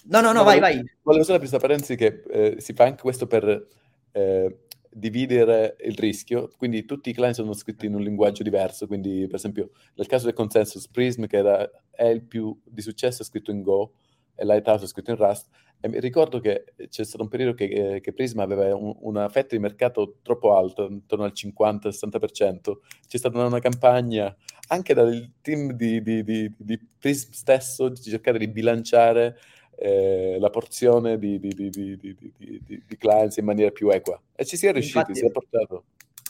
No, 0.05 0.20
no, 0.20 0.33
no, 0.33 0.39
No, 0.39 0.45
vai, 0.45 0.59
volevo- 0.59 0.77
vai. 0.81 0.91
Volevo 1.03 1.25
solo 1.25 1.37
aprire 1.37 1.39
questa 1.39 1.59
parentesi 1.59 1.97
che 1.97 2.23
eh, 2.31 2.61
si 2.61 2.73
fa 2.73 2.85
anche 2.85 3.03
questo 3.03 3.27
per 3.27 3.66
eh, 4.12 4.59
dividere 4.93 5.76
il 5.80 5.97
rischio, 5.97 6.51
quindi 6.57 6.84
tutti 6.84 7.11
i 7.11 7.12
client 7.12 7.34
sono 7.34 7.53
scritti 7.55 7.86
in 7.86 7.95
un 7.95 8.03
linguaggio 8.03 8.43
diverso, 8.43 8.86
quindi 8.86 9.26
per 9.26 9.36
esempio 9.36 9.70
nel 9.95 10.07
caso 10.07 10.26
del 10.26 10.34
consensus 10.34 10.88
Prism 10.88 11.26
che 11.26 11.36
era, 11.36 11.70
è 11.90 12.07
il 12.07 12.22
più 12.22 12.59
di 12.64 12.82
successo 12.82 13.22
è 13.22 13.24
scritto 13.24 13.51
in 13.51 13.62
Go 13.62 13.95
e 14.34 14.45
Lighthouse 14.45 14.84
è 14.84 14.88
scritto 14.88 15.11
in 15.11 15.16
Rust. 15.16 15.49
E 15.80 15.99
ricordo 15.99 16.38
che 16.38 16.64
c'è 16.88 17.05
stato 17.05 17.24
un 17.24 17.28
periodo 17.28 17.55
che, 17.55 17.64
eh, 17.64 18.01
che 18.01 18.12
Prism 18.12 18.38
aveva 18.38 18.74
un- 18.76 18.97
una 19.01 19.28
fetta 19.28 19.57
di 19.57 19.61
mercato 19.61 20.18
troppo 20.22 20.57
alta, 20.57 20.84
intorno 20.84 21.24
al 21.24 21.32
50-60%, 21.32 22.82
c'è 23.09 23.16
stata 23.16 23.45
una 23.45 23.59
campagna 23.59 24.34
anche 24.68 24.95
dal 24.95 25.32
team 25.40 25.72
di, 25.72 26.01
di, 26.03 26.22
di, 26.22 26.55
di 26.57 26.78
Prism 26.99 27.30
stesso 27.32 27.88
di 27.88 28.01
cercare 28.01 28.38
di 28.38 28.49
bilanciare 28.49 29.36
eh, 29.83 30.37
la 30.39 30.49
porzione 30.49 31.18
di, 31.18 31.41
di, 31.41 31.49
di, 31.53 31.70
di, 31.99 32.97
clients 32.97 33.37
in 33.39 33.45
maniera 33.45 33.72
più 33.72 33.89
equa. 33.91 34.20
E 34.35 34.45
ci 34.45 34.57
si 34.57 34.68
è 34.68 34.72
riusciti, 34.72 34.99
Infatti- 34.99 35.18
si 35.18 35.26
è 35.26 35.30
portato. 35.30 35.85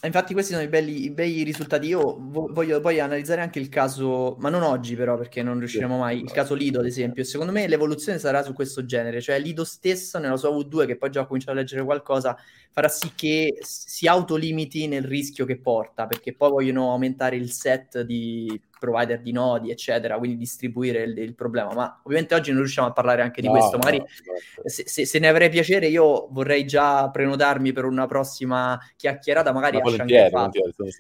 Infatti 0.04 0.32
questi 0.32 0.52
sono 0.52 0.64
i 0.64 0.68
belli, 0.68 1.04
i 1.04 1.10
bei 1.10 1.44
risultati. 1.44 1.86
Io 1.86 2.16
vo- 2.18 2.48
voglio 2.50 2.80
poi 2.80 2.98
analizzare 2.98 3.40
anche 3.40 3.60
il 3.60 3.68
caso, 3.68 4.34
ma 4.40 4.48
non 4.48 4.62
oggi 4.62 4.96
però 4.96 5.16
perché 5.16 5.44
non 5.44 5.58
riusciremo 5.58 5.96
mai, 5.96 6.20
il 6.20 6.32
caso 6.32 6.54
Lido 6.54 6.80
ad 6.80 6.86
esempio. 6.86 7.22
Secondo 7.22 7.52
me 7.52 7.68
l'evoluzione 7.68 8.18
sarà 8.18 8.42
su 8.42 8.52
questo 8.52 8.84
genere, 8.84 9.20
cioè 9.20 9.38
Lido 9.38 9.62
stesso 9.64 10.18
nella 10.18 10.36
sua 10.36 10.50
V2 10.50 10.86
che 10.86 10.96
poi 10.96 11.10
già 11.10 11.20
ha 11.20 11.26
cominciato 11.26 11.52
a 11.52 11.60
leggere 11.60 11.84
qualcosa 11.84 12.36
farà 12.72 12.88
sì 12.88 13.12
che 13.14 13.58
si 13.60 14.08
autolimiti 14.08 14.88
nel 14.88 15.04
rischio 15.04 15.44
che 15.44 15.58
porta 15.58 16.06
perché 16.06 16.32
poi 16.32 16.50
vogliono 16.50 16.90
aumentare 16.90 17.36
il 17.36 17.50
set 17.52 18.00
di 18.00 18.60
provider 18.82 19.20
di 19.20 19.30
nodi 19.30 19.70
eccetera, 19.70 20.18
quindi 20.18 20.36
distribuire 20.36 21.02
il, 21.04 21.16
il 21.18 21.34
problema. 21.34 21.72
Ma 21.72 22.00
ovviamente 22.02 22.34
oggi 22.34 22.50
non 22.50 22.60
riusciamo 22.60 22.88
a 22.88 22.92
parlare 22.92 23.22
anche 23.22 23.40
di 23.40 23.46
No, 23.46 23.52
questo, 23.52 23.76
no, 23.76 23.78
magari 23.84 24.02
esatto. 24.04 24.68
se, 24.68 24.84
se- 24.88 25.06
se 25.06 25.18
ne 25.20 25.28
avrei 25.28 25.48
piacere, 25.50 25.86
io 25.86 26.28
vorrei 26.30 26.64
già 26.66 27.08
prenotarmi 27.10 27.72
per 27.72 27.84
una 27.84 28.06
prossima 28.06 28.78
chiacchierata, 28.96 29.52
magari 29.52 29.76
Ma 29.76 29.82
volentieri, 29.84 30.30
Sono, 30.30 30.50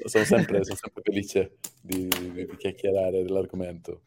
sono 0.06 0.24
sempre, 0.24 0.62
sono 0.64 0.76
sempre 0.76 1.02
felice 1.02 1.56
di, 1.80 2.06
di- 2.06 2.32
di 2.32 2.56
chiacchierare 2.56 3.22
dell'argomento. 3.22 4.02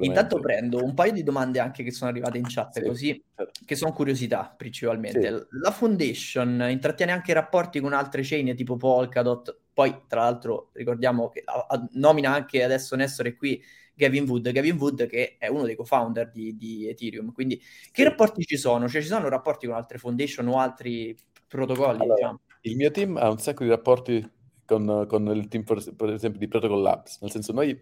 Intanto 0.00 0.40
prendo 0.40 0.82
un 0.82 0.94
paio 0.94 1.12
di 1.12 1.22
domande 1.22 1.60
anche 1.60 1.84
che 1.84 1.92
sono 1.92 2.10
arrivate 2.10 2.38
in 2.38 2.44
chat, 2.48 2.80
Sì, 2.80 2.82
così, 2.82 3.24
certo. 3.36 3.60
che 3.64 3.76
sono 3.76 3.92
curiosità 3.92 4.52
principalmente. 4.56 5.20
Sì. 5.20 5.46
La 5.60 5.70
Foundation 5.70 6.66
intrattiene 6.68 7.12
anche 7.12 7.32
rapporti 7.32 7.78
con 7.80 7.92
altre 7.92 8.22
chain 8.24 8.56
tipo 8.56 8.76
Polkadot, 8.76 9.56
poi 9.76 9.94
tra 10.06 10.22
l'altro 10.22 10.70
ricordiamo 10.72 11.28
che 11.28 11.42
a- 11.44 11.66
a- 11.68 11.88
nomina 11.92 12.32
anche 12.32 12.64
adesso 12.64 12.96
Nessore 12.96 13.36
qui 13.36 13.62
Gavin 13.94 14.26
Wood, 14.26 14.50
Gavin 14.50 14.78
Wood 14.78 15.06
che 15.06 15.36
è 15.36 15.48
uno 15.48 15.64
dei 15.64 15.76
co-founder 15.76 16.30
di, 16.30 16.56
di 16.56 16.88
Ethereum, 16.88 17.30
quindi 17.30 17.60
che 17.92 18.02
rapporti 18.02 18.42
ci 18.42 18.56
sono? 18.56 18.88
Cioè 18.88 19.02
ci 19.02 19.08
sono 19.08 19.28
rapporti 19.28 19.66
con 19.66 19.74
altre 19.74 19.98
foundation 19.98 20.48
o 20.48 20.58
altri 20.58 21.14
protocolli, 21.46 22.00
Allora, 22.00 22.14
diciamo? 22.14 22.40
Il 22.62 22.76
mio 22.76 22.90
team 22.90 23.18
ha 23.18 23.28
un 23.28 23.38
sacco 23.38 23.64
di 23.64 23.68
rapporti 23.68 24.26
con, 24.64 25.04
con 25.06 25.26
il 25.28 25.46
team, 25.48 25.62
per, 25.62 25.94
per 25.94 26.10
esempio, 26.10 26.40
di 26.40 26.48
Protocol 26.48 26.80
Labs. 26.80 27.20
Nel 27.20 27.30
senso, 27.30 27.52
noi, 27.52 27.78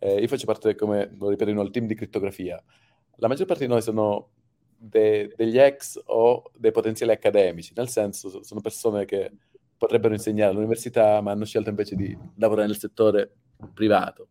eh, 0.00 0.20
io 0.20 0.26
faccio 0.26 0.46
parte, 0.46 0.74
come 0.74 1.14
lo 1.16 1.28
ripeto, 1.28 1.50
il 1.62 1.70
team 1.70 1.86
di 1.86 1.94
crittografia. 1.94 2.60
La 3.18 3.28
maggior 3.28 3.46
parte 3.46 3.64
di 3.64 3.70
noi 3.70 3.82
sono 3.82 4.30
de- 4.76 5.32
degli 5.36 5.58
ex 5.58 6.00
o 6.06 6.50
dei 6.56 6.72
potenziali 6.72 7.12
accademici, 7.12 7.72
nel 7.76 7.88
senso, 7.88 8.28
so- 8.28 8.42
sono 8.42 8.60
persone 8.60 9.04
che 9.04 9.30
potrebbero 9.76 10.14
insegnare 10.14 10.50
all'università, 10.50 11.20
ma 11.20 11.32
hanno 11.32 11.44
scelto 11.44 11.68
invece 11.68 11.96
di 11.96 12.16
lavorare 12.36 12.66
nel 12.66 12.78
settore 12.78 13.32
privato. 13.74 14.28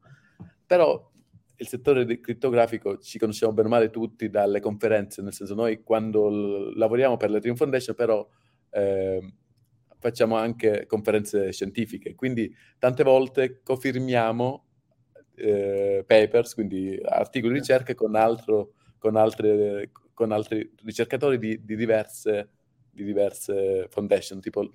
Però 0.66 1.12
il 1.58 1.68
settore 1.68 2.20
criptografico 2.20 2.98
ci 2.98 3.18
conosciamo 3.18 3.54
bene 3.54 3.68
o 3.68 3.72
male 3.72 3.90
tutti 3.90 4.30
dalle 4.30 4.60
conferenze, 4.60 5.22
nel 5.22 5.34
senso 5.34 5.54
noi 5.54 5.84
quando 5.84 6.28
l- 6.28 6.78
lavoriamo 6.78 7.18
per 7.18 7.30
l'Ethereum 7.30 7.56
Foundation 7.56 7.96
però 7.96 8.28
ehm, 8.72 9.34
facciamo 10.00 10.36
anche 10.36 10.86
conferenze 10.86 11.52
scientifiche, 11.52 12.16
quindi 12.16 12.54
tante 12.78 13.04
volte 13.04 13.62
confermiamo 13.64 14.66
eh, 15.36 16.04
papers, 16.06 16.54
quindi 16.54 17.00
articoli 17.04 17.54
di 17.54 17.60
ricerca 17.60 17.94
con, 17.96 18.16
altro, 18.16 18.74
con, 18.98 19.16
altre, 19.16 19.92
con 20.14 20.32
altri 20.32 20.72
ricercatori 20.84 21.38
di, 21.38 21.64
di 21.64 21.76
diverse, 21.76 22.50
di 22.92 23.04
diverse 23.04 23.88
foundation, 23.90 24.40
tipo 24.40 24.62
eh, 24.64 24.70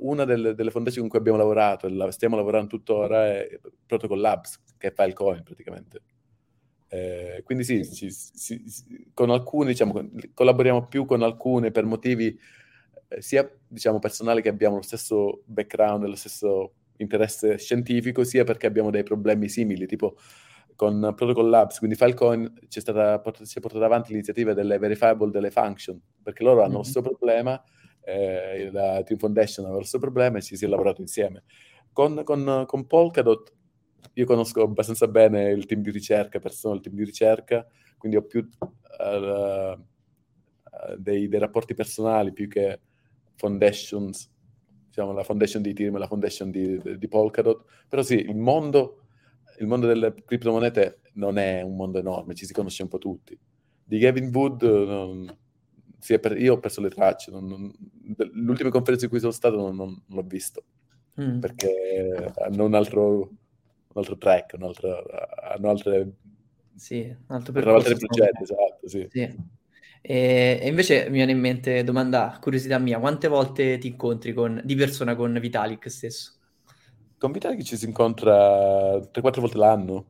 una 0.00 0.24
delle, 0.24 0.54
delle 0.54 0.70
foundation 0.70 1.00
con 1.02 1.08
cui 1.10 1.18
abbiamo 1.18 1.38
lavorato 1.38 1.86
e 1.86 1.90
la 1.90 2.10
stiamo 2.10 2.36
lavorando 2.36 2.68
tuttora 2.68 3.26
è 3.26 3.58
Protocol 3.86 4.20
Labs, 4.20 4.60
che 4.78 4.88
è 4.88 4.92
Filecoin 4.92 5.42
praticamente. 5.42 6.02
Eh, 6.88 7.42
quindi 7.44 7.64
sì, 7.64 7.84
ci- 7.90 8.12
ci- 8.12 8.64
ci- 8.70 9.10
con 9.12 9.30
alcune 9.30 9.70
diciamo, 9.70 10.10
collaboriamo 10.32 10.86
più 10.86 11.06
con 11.06 11.22
alcune 11.22 11.70
per 11.72 11.84
motivi 11.84 12.38
eh, 13.08 13.20
sia 13.20 13.50
diciamo, 13.66 13.98
personali 13.98 14.42
che 14.42 14.48
abbiamo 14.48 14.76
lo 14.76 14.82
stesso 14.82 15.42
background 15.46 16.04
e 16.04 16.08
lo 16.08 16.14
stesso 16.16 16.74
interesse 16.98 17.58
scientifico, 17.58 18.22
sia 18.22 18.44
perché 18.44 18.66
abbiamo 18.66 18.90
dei 18.90 19.02
problemi 19.02 19.48
simili, 19.48 19.86
tipo 19.86 20.16
con 20.76 21.12
Protocol 21.16 21.48
Labs, 21.48 21.78
quindi 21.78 21.96
Filecoin 21.96 22.52
c'è 22.68 22.80
stata, 22.80 23.20
si 23.42 23.58
è 23.58 23.60
portata 23.60 23.84
avanti 23.84 24.10
l'iniziativa 24.10 24.54
delle 24.54 24.78
verifiable 24.78 25.30
delle 25.30 25.50
function, 25.50 26.00
perché 26.22 26.42
loro 26.44 26.62
hanno 26.62 26.72
lo 26.74 26.78
Mhm. 26.78 26.84
stesso 26.84 27.00
problema, 27.02 27.60
eh, 28.04 28.70
la 28.70 29.02
Team 29.02 29.18
Foundation 29.18 29.64
aveva 29.64 29.80
lo 29.80 29.86
stesso 29.86 30.02
problema 30.02 30.38
e 30.38 30.42
ci 30.42 30.56
si 30.56 30.64
è 30.64 30.68
lavorato 30.68 31.00
insieme. 31.00 31.44
Con, 31.92 32.22
con, 32.24 32.64
con 32.66 32.86
Polkadot 32.86 33.52
io 34.14 34.26
conosco 34.26 34.62
abbastanza 34.62 35.08
bene 35.08 35.50
il 35.50 35.66
team 35.66 35.80
di 35.80 35.90
ricerca, 35.90 36.38
persone 36.38 36.74
del 36.74 36.82
team 36.82 36.96
di 36.96 37.04
ricerca, 37.04 37.66
quindi 37.96 38.16
ho 38.16 38.22
più 38.22 38.46
eh, 39.00 39.78
dei, 40.98 41.28
dei 41.28 41.38
rapporti 41.38 41.74
personali 41.74 42.32
più 42.32 42.48
che 42.48 42.80
foundations, 43.36 44.30
diciamo 44.86 45.12
la 45.12 45.24
foundation 45.24 45.62
di 45.62 45.70
Ethereum 45.70 45.96
e 45.96 45.98
la 45.98 46.06
foundation 46.06 46.50
di, 46.50 46.80
di 46.98 47.08
Polkadot, 47.08 47.64
però 47.88 48.02
sì, 48.02 48.16
il 48.16 48.36
mondo, 48.36 49.06
il 49.58 49.66
mondo 49.66 49.86
delle 49.86 50.14
criptomonete 50.24 51.00
non 51.14 51.38
è 51.38 51.62
un 51.62 51.74
mondo 51.76 51.98
enorme, 51.98 52.34
ci 52.34 52.46
si 52.46 52.52
conosce 52.52 52.82
un 52.82 52.88
po' 52.88 52.98
tutti. 52.98 53.38
Di 53.82 53.98
Gavin 53.98 54.30
Wood, 54.32 54.62
non- 54.62 55.38
è 56.12 56.18
per- 56.18 56.36
io 56.38 56.54
ho 56.54 56.58
perso 56.60 56.80
le 56.80 56.90
tracce, 56.90 57.30
non- 57.30 57.46
non- 57.46 57.72
l'ultima 58.34 58.70
conferenza 58.70 59.04
in 59.06 59.10
cui 59.10 59.20
sono 59.20 59.32
stato 59.32 59.56
non, 59.56 59.74
non- 59.76 60.02
l'ho 60.08 60.22
visto, 60.22 60.64
Mm. 61.16 61.38
perché 61.38 62.30
hanno 62.36 62.64
un 62.64 62.74
altro, 62.74 63.18
un 63.20 63.36
altro 63.94 64.16
track, 64.18 64.54
un 64.58 64.64
altro- 64.64 65.04
hanno 65.54 65.68
altre, 65.70 66.12
Sì, 66.76 67.00
un 67.00 67.34
altro 67.34 67.52
percorso. 67.52 67.96
progetti, 67.98 68.42
esatto, 68.42 68.88
sì. 68.88 69.08
Sì. 69.08 69.20
E, 70.02 70.58
e 70.62 70.68
invece 70.68 71.04
mi 71.06 71.12
viene 71.12 71.32
in 71.32 71.38
mente 71.40 71.82
domanda, 71.84 72.38
curiosità 72.40 72.78
mia, 72.78 72.98
quante 72.98 73.28
volte 73.28 73.78
ti 73.78 73.88
incontri 73.88 74.32
con, 74.34 74.60
di 74.64 74.74
persona 74.74 75.14
con 75.16 75.38
Vitalik 75.40 75.88
stesso? 75.90 76.32
con 77.18 77.32
Vitali 77.32 77.64
ci 77.64 77.76
si 77.76 77.86
incontra 77.86 79.00
3-4 79.10 79.40
volte 79.40 79.58
l'anno. 79.58 80.06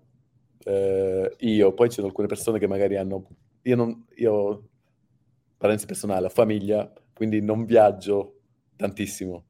Eh, 0.64 1.36
io, 1.40 1.72
poi 1.74 1.88
ci 1.88 1.96
sono 1.96 2.06
alcune 2.08 2.26
persone 2.26 2.58
che 2.58 2.66
magari 2.66 2.96
hanno... 2.96 3.26
Io, 3.62 3.76
non, 3.76 4.06
io 4.16 4.68
parentesi 5.56 5.86
personale, 5.86 6.26
ho 6.26 6.30
famiglia, 6.30 6.90
quindi 7.12 7.40
non 7.40 7.64
viaggio 7.64 8.40
tantissimo. 8.76 9.46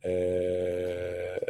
Eh, 0.00 1.40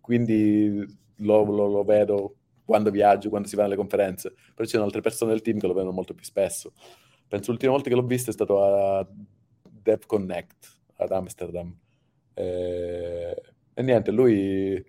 quindi 0.00 0.84
lo, 1.16 1.44
lo, 1.44 1.66
lo, 1.66 1.84
vedo 1.84 2.36
quando 2.64 2.90
viaggio, 2.90 3.28
quando 3.28 3.48
si 3.48 3.56
va 3.56 3.64
alle 3.64 3.76
conferenze. 3.76 4.34
Però 4.54 4.64
ci 4.64 4.74
sono 4.74 4.84
altre 4.84 5.00
persone 5.00 5.32
del 5.32 5.42
team 5.42 5.58
che 5.58 5.66
lo 5.66 5.74
vedono 5.74 5.92
molto 5.92 6.14
più 6.14 6.24
spesso. 6.24 6.72
Penso 7.28 7.50
l'ultima 7.50 7.72
volta 7.72 7.88
che 7.88 7.96
l'ho 7.96 8.06
visto 8.06 8.30
è 8.30 8.32
stato 8.32 8.62
a 8.62 9.06
Dev 9.62 10.06
Connect 10.06 10.78
ad 10.96 11.10
Amsterdam. 11.12 11.76
Eh, 12.34 13.42
e 13.74 13.82
niente, 13.82 14.10
lui 14.10 14.84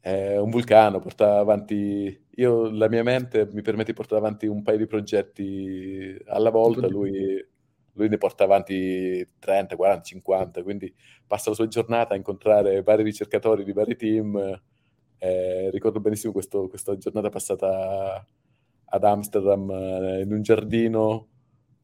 è 0.00 0.36
un 0.38 0.50
vulcano, 0.50 1.00
porta 1.00 1.38
avanti... 1.38 2.26
Io, 2.38 2.70
la 2.70 2.88
mia 2.88 3.02
mente 3.02 3.48
mi 3.52 3.62
permette 3.62 3.90
di 3.90 3.96
portare 3.96 4.20
avanti 4.20 4.46
un 4.46 4.62
paio 4.62 4.78
di 4.78 4.86
progetti 4.86 6.16
alla 6.26 6.50
volta, 6.50 6.86
lui 6.86 7.44
lui 7.98 8.08
ne 8.08 8.16
porta 8.16 8.44
avanti 8.44 9.26
30, 9.38 9.76
40, 9.76 10.02
50, 10.02 10.62
quindi 10.62 10.94
passa 11.26 11.50
la 11.50 11.56
sua 11.56 11.68
giornata 11.68 12.14
a 12.14 12.16
incontrare 12.16 12.82
vari 12.82 13.02
ricercatori 13.02 13.64
di 13.64 13.72
vari 13.72 13.96
team. 13.96 14.60
Eh, 15.18 15.70
ricordo 15.70 16.00
benissimo 16.00 16.32
questo, 16.32 16.68
questa 16.68 16.96
giornata 16.96 17.28
passata 17.28 18.24
ad 18.90 19.04
Amsterdam 19.04 19.70
eh, 19.70 20.20
in 20.22 20.32
un 20.32 20.42
giardino 20.42 21.26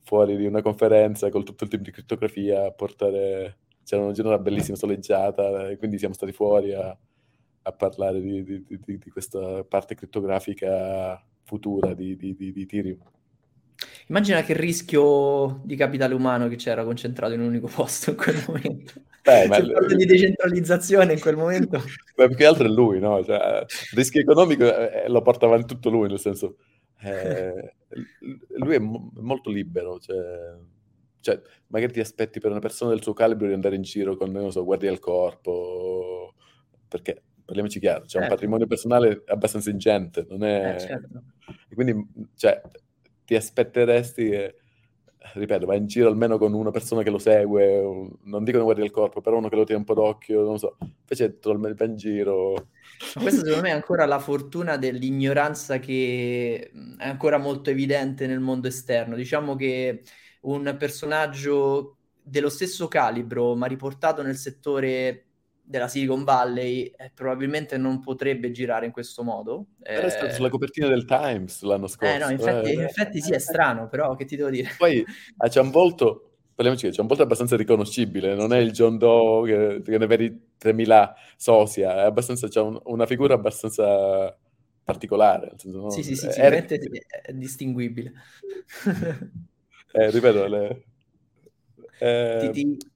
fuori 0.02 0.36
di 0.36 0.46
una 0.46 0.62
conferenza 0.62 1.28
con 1.30 1.44
tutto 1.44 1.64
il 1.64 1.70
team 1.70 1.82
di 1.82 1.90
crittografia 1.90 2.66
a 2.66 2.70
portare 2.70 3.58
c'era 3.84 4.02
una 4.02 4.12
giornata 4.12 4.38
bellissima 4.38 4.76
soleggiata 4.76 5.68
e 5.68 5.76
quindi 5.76 5.98
siamo 5.98 6.14
stati 6.14 6.32
fuori 6.32 6.72
a, 6.72 6.96
a 7.62 7.72
parlare 7.72 8.20
di, 8.20 8.42
di, 8.42 8.64
di, 8.66 8.98
di, 8.98 9.10
questa 9.10 9.62
parte 9.64 9.94
crittografica 9.94 11.22
futura 11.44 11.94
di, 11.94 12.16
Ethereum. 12.56 12.98
Immagina 14.08 14.42
che 14.42 14.54
rischio 14.54 15.60
di 15.64 15.76
capitale 15.76 16.14
umano 16.14 16.48
che 16.48 16.56
c'era 16.56 16.84
concentrato 16.84 17.32
in 17.34 17.40
un 17.40 17.46
unico 17.46 17.68
posto 17.72 18.10
in 18.10 18.16
quel 18.16 18.42
momento. 18.46 18.92
Beh, 19.22 19.46
ma... 19.46 19.58
l- 19.58 19.96
di 19.96 20.04
decentralizzazione 20.04 21.14
in 21.14 21.20
quel 21.20 21.36
momento. 21.36 21.80
Beh, 22.14 22.28
più 22.28 22.36
che 22.36 22.44
altro 22.46 22.66
è 22.66 22.70
lui, 22.70 23.00
no? 23.00 23.24
Cioè, 23.24 23.60
il 23.60 23.96
rischio 23.96 24.20
economico 24.20 24.64
eh, 24.64 25.08
lo 25.08 25.22
porta 25.22 25.46
avanti 25.46 25.66
tutto 25.66 25.90
lui, 25.90 26.08
nel 26.08 26.20
senso... 26.20 26.56
Eh, 27.00 27.74
lui 28.56 28.74
è 28.74 28.78
mo- 28.78 29.10
molto 29.16 29.50
libero, 29.50 29.98
cioè, 29.98 30.16
cioè, 31.20 31.40
magari 31.68 31.92
ti 31.92 32.00
aspetti 32.00 32.40
per 32.40 32.50
una 32.50 32.60
persona 32.60 32.90
del 32.90 33.02
suo 33.02 33.12
calibro 33.12 33.46
di 33.46 33.52
andare 33.52 33.76
in 33.76 33.82
giro 33.82 34.16
con, 34.16 34.30
non 34.30 34.52
so, 34.52 34.64
guardia 34.64 34.90
al 34.90 35.00
corpo, 35.00 36.34
perché 36.88 37.22
parliamoci 37.44 37.80
chiaro, 37.80 38.02
c'è 38.02 38.08
certo. 38.08 38.26
un 38.26 38.34
patrimonio 38.34 38.66
personale 38.66 39.22
abbastanza 39.26 39.70
ingente, 39.70 40.26
non 40.28 40.44
è... 40.44 40.74
Eh, 40.76 40.80
certo. 40.80 41.22
E 41.68 41.74
quindi, 41.74 42.06
cioè, 42.36 42.60
ti 43.24 43.34
aspetteresti 43.34 44.28
che, 44.28 44.54
ripeto, 45.34 45.66
vai 45.66 45.78
in 45.78 45.86
giro 45.86 46.08
almeno 46.08 46.38
con 46.38 46.52
una 46.52 46.70
persona 46.70 47.02
che 47.02 47.10
lo 47.10 47.18
segue, 47.18 48.10
non 48.22 48.44
dico 48.44 48.58
che 48.58 48.64
guardi 48.64 48.82
il 48.82 48.90
corpo, 48.90 49.20
però 49.20 49.38
uno 49.38 49.48
che 49.48 49.56
lo 49.56 49.64
tiene 49.64 49.80
un 49.80 49.86
po' 49.86 49.94
d'occhio, 49.94 50.42
non 50.42 50.58
so, 50.58 50.76
invece 50.80 51.38
totalmente 51.38 51.84
va 51.84 51.90
in 51.90 51.96
giro. 51.96 52.68
Questa 53.12 53.40
secondo 53.40 53.62
me 53.62 53.68
è 53.70 53.72
ancora 53.72 54.04
la 54.06 54.18
fortuna 54.18 54.76
dell'ignoranza 54.76 55.78
che 55.78 56.70
è 56.98 57.08
ancora 57.08 57.38
molto 57.38 57.70
evidente 57.70 58.26
nel 58.26 58.40
mondo 58.40 58.68
esterno. 58.68 59.16
Diciamo 59.16 59.56
che 59.56 60.02
un 60.42 60.74
personaggio 60.78 61.96
dello 62.22 62.48
stesso 62.48 62.88
calibro, 62.88 63.54
ma 63.54 63.66
riportato 63.66 64.22
nel 64.22 64.36
settore 64.36 65.24
della 65.66 65.88
Silicon 65.88 66.24
Valley 66.24 66.92
eh, 66.94 67.10
probabilmente 67.14 67.78
non 67.78 67.98
potrebbe 68.00 68.50
girare 68.50 68.84
in 68.86 68.92
questo 68.92 69.22
modo. 69.22 69.68
Era 69.82 70.10
stato 70.10 70.32
sulla 70.32 70.50
copertina 70.50 70.88
del 70.88 71.06
Times 71.06 71.62
l'anno 71.62 71.86
scorso. 71.86 72.14
Eh 72.14 72.18
no, 72.18 72.30
infatti, 72.30 72.70
eh. 72.70 72.74
in 72.74 72.82
effetti 72.82 73.20
sì, 73.20 73.32
è 73.32 73.38
strano, 73.38 73.88
però 73.88 74.14
che 74.14 74.26
ti 74.26 74.36
devo 74.36 74.50
dire? 74.50 74.68
Poi 74.76 75.02
ah, 75.38 75.48
c'è 75.48 75.60
un 75.60 75.70
volto, 75.70 76.34
parliamoci, 76.54 76.90
c'è 76.90 77.00
un 77.00 77.06
volto 77.06 77.22
abbastanza 77.22 77.56
riconoscibile, 77.56 78.34
non 78.34 78.52
è 78.52 78.58
il 78.58 78.72
John 78.72 78.98
Doe 78.98 79.46
che, 79.46 79.82
che 79.82 79.98
ne 79.98 80.06
vedi 80.06 80.52
3000 80.58 81.14
sosia, 81.36 82.02
è 82.02 82.04
abbastanza, 82.04 82.46
c'è 82.46 82.60
un, 82.60 82.78
una 82.84 83.06
figura 83.06 83.34
abbastanza 83.34 84.36
particolare. 84.84 85.54
No? 85.64 85.88
Sì, 85.88 86.02
sì, 86.02 86.14
sì, 86.14 86.30
sicuramente 86.30 86.74
è, 86.76 87.22
è 87.22 87.32
distinguibile. 87.32 88.12
eh, 89.92 90.10
ripeto, 90.10 90.46
le... 90.46 90.84
Eh... 91.98 92.50
Ti, 92.52 92.62
ti 92.62 92.92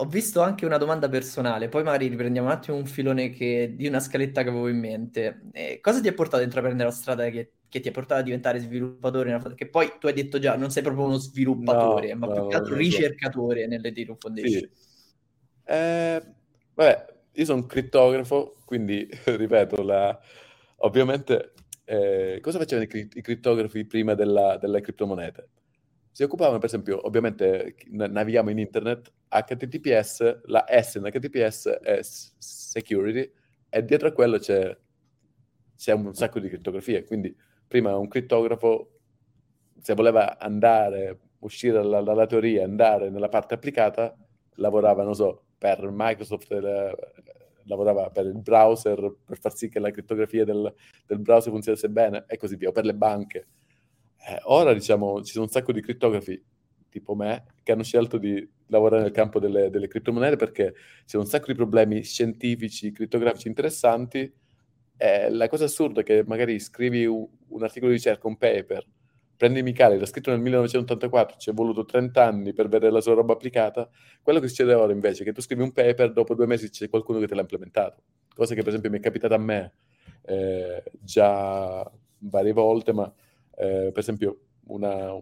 ho 0.00 0.04
visto 0.04 0.40
anche 0.42 0.64
una 0.64 0.76
domanda 0.76 1.08
personale, 1.08 1.68
poi 1.68 1.82
magari 1.82 2.06
riprendiamo 2.06 2.46
un 2.46 2.52
attimo 2.54 2.76
un 2.76 2.86
filone 2.86 3.30
che, 3.30 3.72
di 3.74 3.88
una 3.88 3.98
scaletta 3.98 4.44
che 4.44 4.48
avevo 4.48 4.68
in 4.68 4.78
mente. 4.78 5.40
Eh, 5.52 5.80
cosa 5.80 6.00
ti 6.00 6.06
ha 6.06 6.14
portato 6.14 6.42
a 6.42 6.44
intraprendere 6.44 6.88
la 6.88 6.94
strada 6.94 7.28
che, 7.30 7.54
che, 7.68 7.80
ti 7.80 7.88
ha 7.88 7.90
portato 7.90 8.20
a 8.20 8.22
diventare 8.22 8.60
sviluppatore? 8.60 9.40
Che 9.56 9.68
poi 9.68 9.94
tu 9.98 10.06
hai 10.06 10.12
detto 10.12 10.38
già, 10.38 10.56
non 10.56 10.70
sei 10.70 10.84
proprio 10.84 11.06
uno 11.06 11.16
sviluppatore, 11.16 12.12
no, 12.12 12.18
ma 12.20 12.26
no, 12.26 12.32
più 12.32 12.46
che 12.46 12.56
altro 12.56 12.74
no, 12.74 12.78
ricercatore 12.78 13.66
nelle 13.66 13.88
Ethereum 13.88 14.16
Foundation. 14.18 14.60
Sì. 14.60 14.70
Eh, 15.64 16.22
vabbè, 16.74 17.06
io 17.32 17.44
sono 17.44 17.58
un 17.62 17.66
crittografo, 17.66 18.56
quindi 18.64 19.08
ripeto, 19.24 19.82
la... 19.82 20.16
ovviamente 20.76 21.54
eh, 21.84 22.38
cosa 22.40 22.58
facevano 22.58 22.86
i, 22.88 23.08
i 23.14 23.20
crittografi 23.20 23.84
prima 23.84 24.14
della, 24.14 24.56
delle 24.58 24.80
criptomonete? 24.80 25.48
si 26.18 26.24
occupavano, 26.24 26.58
per 26.58 26.66
esempio, 26.66 27.06
ovviamente 27.06 27.76
navighiamo 27.90 28.50
in 28.50 28.58
internet, 28.58 29.12
HTTPS, 29.28 30.40
la 30.46 30.64
S 30.68 30.94
in 30.94 31.02
HTTPS 31.02 31.68
è 31.68 32.00
security 32.02 33.30
e 33.68 33.84
dietro 33.84 34.08
a 34.08 34.12
quello 34.12 34.38
c'è, 34.38 34.76
c'è 35.76 35.92
un 35.92 36.14
sacco 36.14 36.40
di 36.40 36.48
crittografie, 36.48 37.04
quindi 37.04 37.34
prima 37.66 37.96
un 37.96 38.08
crittografo, 38.08 39.00
se 39.80 39.94
voleva 39.94 40.38
andare, 40.38 41.18
uscire 41.40 41.74
dalla, 41.74 42.00
dalla 42.00 42.26
teoria, 42.26 42.64
andare 42.64 43.10
nella 43.10 43.28
parte 43.28 43.54
applicata, 43.54 44.16
lavorava, 44.54 45.04
non 45.04 45.14
so, 45.14 45.44
per 45.58 45.88
Microsoft, 45.92 46.50
eh, 46.52 46.96
lavorava 47.64 48.10
per 48.10 48.24
il 48.24 48.38
browser, 48.40 49.14
per 49.24 49.38
far 49.38 49.54
sì 49.54 49.68
che 49.68 49.78
la 49.78 49.90
crittografia 49.90 50.44
del, 50.44 50.72
del 51.06 51.18
browser 51.20 51.52
funzionasse 51.52 51.88
bene 51.90 52.24
e 52.26 52.36
così 52.36 52.56
via, 52.56 52.70
o 52.70 52.72
per 52.72 52.84
le 52.84 52.94
banche. 52.94 53.46
Eh, 54.26 54.40
ora 54.44 54.72
diciamo 54.72 55.22
ci 55.22 55.32
sono 55.32 55.44
un 55.44 55.50
sacco 55.50 55.72
di 55.72 55.80
crittografi 55.80 56.42
tipo 56.88 57.14
me 57.14 57.44
che 57.62 57.72
hanno 57.72 57.82
scelto 57.82 58.18
di 58.18 58.46
lavorare 58.66 59.02
nel 59.02 59.12
campo 59.12 59.38
delle, 59.38 59.70
delle 59.70 59.88
criptomonete 59.88 60.36
perché 60.36 60.74
sono 61.04 61.22
un 61.22 61.28
sacco 61.28 61.46
di 61.46 61.54
problemi 61.54 62.02
scientifici, 62.02 62.92
crittografici 62.92 63.48
interessanti. 63.48 64.32
Eh, 64.96 65.30
la 65.30 65.48
cosa 65.48 65.64
assurda 65.64 66.00
è 66.00 66.04
che 66.04 66.24
magari 66.26 66.58
scrivi 66.58 67.06
un, 67.06 67.26
un 67.48 67.62
articolo 67.62 67.90
di 67.90 67.96
ricerca, 67.96 68.26
un 68.26 68.36
paper, 68.36 68.86
prendi 69.38 69.62
Michele, 69.62 69.98
l'ha 69.98 70.06
scritto 70.06 70.30
nel 70.30 70.40
1984, 70.40 71.38
ci 71.38 71.50
è 71.50 71.52
voluto 71.52 71.84
30 71.84 72.24
anni 72.24 72.52
per 72.52 72.68
vedere 72.68 72.90
la 72.90 73.00
sua 73.00 73.14
roba 73.14 73.34
applicata. 73.34 73.88
Quello 74.20 74.40
che 74.40 74.48
succede 74.48 74.74
ora 74.74 74.92
invece 74.92 75.22
è 75.22 75.24
che 75.24 75.32
tu 75.32 75.40
scrivi 75.40 75.62
un 75.62 75.72
paper, 75.72 76.12
dopo 76.12 76.34
due 76.34 76.46
mesi 76.46 76.68
c'è 76.68 76.88
qualcuno 76.88 77.20
che 77.20 77.28
te 77.28 77.36
l'ha 77.36 77.42
implementato. 77.42 78.02
Cosa 78.34 78.54
che 78.54 78.60
per 78.60 78.70
esempio 78.70 78.90
mi 78.90 78.98
è 78.98 79.00
capitata 79.00 79.36
a 79.36 79.38
me 79.38 79.74
eh, 80.22 80.82
già 81.00 81.88
varie 82.18 82.52
volte, 82.52 82.92
ma 82.92 83.12
eh, 83.56 83.90
per 83.92 83.98
esempio, 83.98 84.40
una, 84.66 85.12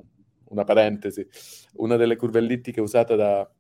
una, 0.49 0.65
parentesi, 0.65 1.27
una 1.75 1.97
delle 1.97 2.17
curve 2.17 2.39
ellittiche 2.39 2.81
usata 2.81 3.15
da, 3.15 3.51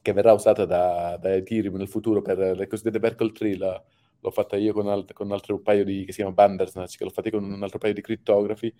che 0.00 0.12
verrà 0.12 0.32
usata 0.32 0.64
da, 0.64 1.16
da, 1.20 1.34
Ethereum 1.34 1.76
nel 1.76 1.88
futuro 1.88 2.22
per 2.22 2.38
le 2.38 2.66
cosiddette 2.66 2.98
Berkeley 2.98 3.32
Tree, 3.32 3.56
la, 3.56 3.82
l'ho 4.20 4.30
fatta 4.30 4.56
io 4.56 4.72
con, 4.72 4.88
alt- 4.88 5.12
con 5.12 5.26
un 5.26 5.32
altro 5.32 5.60
paio 5.60 5.84
di, 5.84 6.04
che 6.04 6.12
si 6.12 6.18
chiama 6.18 6.32
Bandersnatch, 6.32 6.96
che 6.96 7.04
l'ho 7.04 7.10
fatta 7.10 7.30
con 7.30 7.44
un 7.44 7.62
altro 7.62 7.78
paio 7.78 7.94
di 7.94 8.00
crittografi, 8.00 8.72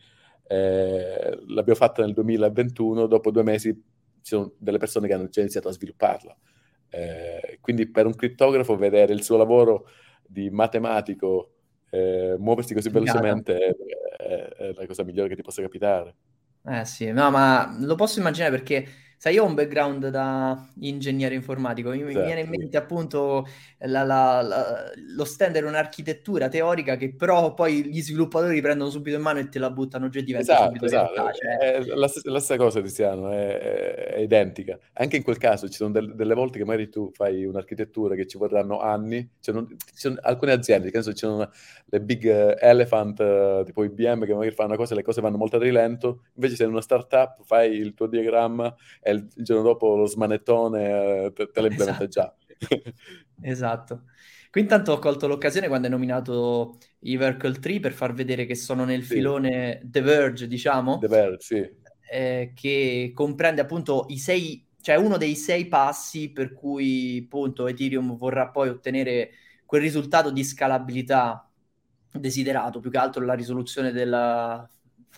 eh, 0.47 1.39
l'abbiamo 1.47 1.78
fatta 1.78 2.03
nel 2.03 2.14
2021, 2.14 3.07
dopo 3.07 3.30
due 3.30 3.43
mesi 3.43 3.72
ci 3.72 4.34
sono 4.34 4.53
delle 4.59 4.78
persone 4.78 5.07
che 5.07 5.14
hanno 5.14 5.28
già 5.28 5.41
iniziato 5.41 5.68
a 5.68 5.72
svilupparla. 5.72 6.36
Eh, 6.91 7.59
quindi 7.61 7.91
per 7.91 8.07
un 8.07 8.14
crittografo 8.14 8.76
vedere 8.76 9.12
il 9.12 9.22
suo 9.22 9.36
lavoro 9.36 9.89
di 10.26 10.49
matematico 10.49 11.53
eh, 11.91 12.36
muoversi 12.39 12.74
così 12.74 12.91
velocemente 12.91 13.59
è, 13.59 13.76
è, 14.16 14.49
è, 14.57 14.72
la 14.74 14.86
cosa 14.86 15.03
migliore 15.05 15.28
che 15.28 15.36
ti 15.36 15.43
possa 15.43 15.62
capitare. 15.62 16.14
Eh 16.70 16.84
sì, 16.84 17.10
no, 17.12 17.30
ma 17.30 17.74
lo 17.80 17.94
posso 17.94 18.18
immaginare 18.18 18.50
perché 18.50 18.86
Sai, 19.20 19.34
io 19.34 19.42
ho 19.42 19.46
un 19.46 19.54
background 19.54 20.10
da 20.10 20.64
ingegnere 20.78 21.34
informatico, 21.34 21.90
mi, 21.90 22.02
esatto. 22.02 22.24
viene 22.24 22.42
in 22.42 22.48
mente 22.48 22.76
appunto 22.76 23.48
la, 23.78 24.04
la, 24.04 24.42
la, 24.42 24.92
lo 25.16 25.24
stendere 25.24 25.66
un'architettura 25.66 26.48
teorica 26.48 26.96
che 26.96 27.12
però 27.12 27.52
poi 27.52 27.84
gli 27.86 28.00
sviluppatori 28.00 28.60
prendono 28.60 28.90
subito 28.90 29.16
in 29.16 29.22
mano 29.22 29.40
e 29.40 29.48
te 29.48 29.58
la 29.58 29.70
buttano 29.70 30.08
giù 30.08 30.20
e 30.20 30.22
diventa 30.22 30.52
esatto, 30.52 30.66
subito 30.66 30.84
esatto. 30.84 31.14
realtà. 31.14 31.32
Cioè... 31.32 31.56
È 31.58 31.84
la, 31.96 32.06
stessa, 32.06 32.30
la, 32.30 32.38
stessa 32.38 32.56
cosa, 32.56 32.80
Tiziano, 32.80 33.32
è, 33.32 33.58
è, 34.10 34.20
identica. 34.20 34.78
Anche 34.92 35.16
in 35.16 35.24
quel 35.24 35.38
caso 35.38 35.68
ci 35.68 35.74
sono 35.74 35.90
del, 35.90 36.14
delle 36.14 36.34
volte 36.34 36.58
che 36.58 36.64
magari 36.64 36.88
tu 36.88 37.10
fai 37.12 37.44
un'architettura 37.44 38.14
che 38.14 38.24
ci 38.28 38.38
vorranno 38.38 38.78
anni, 38.78 39.20
ci 39.40 39.50
sono, 39.50 39.66
ci 39.66 39.76
sono 39.94 40.16
alcune 40.20 40.52
aziende, 40.52 40.92
che 40.92 41.02
so, 41.02 41.12
ci 41.12 41.26
sono 41.26 41.50
le 41.86 42.00
big 42.00 42.56
elephant, 42.60 43.64
tipo 43.64 43.82
IBM, 43.82 44.24
che 44.26 44.32
magari 44.32 44.52
fanno 44.52 44.68
una 44.68 44.78
cosa 44.78 44.92
e 44.92 44.96
le 44.96 45.02
cose 45.02 45.20
vanno 45.20 45.38
molto 45.38 45.56
a 45.56 45.58
rilento, 45.58 46.22
invece 46.34 46.54
se 46.54 46.62
in 46.62 46.70
una 46.70 46.80
startup 46.80 47.42
fai 47.42 47.72
il 47.72 47.94
tuo 47.94 48.06
diagramma 48.06 48.72
e 49.09 49.12
il, 49.12 49.28
il 49.36 49.44
giorno 49.44 49.62
dopo 49.62 49.96
lo 49.96 50.06
smanettone 50.06 51.24
eh, 51.26 51.32
te, 51.32 51.50
te 51.50 51.61
lo 51.61 51.66
implementa 51.66 52.06
esatto. 52.06 52.09
già. 52.09 52.34
esatto. 53.40 54.04
Qui 54.50 54.61
intanto 54.62 54.92
ho 54.92 54.98
colto 54.98 55.26
l'occasione 55.26 55.68
quando 55.68 55.86
hai 55.86 55.92
nominato 55.92 56.78
i 57.00 57.16
Verkle 57.16 57.59
3 57.59 57.80
per 57.80 57.92
far 57.92 58.14
vedere 58.14 58.46
che 58.46 58.54
sono 58.54 58.84
nel 58.84 59.04
Sì. 59.06 59.14
filone 59.14 59.80
The 59.84 60.00
Verge, 60.00 60.46
diciamo, 60.48 61.02
The 61.02 61.09
Verge, 61.09 61.40
sì. 61.40 61.70
eh, 62.11 62.52
che 62.54 63.12
comprende 63.14 63.61
appunto 63.61 64.06
i 64.09 64.18
sei, 64.18 64.66
cioè 64.80 64.96
uno 64.96 65.16
dei 65.18 65.36
sei 65.36 65.66
passi 65.68 66.30
per 66.32 66.52
cui 66.54 67.22
appunto 67.24 67.66
Ethereum 67.66 68.16
vorrà 68.16 68.48
poi 68.48 68.68
ottenere 68.70 69.30
quel 69.66 69.82
risultato 69.82 70.30
di 70.30 70.42
scalabilità 70.44 71.50
desiderato, 72.11 72.80
più 72.80 72.90
che 72.90 72.98
altro 72.98 73.24
la 73.24 73.34
risoluzione 73.34 73.92
della- 73.92 74.68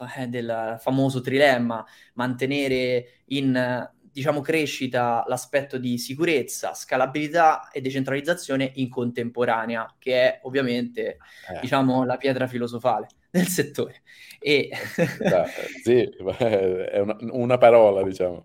fa- 0.06 0.26
del 0.26 0.76
famoso 0.80 1.20
trilemma, 1.20 1.84
mantenere 2.14 3.22
in 3.26 3.54
eh, 3.54 3.92
diciamo 4.12 4.40
crescita 4.40 5.24
l'aspetto 5.28 5.78
di 5.78 5.96
sicurezza, 5.98 6.74
scalabilità 6.74 7.70
e 7.70 7.80
decentralizzazione 7.80 8.72
in 8.76 8.88
contemporanea, 8.88 9.94
che 9.98 10.14
è 10.14 10.40
ovviamente 10.42 11.18
Eh. 11.46 11.58
diciamo 11.60 12.04
la 12.04 12.16
pietra 12.16 12.46
filosofale 12.46 13.06
del 13.30 13.46
settore. 13.46 14.02
E 14.38 14.70
sì, 15.82 16.00
è 16.38 16.98
una, 17.00 17.16
una 17.32 17.58
parola, 17.58 18.02
diciamo. 18.02 18.44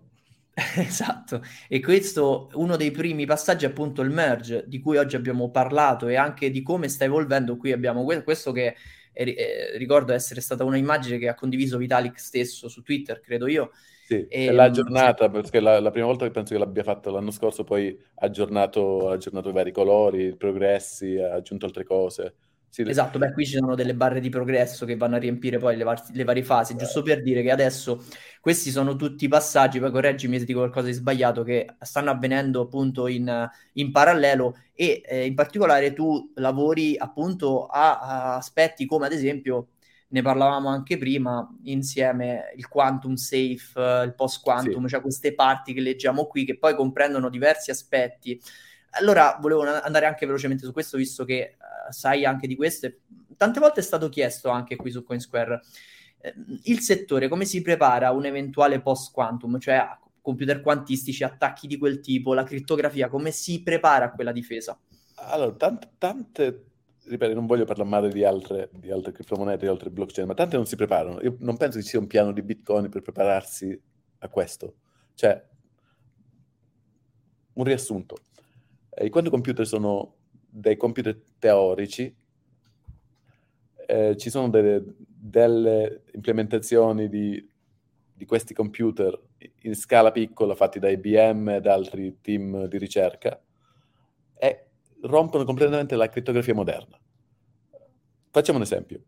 Esatto, 0.76 1.42
e 1.68 1.80
questo 1.80 2.48
uno 2.54 2.76
dei 2.76 2.90
primi 2.90 3.26
passaggi 3.26 3.66
è 3.66 3.68
appunto 3.68 4.00
il 4.00 4.10
merge 4.10 4.64
di 4.66 4.80
cui 4.80 4.96
oggi 4.96 5.14
abbiamo 5.16 5.50
parlato 5.50 6.08
e 6.08 6.16
anche 6.16 6.50
di 6.50 6.62
come 6.62 6.88
sta 6.88 7.04
evolvendo. 7.04 7.56
Qui 7.56 7.72
abbiamo 7.72 8.04
que- 8.04 8.22
questo 8.22 8.52
che 8.52 8.74
eh, 9.16 9.34
eh, 9.36 9.78
ricordo 9.78 10.12
essere 10.12 10.40
stata 10.40 10.64
una 10.64 10.76
immagine 10.76 11.18
che 11.18 11.28
ha 11.28 11.34
condiviso 11.34 11.78
Vitalik 11.78 12.18
stesso 12.18 12.68
su 12.68 12.82
Twitter, 12.82 13.20
credo 13.20 13.46
io. 13.46 13.70
Sì, 14.00 14.14
E, 14.28 14.50
è 14.50 14.52
la 14.52 14.68
mh, 14.68 14.70
giornata, 14.70 15.28
perché 15.28 15.58
la, 15.58 15.80
la 15.80 15.90
prima 15.90 16.06
volta 16.06 16.24
che 16.24 16.30
penso 16.30 16.52
che 16.54 16.60
l'abbia 16.60 16.84
fatto 16.84 17.10
l'anno 17.10 17.32
scorso, 17.32 17.64
poi 17.64 17.88
ha 18.14 18.26
aggiornato, 18.26 19.08
ha 19.08 19.14
aggiornato 19.14 19.48
i 19.48 19.52
vari 19.52 19.72
colori, 19.72 20.26
i 20.28 20.36
progressi, 20.36 21.16
ha 21.18 21.34
aggiunto 21.34 21.66
altre 21.66 21.82
cose. 21.84 22.36
Sì, 22.76 22.84
Esatto, 22.88 23.18
beh, 23.18 23.32
qui 23.32 23.44
ci 23.44 23.56
sono 23.56 23.74
delle 23.74 23.94
barre 23.96 24.20
di 24.20 24.28
progresso 24.28 24.86
che 24.86 24.96
vanno 24.96 25.16
a 25.16 25.18
riempire 25.18 25.58
poi 25.58 25.76
le, 25.76 25.82
var- 25.82 26.08
le 26.12 26.22
varie 26.22 26.44
fasi, 26.44 26.76
giusto 26.76 27.02
per 27.02 27.20
dire 27.20 27.42
che 27.42 27.50
adesso 27.50 28.04
questi 28.40 28.70
sono 28.70 28.94
tutti 28.94 29.24
i 29.24 29.28
passaggi, 29.28 29.80
poi 29.80 29.90
correggimi 29.90 30.38
se 30.38 30.44
dico 30.44 30.60
qualcosa 30.60 30.86
di 30.86 30.92
sbagliato, 30.92 31.42
che 31.42 31.66
stanno 31.80 32.10
avvenendo 32.12 32.60
appunto 32.62 33.08
in, 33.08 33.48
in 33.72 33.90
parallelo 33.90 34.56
e 34.72 35.02
eh, 35.04 35.26
in 35.26 35.34
particolare 35.34 35.92
tu 35.94 36.30
lavori 36.36 36.96
appunto 36.96 37.66
a, 37.66 37.98
a 37.98 38.36
aspetti 38.36 38.86
come 38.86 39.06
ad 39.06 39.12
esempio, 39.12 39.70
ne 40.08 40.22
parlavamo 40.22 40.68
anche 40.68 40.96
prima, 40.96 41.44
insieme 41.64 42.52
il 42.54 42.68
quantum 42.68 43.14
safe, 43.14 43.72
eh, 43.74 44.04
il 44.04 44.14
post 44.14 44.42
quantum, 44.42 44.86
Sì. 44.86 44.86
cioè 44.86 45.00
queste 45.00 45.34
parti 45.34 45.72
che 45.74 45.80
leggiamo 45.80 46.26
qui 46.26 46.44
che 46.44 46.56
poi 46.56 46.76
comprendono 46.76 47.28
diversi 47.30 47.72
aspetti. 47.72 48.40
Allora, 48.90 49.38
volevo 49.40 49.62
andare 49.62 50.06
anche 50.06 50.26
velocemente 50.26 50.64
su 50.64 50.72
questo, 50.72 50.96
visto 50.96 51.24
che 51.24 51.38
eh, 51.38 51.56
sai 51.90 52.24
anche 52.24 52.46
di 52.46 52.56
questo. 52.56 52.86
e 52.86 53.00
Tante 53.36 53.60
volte 53.60 53.80
è 53.80 53.82
stato 53.82 54.08
chiesto 54.08 54.48
anche 54.48 54.76
qui 54.76 54.90
su 54.90 55.04
CoinSquare 55.04 55.60
eh, 56.20 56.34
il 56.64 56.80
settore 56.80 57.28
come 57.28 57.44
si 57.44 57.62
prepara 57.62 58.10
un 58.10 58.24
eventuale 58.24 58.80
post-quantum, 58.80 59.58
cioè 59.58 59.74
a 59.74 60.00
computer 60.20 60.60
quantistici, 60.60 61.22
attacchi 61.22 61.66
di 61.66 61.76
quel 61.76 62.00
tipo, 62.00 62.34
la 62.34 62.42
crittografia, 62.42 63.08
come 63.08 63.30
si 63.30 63.62
prepara 63.62 64.06
a 64.06 64.12
quella 64.12 64.32
difesa? 64.32 64.76
Allora, 65.16 65.52
tante, 65.52 65.90
tante, 65.98 66.64
ripeto, 67.04 67.32
non 67.32 67.46
voglio 67.46 67.64
parlare 67.64 67.88
male 67.88 68.08
di 68.08 68.24
altre, 68.24 68.70
di 68.72 68.90
altre 68.90 69.12
criptomonete, 69.12 69.58
di 69.58 69.66
altre 69.68 69.90
blockchain, 69.90 70.26
ma 70.26 70.34
tante 70.34 70.56
non 70.56 70.66
si 70.66 70.74
preparano. 70.74 71.20
Io 71.20 71.36
non 71.40 71.56
penso 71.56 71.78
che 71.78 71.84
ci 71.84 71.90
sia 71.90 72.00
un 72.00 72.08
piano 72.08 72.32
di 72.32 72.42
Bitcoin 72.42 72.88
per 72.88 73.02
prepararsi 73.02 73.80
a 74.18 74.28
questo. 74.28 74.74
Cioè, 75.14 75.44
un 77.52 77.64
riassunto. 77.64 78.16
Eh, 78.98 79.04
I 79.06 79.10
quantum 79.10 79.32
computer 79.32 79.66
sono 79.66 80.14
dei 80.48 80.76
computer 80.76 81.20
teorici, 81.38 82.14
eh, 83.86 84.16
ci 84.16 84.30
sono 84.30 84.48
delle, 84.48 84.82
delle 84.96 86.04
implementazioni 86.14 87.08
di, 87.08 87.46
di 88.14 88.24
questi 88.24 88.54
computer 88.54 89.18
in 89.62 89.74
scala 89.74 90.10
piccola 90.12 90.54
fatti 90.54 90.78
da 90.78 90.88
IBM 90.88 91.48
e 91.50 91.60
da 91.60 91.74
altri 91.74 92.20
team 92.20 92.66
di 92.66 92.78
ricerca 92.78 93.38
e 94.38 94.66
rompono 95.02 95.44
completamente 95.44 95.94
la 95.94 96.08
crittografia 96.08 96.54
moderna. 96.54 96.98
Facciamo 98.30 98.58
un 98.58 98.64
esempio. 98.64 99.00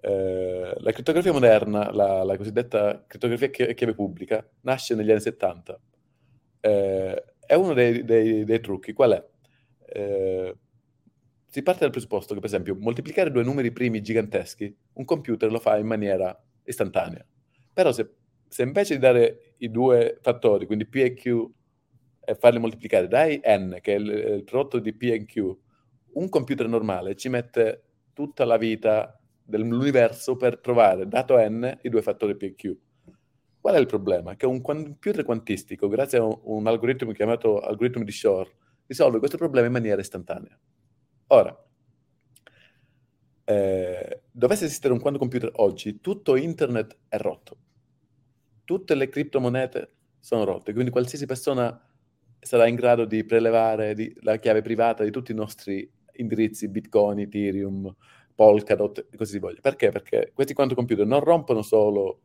Eh, 0.00 0.74
la 0.78 0.92
crittografia 0.92 1.32
moderna, 1.32 1.90
la, 1.92 2.22
la 2.22 2.36
cosiddetta 2.36 3.04
crittografia 3.06 3.48
chi- 3.48 3.74
chiave 3.74 3.94
pubblica, 3.94 4.46
nasce 4.62 4.94
negli 4.94 5.10
anni 5.10 5.20
70. 5.20 5.78
Eh, 6.60 7.24
è 7.46 7.54
uno 7.54 7.72
dei, 7.74 8.04
dei- 8.04 8.44
dei 8.44 8.60
trucchi. 8.60 8.92
Qual 8.92 9.12
è? 9.12 9.24
Eh, 9.96 10.54
si 11.46 11.62
parte 11.62 11.80
dal 11.80 11.90
presupposto 11.90 12.34
che, 12.34 12.40
per 12.40 12.50
esempio, 12.50 12.76
moltiplicare 12.78 13.30
due 13.30 13.42
numeri 13.42 13.72
primi 13.72 14.02
giganteschi, 14.02 14.76
un 14.94 15.04
computer 15.06 15.50
lo 15.50 15.58
fa 15.58 15.78
in 15.78 15.86
maniera 15.86 16.38
istantanea. 16.64 17.24
Però 17.72 17.92
se, 17.92 18.10
se 18.46 18.62
invece 18.62 18.94
di 18.94 19.00
dare 19.00 19.54
i 19.58 19.70
due 19.70 20.18
fattori, 20.20 20.66
quindi 20.66 20.86
P 20.86 20.96
e 20.96 21.14
Q, 21.14 21.48
e 22.28 22.34
farli 22.34 22.58
moltiplicare 22.58 23.08
dai 23.08 23.40
n, 23.42 23.78
che 23.80 23.94
è 23.94 23.98
il, 23.98 24.08
il 24.08 24.44
prodotto 24.44 24.80
di 24.80 24.92
P 24.92 25.02
e 25.04 25.24
Q, 25.24 25.56
un 26.14 26.28
computer 26.28 26.68
normale 26.68 27.14
ci 27.14 27.30
mette 27.30 27.82
tutta 28.12 28.44
la 28.44 28.58
vita 28.58 29.18
dell'universo 29.42 30.36
per 30.36 30.58
trovare, 30.58 31.08
dato 31.08 31.38
n, 31.38 31.78
i 31.82 31.88
due 31.88 32.02
fattori 32.02 32.36
P 32.36 32.42
e 32.42 32.54
Q. 32.54 32.76
Qual 33.60 33.74
è 33.74 33.78
il 33.78 33.86
problema? 33.86 34.36
Che 34.36 34.44
un 34.44 34.60
computer 34.60 35.24
quantistico, 35.24 35.88
grazie 35.88 36.18
a 36.18 36.24
un, 36.24 36.38
un 36.42 36.66
algoritmo 36.66 37.12
chiamato 37.12 37.60
algoritmo 37.60 38.04
di 38.04 38.12
Shor, 38.12 38.64
risolve 38.86 39.18
questo 39.18 39.36
problema 39.36 39.66
in 39.66 39.72
maniera 39.72 40.00
istantanea. 40.00 40.58
Ora, 41.28 41.64
eh, 43.44 44.22
dovesse 44.30 44.64
esistere 44.64 44.92
un 44.92 45.00
quantum 45.00 45.20
computer 45.20 45.50
oggi, 45.56 46.00
tutto 46.00 46.36
internet 46.36 46.96
è 47.08 47.16
rotto. 47.18 47.56
Tutte 48.64 48.94
le 48.94 49.08
criptomonete 49.08 49.94
sono 50.18 50.44
rotte, 50.44 50.72
quindi 50.72 50.90
qualsiasi 50.90 51.26
persona 51.26 51.80
sarà 52.40 52.66
in 52.66 52.74
grado 52.74 53.04
di 53.04 53.24
prelevare 53.24 53.94
di- 53.94 54.12
la 54.22 54.38
chiave 54.38 54.62
privata 54.62 55.04
di 55.04 55.10
tutti 55.10 55.32
i 55.32 55.34
nostri 55.34 55.88
indirizzi, 56.14 56.68
Bitcoin, 56.68 57.20
Ethereum, 57.20 57.94
Polkadot 58.34 59.06
e 59.10 59.16
così 59.16 59.32
si 59.32 59.38
voglia. 59.38 59.60
Perché? 59.60 59.90
Perché 59.90 60.32
questi 60.34 60.52
quantum 60.52 60.76
computer 60.76 61.06
non 61.06 61.20
rompono 61.20 61.62
solo 61.62 62.20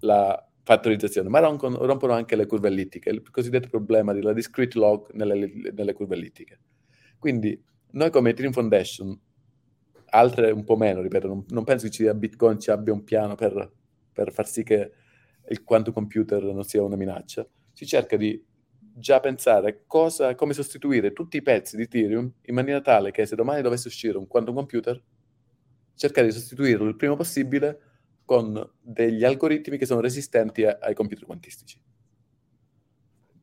la 0.00 0.48
fattorizzazione, 0.68 1.30
ma 1.30 1.38
rompono, 1.38 2.12
anche 2.12 2.36
le 2.36 2.44
curve 2.44 2.68
ellittiche, 2.68 3.08
il 3.08 3.22
cosiddetto 3.30 3.68
problema 3.68 4.12
della 4.12 4.34
discrete 4.34 4.78
log 4.78 5.10
nelle, 5.12 5.50
nelle 5.72 5.94
curve 5.94 6.14
ellittiche. 6.14 6.60
Quindi 7.18 7.58
noi 7.92 8.10
come 8.10 8.30
Ethereum 8.30 8.52
Foundation, 8.52 9.18
altre 10.10 10.50
un 10.50 10.64
po' 10.64 10.76
meno, 10.76 11.00
ripeto, 11.00 11.26
non, 11.26 11.42
non 11.48 11.64
penso 11.64 11.86
che 11.86 11.90
ci 11.90 12.02
sia 12.02 12.12
Bitcoin 12.12 12.60
ci 12.60 12.70
abbia 12.70 12.92
un 12.92 13.02
piano 13.02 13.34
per, 13.34 13.72
per 14.12 14.30
far 14.30 14.46
sì 14.46 14.62
che 14.62 14.92
il 15.48 15.64
quantum 15.64 15.94
computer 15.94 16.42
non 16.42 16.64
sia 16.64 16.82
una 16.82 16.96
minaccia, 16.96 17.48
si 17.72 17.86
cerca 17.86 18.18
di 18.18 18.44
già 18.78 19.20
pensare 19.20 19.84
cosa, 19.86 20.34
come 20.34 20.52
sostituire 20.52 21.14
tutti 21.14 21.38
i 21.38 21.42
pezzi 21.42 21.76
di 21.76 21.84
Ethereum 21.84 22.30
in 22.42 22.54
maniera 22.54 22.82
tale 22.82 23.10
che 23.10 23.24
se 23.24 23.36
domani 23.36 23.62
dovesse 23.62 23.88
uscire 23.88 24.18
un 24.18 24.26
quantum 24.26 24.54
computer, 24.54 25.02
cercare 25.94 26.26
di 26.26 26.32
sostituirlo 26.34 26.86
il 26.86 26.96
prima 26.96 27.16
possibile 27.16 27.87
con 28.28 28.62
degli 28.78 29.24
algoritmi 29.24 29.78
che 29.78 29.86
sono 29.86 30.00
resistenti 30.02 30.62
a- 30.62 30.76
ai 30.82 30.92
computer 30.92 31.24
quantistici. 31.24 31.80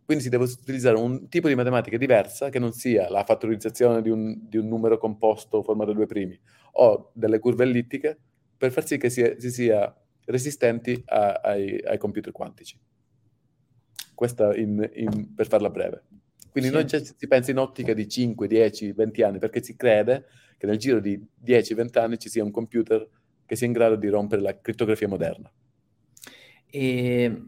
Quindi 0.06 0.22
si 0.24 0.30
deve 0.30 0.44
utilizzare 0.44 0.96
un 0.96 1.28
tipo 1.28 1.48
di 1.48 1.56
matematica 1.56 1.98
diversa 1.98 2.50
che 2.50 2.60
non 2.60 2.72
sia 2.72 3.10
la 3.10 3.24
fattorizzazione 3.24 4.04
di 4.04 4.12
un, 4.12 4.48
di 4.48 4.58
un 4.58 4.68
numero 4.68 5.00
composto 5.00 5.64
formato 5.64 5.90
da 5.90 5.96
due 5.98 6.06
primi 6.06 6.40
o 6.74 7.10
delle 7.16 7.40
curve 7.40 7.64
ellittiche 7.64 8.16
per 8.56 8.72
far 8.72 8.86
sì 8.86 8.98
che 8.98 9.10
sia- 9.10 9.34
si 9.40 9.50
sia 9.50 9.92
resistenti 10.26 11.02
a- 11.08 11.42
ai, 11.44 11.80
ai 11.84 11.98
computer 11.98 12.32
quantici. 12.32 12.80
Questa 14.14 14.56
in- 14.56 14.88
in- 14.94 15.34
per 15.34 15.48
farla 15.48 15.72
breve. 15.72 16.04
Quindi 16.52 16.70
Sì. 16.70 16.76
noi 16.76 16.86
già 16.86 17.00
si 17.04 17.28
pensa 17.28 17.50
in 17.50 17.58
ottica 17.58 17.96
di 17.96 18.08
5, 18.08 18.48
10, 18.48 18.92
20 18.92 19.24
anni 19.24 19.40
perché 19.40 19.64
si 19.64 19.76
crede 19.76 20.26
che 20.60 20.68
nel 20.68 20.78
giro 20.78 21.00
di 21.00 21.20
10-20 21.36 21.98
anni 21.98 22.20
ci 22.20 22.30
sia 22.30 22.44
un 22.44 22.52
computer 22.52 23.10
che 23.46 23.56
sia 23.56 23.68
in 23.68 23.74
grado 23.74 23.96
di 23.96 24.08
rompere 24.10 24.42
la 24.42 24.60
crittografia 24.60 25.08
moderna. 25.08 25.52
E 26.68 27.42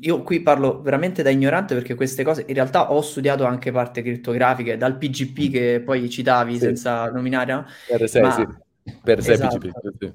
io 0.00 0.22
qui 0.22 0.40
parlo 0.42 0.80
veramente 0.82 1.22
da 1.22 1.30
ignorante 1.30 1.74
perché 1.74 1.94
queste 1.94 2.24
cose, 2.24 2.44
in 2.46 2.54
realtà 2.54 2.92
ho 2.92 3.00
studiato 3.02 3.44
anche 3.44 3.70
parte 3.70 4.02
criptografiche 4.02 4.76
dal 4.76 4.96
PGP 4.98 5.50
che 5.50 5.82
poi 5.84 6.08
citavi 6.10 6.54
Sì. 6.54 6.58
senza 6.58 7.08
nominare, 7.10 7.52
no? 7.52 7.66
Per 7.86 8.08
6, 8.08 8.22
Ma- 8.22 8.30
sì. 8.30 8.92
Per 9.04 9.22
6 9.22 9.34
Esatto. 9.34 9.58
PGP, 9.58 9.94
sì. 9.98 10.12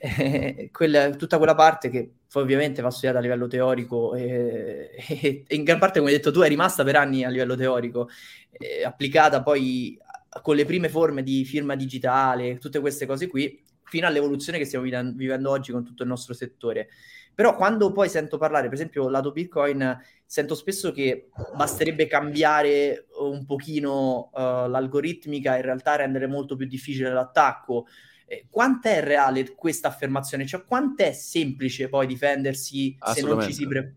Eh, 0.00 0.70
quella- 0.72 1.10
tutta 1.10 1.38
quella 1.38 1.54
parte 1.54 1.88
che 1.88 2.08
poi 2.30 2.42
ovviamente 2.42 2.82
va 2.82 2.90
studiata 2.90 3.18
a 3.18 3.20
livello 3.20 3.46
teorico 3.48 4.14
e, 4.14 4.90
e- 5.08 5.44
in 5.48 5.64
gran 5.64 5.78
parte, 5.78 5.98
come 5.98 6.10
hai 6.10 6.16
detto 6.16 6.30
tu, 6.32 6.40
è 6.40 6.48
rimasta 6.48 6.84
per 6.84 6.96
anni 6.96 7.24
a 7.24 7.28
livello 7.28 7.54
teorico, 7.56 8.08
eh, 8.50 8.84
applicata 8.84 9.42
poi 9.42 9.98
con 10.42 10.54
le 10.56 10.64
prime 10.64 10.88
forme 10.88 11.22
di 11.22 11.44
firma 11.44 11.74
digitale, 11.74 12.58
tutte 12.58 12.80
queste 12.80 13.06
cose 13.06 13.26
qui, 13.28 13.60
fino 13.88 14.06
all'evoluzione 14.06 14.58
che 14.58 14.64
stiamo 14.64 14.84
vivendo, 14.84 15.50
oggi 15.50 15.72
con 15.72 15.84
tutto 15.84 16.02
il 16.02 16.08
nostro 16.08 16.34
settore. 16.34 16.88
Però 17.34 17.54
quando 17.54 17.92
poi 17.92 18.08
sento 18.08 18.36
parlare, 18.36 18.64
per 18.64 18.74
esempio, 18.74 19.08
lato 19.08 19.30
Bitcoin, 19.30 19.96
sento 20.26 20.56
spesso 20.56 20.90
che 20.90 21.28
basterebbe 21.54 22.08
cambiare 22.08 23.06
un 23.20 23.46
pochino 23.46 24.30
uh, 24.32 24.68
l'algoritmica 24.68 25.54
e 25.54 25.58
in 25.58 25.64
realtà 25.64 25.94
rendere 25.94 26.26
molto 26.26 26.56
più 26.56 26.66
difficile 26.66 27.12
l'attacco. 27.12 27.86
Eh, 28.26 28.46
quant'è 28.50 29.02
reale 29.02 29.54
questa 29.54 29.86
affermazione? 29.86 30.46
Cioè, 30.46 30.64
quant'è 30.64 31.12
semplice 31.12 31.88
poi 31.88 32.08
difendersi 32.08 32.98
se 33.14 33.22
non 33.22 33.40
ci 33.42 33.52
si 33.52 33.66
prepara? 33.68 33.94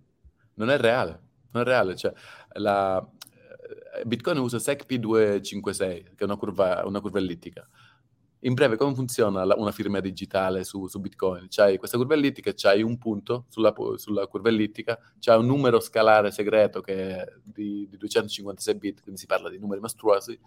Non 0.54 0.70
è 0.70 0.78
reale, 0.78 1.20
non 1.52 1.64
è 1.64 1.66
reale. 1.66 1.96
Cioè, 1.96 2.14
la... 2.54 3.04
Eh, 3.96 4.06
Bitcoin 4.06 4.38
usa 4.38 4.58
SecP256, 4.58 5.76
che 5.78 6.12
è 6.16 6.24
una 6.24 6.38
curva, 6.38 6.84
una 6.86 7.02
curva 7.02 7.18
ellittica. 7.18 7.68
In 8.44 8.56
breve, 8.56 8.76
come 8.76 8.96
funziona 8.96 9.44
la, 9.44 9.54
una 9.56 9.72
firma 9.72 10.00
digitale 10.00 10.64
su, 10.64 10.88
su, 10.88 11.00
Bitcoin? 11.00 11.46
C'hai 11.48 11.78
questa 11.78 11.98
curva 11.98 12.16
ellittica, 12.16 12.52
c'hai 12.56 12.82
un 12.82 12.98
punto 12.98 13.46
sulla, 13.50 13.72
sulla, 13.98 14.26
curva 14.26 14.50
ellittica, 14.50 15.00
c'hai 15.20 15.38
un 15.38 15.46
numero 15.46 15.80
scalare 15.80 16.32
segreto 16.32 16.82
che 16.82 17.18
è 17.18 17.26
di, 17.44 17.88
di 17.88 17.98
256 17.98 18.76
bit, 18.76 19.02
quindi 19.02 19.20
si 19.20 19.28
parla 19.28 19.48
di 19.48 19.60
numeri 19.60 19.80
mostruosi, 19.80 20.39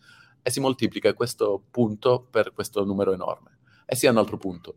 e 0.43 0.51
si 0.51 0.59
moltiplica 0.59 1.15
questo 1.15 1.63
punto 1.71 2.27
per 2.29 2.53
questo 2.53 2.85
numero 2.85 3.13
enorme. 3.13 3.59
E 3.87 3.95
si 3.95 4.09
ha 4.09 4.11
un 4.11 4.17
altro 4.17 4.39
punto. 4.39 4.75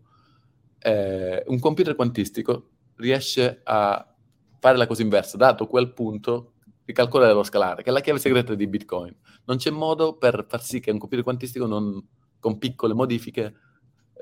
Eh, 0.77 1.43
un 1.47 1.57
computer 1.57 1.95
quantistico 1.95 2.69
riesce 2.97 3.61
a 3.63 4.13
fare 4.59 4.77
la 4.77 4.85
cosa 4.85 5.01
inversa, 5.01 5.37
dato 5.37 5.65
quel 5.65 5.91
punto, 5.91 6.53
di 6.85 6.93
calcolare 6.93 7.33
lo 7.33 7.43
scalare, 7.43 7.81
che 7.81 7.89
è 7.89 7.93
la 7.93 7.99
chiave 7.99 8.19
segreta 8.19 8.53
di 8.53 8.67
Bitcoin. 8.67 9.13
Non 9.45 9.57
c'è 9.57 9.71
modo 9.71 10.17
per 10.17 10.45
far 10.47 10.61
sì 10.61 10.79
che 10.79 10.91
un 10.91 10.99
computer 10.99 11.23
quantistico 11.25 11.65
non 11.65 12.01
con 12.39 12.57
piccole 12.57 12.93
modifiche, 12.93 13.53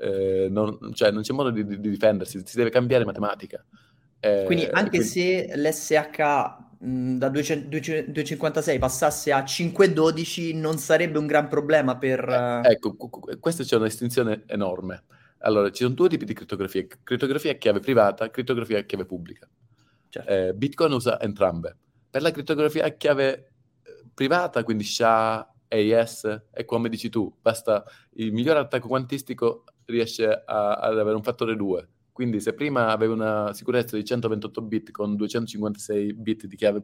eh, 0.00 0.48
non, 0.50 0.78
cioè 0.92 1.10
non 1.10 1.22
c'è 1.22 1.32
modo 1.32 1.50
di, 1.50 1.64
di, 1.64 1.80
difendersi, 1.80 2.40
si 2.44 2.56
deve 2.56 2.70
cambiare 2.70 3.04
matematica. 3.04 3.64
Eh, 4.20 4.44
quindi 4.46 4.64
anche 4.64 4.98
quindi... 4.98 5.06
se 5.06 5.52
l'SH 5.56 6.78
mh, 6.78 7.18
da 7.18 7.28
200, 7.28 7.68
256 7.68 8.78
passasse 8.78 9.32
a 9.32 9.44
512 9.44 10.54
non 10.54 10.78
sarebbe 10.78 11.18
un 11.18 11.26
gran 11.26 11.48
problema 11.48 11.96
per... 11.96 12.28
Eh, 12.28 12.70
ecco, 12.72 12.96
questa 13.38 13.62
c'è 13.62 13.76
una 13.76 13.86
distinzione 13.86 14.42
enorme. 14.46 15.04
Allora, 15.38 15.70
ci 15.70 15.82
sono 15.82 15.94
due 15.94 16.08
tipi 16.08 16.24
di 16.24 16.34
crittografia, 16.34 16.84
crittografia 17.02 17.52
a 17.52 17.54
chiave 17.54 17.80
privata, 17.80 18.30
crittografia 18.30 18.78
a 18.78 18.82
chiave 18.82 19.04
pubblica. 19.04 19.48
Certo. 20.08 20.30
Eh, 20.30 20.54
Bitcoin 20.54 20.92
usa 20.92 21.20
entrambe. 21.20 21.76
Per 22.10 22.22
la 22.22 22.30
crittografia 22.30 22.84
a 22.84 22.90
chiave 22.90 23.34
eh, 23.82 24.04
privata, 24.14 24.62
quindi 24.64 24.84
SHA, 24.84 25.54
AES, 25.68 26.42
è 26.50 26.64
come 26.64 26.88
dici 26.88 27.08
tu, 27.10 27.32
basta 27.40 27.84
il 28.16 28.32
miglior 28.32 28.56
attacco 28.56 28.88
quantistico 28.88 29.64
riesce 29.86 30.26
a, 30.28 30.74
ad 30.74 30.98
avere 30.98 31.16
un 31.16 31.22
fattore 31.22 31.56
2. 31.56 31.88
Quindi 32.12 32.40
se 32.40 32.54
prima 32.54 32.90
avevi 32.90 33.12
una 33.12 33.52
sicurezza 33.52 33.96
di 33.96 34.04
128 34.04 34.62
bit 34.62 34.90
con 34.90 35.16
256 35.16 36.14
bit 36.14 36.46
di 36.46 36.56
chiave, 36.56 36.82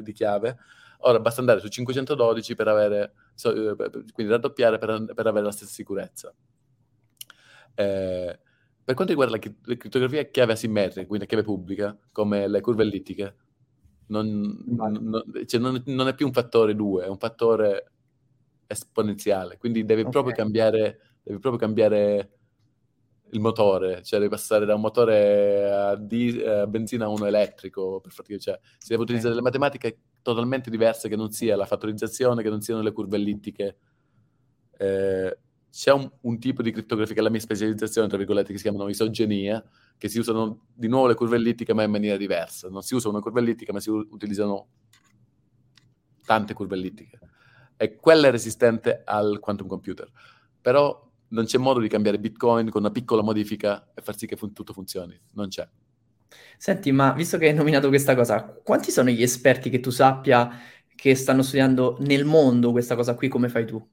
di 0.00 0.12
chiave 0.12 0.58
ora 1.04 1.20
basta 1.20 1.40
andare 1.40 1.60
su 1.60 1.68
512 1.68 2.54
per 2.54 2.68
avere, 2.68 3.12
eh, 3.42 3.74
quindi 4.12 4.32
raddoppiare 4.32 4.78
per, 4.78 5.12
per 5.14 5.26
avere 5.26 5.44
la 5.44 5.52
stessa 5.52 5.72
sicurezza. 5.72 6.34
Eh, 7.74 8.38
per 8.84 8.94
quanto 8.94 9.12
riguarda 9.12 9.36
la, 9.36 9.52
la 9.62 9.76
crittografia 9.76 10.20
a 10.20 10.24
chiave 10.24 10.52
asimmetrica, 10.52 11.06
quindi 11.06 11.24
a 11.24 11.28
chiave 11.28 11.44
pubblica, 11.44 11.96
come 12.12 12.48
le 12.48 12.60
curve 12.60 12.82
ellittiche, 12.82 13.36
non, 14.06 14.62
non, 14.66 15.24
cioè 15.46 15.60
non, 15.60 15.82
non, 15.86 16.08
è 16.08 16.14
più 16.14 16.26
un 16.26 16.32
fattore 16.32 16.74
2, 16.74 17.04
è 17.04 17.08
un 17.08 17.18
fattore 17.18 17.92
esponenziale, 18.66 19.58
quindi 19.58 19.84
devi, 19.84 20.00
okay. 20.00 20.12
proprio 20.12 20.34
cambiare, 20.34 21.00
devi 21.22 21.38
proprio 21.38 21.56
cambiare 21.56 22.30
il 23.30 23.40
motore, 23.40 24.02
cioè 24.02 24.18
devi 24.18 24.30
passare 24.30 24.64
da 24.64 24.74
un 24.74 24.80
motore 24.80 25.70
a, 25.70 25.96
di, 25.96 26.40
a 26.40 26.66
benzina 26.66 27.06
a 27.06 27.08
uno 27.08 27.26
elettrico, 27.26 28.00
per 28.00 28.12
farti, 28.12 28.38
cioè, 28.38 28.58
si 28.78 28.88
deve 28.88 29.02
utilizzare 29.02 29.34
okay. 29.34 29.42
delle 29.42 29.58
matematiche 29.58 29.98
totalmente 30.22 30.70
diverse, 30.70 31.08
che 31.08 31.16
non 31.16 31.30
sia 31.30 31.56
la 31.56 31.66
fattorizzazione, 31.66 32.42
che 32.42 32.48
non 32.48 32.60
siano 32.60 32.80
le 32.80 32.92
curve 32.92 33.16
ellittiche. 33.16 33.76
Eh, 34.78 35.38
c'è 35.70 35.92
un, 35.92 36.08
un, 36.20 36.38
tipo 36.38 36.62
di 36.62 36.70
crittografia 36.70 37.14
che 37.14 37.20
è 37.20 37.22
la 37.22 37.30
mia 37.30 37.40
specializzazione, 37.40 38.06
tra 38.06 38.16
virgolette, 38.16 38.52
che 38.52 38.58
si 38.58 38.62
chiamano 38.62 38.88
isogenia, 38.88 39.62
che 39.98 40.08
si 40.08 40.20
usano 40.20 40.66
di 40.72 40.86
nuovo 40.86 41.08
le 41.08 41.14
curve 41.14 41.34
ellittiche 41.34 41.74
ma 41.74 41.82
in 41.82 41.90
maniera 41.90 42.16
diversa. 42.16 42.68
Non 42.68 42.82
si 42.82 42.94
usa 42.94 43.08
una 43.08 43.18
curva 43.18 43.40
ellittica 43.40 43.72
ma 43.72 43.80
si 43.80 43.90
utilizzano 43.90 44.68
tante 46.24 46.54
curve 46.54 46.76
ellittiche. 46.76 47.18
E 47.76 47.96
quella 47.96 48.28
è 48.28 48.30
resistente 48.30 49.02
al 49.04 49.38
quantum 49.40 49.66
computer. 49.66 50.08
Però 50.60 51.10
non 51.28 51.44
c'è 51.44 51.58
modo 51.58 51.80
di 51.80 51.88
cambiare 51.88 52.18
Bitcoin 52.18 52.70
con 52.70 52.82
una 52.82 52.90
piccola 52.90 53.22
modifica 53.22 53.90
e 53.94 54.00
far 54.02 54.16
sì 54.16 54.26
che 54.26 54.36
fun- 54.36 54.52
tutto 54.52 54.72
funzioni. 54.72 55.18
Non 55.32 55.48
c'è. 55.48 55.66
Senti, 56.56 56.92
ma 56.92 57.12
visto 57.12 57.36
che 57.38 57.48
hai 57.48 57.54
nominato 57.54 57.88
questa 57.88 58.14
cosa, 58.14 58.42
quanti 58.42 58.90
sono 58.90 59.10
gli 59.10 59.22
esperti 59.22 59.70
che 59.70 59.80
tu 59.80 59.90
sappia 59.90 60.50
che 60.94 61.14
stanno 61.14 61.42
studiando 61.42 61.96
nel 62.00 62.24
mondo 62.24 62.70
questa 62.70 62.94
cosa 62.94 63.14
qui 63.14 63.28
come 63.28 63.48
fai 63.48 63.66
tu? 63.66 63.84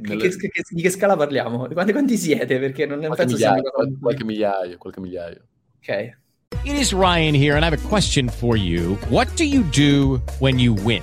Nelle... 0.00 0.28
Che, 0.28 0.36
che, 0.36 0.62
di 0.68 0.82
che 0.82 0.90
scala 0.90 1.16
parliamo? 1.16 1.68
Quanti, 1.68 1.92
quanti 1.92 2.16
siete? 2.16 2.58
Perché 2.58 2.86
non 2.86 2.98
qualche 2.98 3.16
penso 3.16 3.36
migliaio, 3.36 3.70
qualche, 3.70 3.98
qualche 4.00 4.24
migliaio, 4.24 4.78
qualche 4.78 5.00
migliaio. 5.00 5.46
Ok. 5.78 6.18
It 6.64 6.74
is 6.74 6.92
Ryan 6.92 7.34
here 7.34 7.54
and 7.54 7.64
I 7.64 7.68
have 7.68 7.78
a 7.78 7.88
question 7.88 8.28
for 8.28 8.56
you. 8.56 8.98
What 9.08 9.28
do 9.36 9.44
you 9.44 9.62
do 9.70 10.20
when 10.40 10.58
you 10.58 10.74
win? 10.84 11.02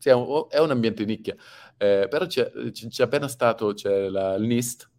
Sì, 0.00 0.08
è, 0.08 0.14
un, 0.14 0.46
è 0.48 0.58
un 0.58 0.70
ambiente 0.70 1.04
di 1.04 1.12
nicchia. 1.12 1.36
Eh, 1.76 2.06
però 2.08 2.24
c'è, 2.24 2.50
c'è, 2.70 3.02
appena 3.02 3.28
stato 3.28 3.74
c'è 3.74 4.08
la, 4.08 4.34
il 4.34 4.44
NIST, 4.44 4.90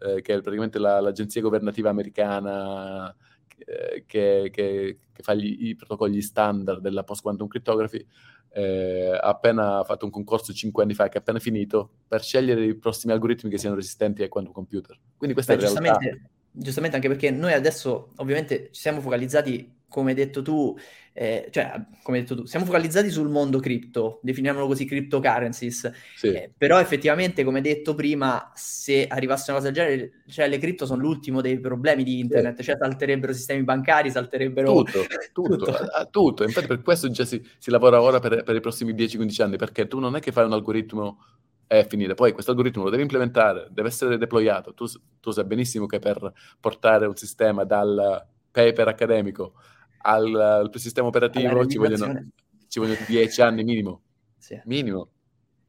eh, 0.00 0.20
che 0.20 0.34
è 0.34 0.40
praticamente 0.40 0.80
la, 0.80 0.98
l'agenzia 0.98 1.40
governativa 1.40 1.90
americana 1.90 3.14
eh, 3.56 4.02
che, 4.04 4.50
che, 4.52 4.98
che, 5.12 5.22
fa 5.22 5.34
gli, 5.34 5.68
i 5.68 5.76
protocolli 5.76 6.20
standard 6.20 6.80
della 6.80 7.04
post-quantum 7.04 7.46
cryptography, 7.46 8.04
eh, 8.50 9.10
ha 9.12 9.28
appena 9.28 9.84
fatto 9.84 10.06
un 10.06 10.10
concorso 10.10 10.52
cinque 10.52 10.82
anni 10.82 10.94
fa, 10.94 11.08
che 11.08 11.18
è 11.18 11.20
appena 11.20 11.38
finito, 11.38 11.90
per 12.08 12.20
scegliere 12.20 12.64
i 12.64 12.74
prossimi 12.74 13.12
algoritmi 13.12 13.48
che 13.48 13.58
siano 13.58 13.76
resistenti 13.76 14.22
ai 14.22 14.28
quantum 14.28 14.52
computer. 14.52 14.98
Quindi 15.16 15.34
questa 15.34 15.54
Beh, 15.54 15.64
è 15.64 15.72
la 15.72 15.78
realtà. 15.78 16.18
Giustamente 16.50 16.96
anche 16.96 17.06
perché 17.06 17.30
noi 17.30 17.52
adesso 17.52 18.10
ovviamente 18.16 18.70
ci 18.72 18.80
siamo 18.80 19.00
focalizzati 19.00 19.76
come 19.88 20.10
hai 20.10 20.16
detto 20.16 20.42
tu, 20.42 20.76
eh, 21.20 21.48
cioè, 21.50 21.72
come 22.04 22.18
hai 22.18 22.22
detto 22.22 22.36
tu, 22.36 22.44
siamo 22.44 22.64
focalizzati 22.64 23.10
sul 23.10 23.28
mondo 23.28 23.58
cripto, 23.58 24.20
definiamolo 24.22 24.68
così, 24.68 24.84
cryptocurrencies, 24.84 25.90
sì. 26.14 26.28
eh, 26.28 26.52
però 26.56 26.78
effettivamente, 26.78 27.42
come 27.42 27.60
detto 27.60 27.96
prima, 27.96 28.52
se 28.54 29.04
arrivasse 29.08 29.50
una 29.50 29.58
cosa 29.58 29.72
del 29.72 29.82
genere, 29.82 30.12
cioè 30.28 30.46
le 30.46 30.58
cripto 30.58 30.86
sono 30.86 31.02
l'ultimo 31.02 31.40
dei 31.40 31.58
problemi 31.58 32.04
di 32.04 32.20
internet, 32.20 32.58
sì. 32.58 32.62
cioè 32.62 32.76
salterebbero 32.78 33.32
sistemi 33.32 33.64
bancari, 33.64 34.12
salterebbero... 34.12 34.72
Tutto, 34.72 35.00
tutto, 35.32 35.56
tutto. 35.56 35.70
A, 35.72 35.98
a 36.02 36.04
tutto. 36.04 36.44
infatti 36.44 36.68
per 36.68 36.82
questo 36.82 37.10
già 37.10 37.24
si, 37.24 37.44
si 37.58 37.72
lavora 37.72 38.00
ora 38.00 38.20
per, 38.20 38.44
per 38.44 38.54
i 38.54 38.60
prossimi 38.60 38.92
10-15 38.92 39.42
anni, 39.42 39.56
perché 39.56 39.88
tu 39.88 39.98
non 39.98 40.14
è 40.14 40.20
che 40.20 40.30
fai 40.30 40.44
un 40.44 40.52
algoritmo 40.52 41.18
è 41.66 41.84
finire. 41.84 42.14
Poi 42.14 42.30
questo 42.30 42.52
algoritmo 42.52 42.84
lo 42.84 42.90
devi 42.90 43.02
implementare, 43.02 43.66
deve 43.72 43.88
essere 43.88 44.18
deployato. 44.18 44.72
Tu, 44.72 44.86
tu, 45.18 45.32
sai 45.32 45.44
benissimo 45.46 45.86
che 45.86 45.98
per 45.98 46.32
portare 46.60 47.06
un 47.06 47.16
sistema 47.16 47.64
dal 47.64 48.24
paper 48.52 48.86
accademico 48.86 49.54
al, 49.98 50.34
al 50.34 50.70
sistema 50.74 51.08
operativo 51.08 51.66
ci 51.66 51.78
vogliono, 51.78 52.30
ci 52.68 52.78
vogliono 52.78 52.98
10 53.06 53.40
anni 53.40 53.64
minimo. 53.64 54.02
Sì. 54.38 54.60
Minimo. 54.64 55.10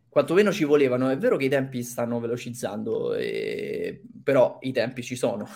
Quantomeno 0.10 0.52
ci 0.52 0.64
volevano, 0.64 1.10
è 1.10 1.18
vero 1.18 1.38
che 1.38 1.46
i 1.46 1.50
tempi 1.50 1.84
stanno 1.84 2.20
velocizzando, 2.20 3.14
e... 3.14 4.02
però 4.24 4.58
i 4.62 4.72
tempi 4.72 5.04
ci 5.04 5.16
sono. 5.16 5.48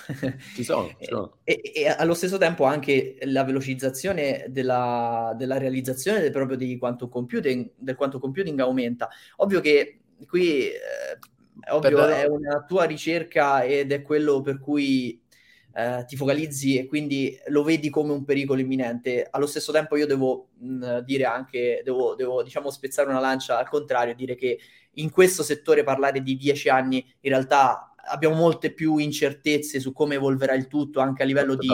Ci 0.54 0.64
sono, 0.64 0.90
ci 1.00 1.06
sono. 1.10 1.38
E, 1.44 1.60
e, 1.74 1.88
allo 1.88 2.14
stesso 2.14 2.38
tempo 2.38 2.64
anche 2.66 3.18
la 3.22 3.44
velocizzazione 3.44 4.46
della, 4.50 5.34
della 5.36 5.58
realizzazione 5.58 6.20
del, 6.20 6.32
proprio 6.32 6.56
di 6.56 6.78
quantum 6.78 7.10
computing, 7.10 7.72
del 7.76 7.96
quantum 7.96 8.20
computing 8.20 8.60
aumenta. 8.60 9.10
Ovvio 9.38 9.60
che 9.60 10.02
qui 10.28 10.68
eh, 10.68 10.78
ovvio, 11.72 11.98
per... 11.98 12.10
è 12.10 12.26
una 12.28 12.64
tua 12.64 12.84
ricerca 12.84 13.64
ed 13.64 13.92
è 13.92 14.04
quello 14.04 14.42
per 14.42 14.60
cui 14.60 15.20
eh, 15.76 16.04
ti 16.08 16.16
focalizzi 16.16 16.78
e 16.78 16.86
quindi 16.86 17.38
lo 17.48 17.64
vedi 17.64 17.90
come 17.90 18.14
un 18.14 18.24
pericolo 18.24 18.60
imminente. 18.60 19.28
Allo 19.30 19.48
stesso 19.48 19.72
tempo 19.72 19.96
io 19.96 20.06
devo 20.06 20.50
mh, 20.60 21.00
dire 21.00 21.26
anche, 21.26 21.82
devo, 21.84 22.16
devo 22.16 22.44
diciamo 22.44 22.70
spezzare 22.70 23.10
una 23.10 23.20
lancia 23.20 23.58
al 23.58 23.70
contrario, 23.70 24.16
dire 24.16 24.36
che 24.36 24.60
in 24.98 25.10
questo 25.10 25.42
settore 25.42 25.84
parlare 25.84 26.22
di 26.22 26.36
dieci 26.36 26.70
anni 26.70 26.98
in 27.22 27.30
realtà 27.32 27.94
abbiamo 28.06 28.36
molte 28.36 28.74
più 28.74 28.98
incertezze 28.98 29.80
su 29.80 29.94
come 29.94 30.16
evolverà 30.16 30.54
il 30.54 30.68
tutto 30.68 31.00
anche 31.00 31.24
a 31.24 31.26
livello 31.26 31.56
di, 31.56 31.68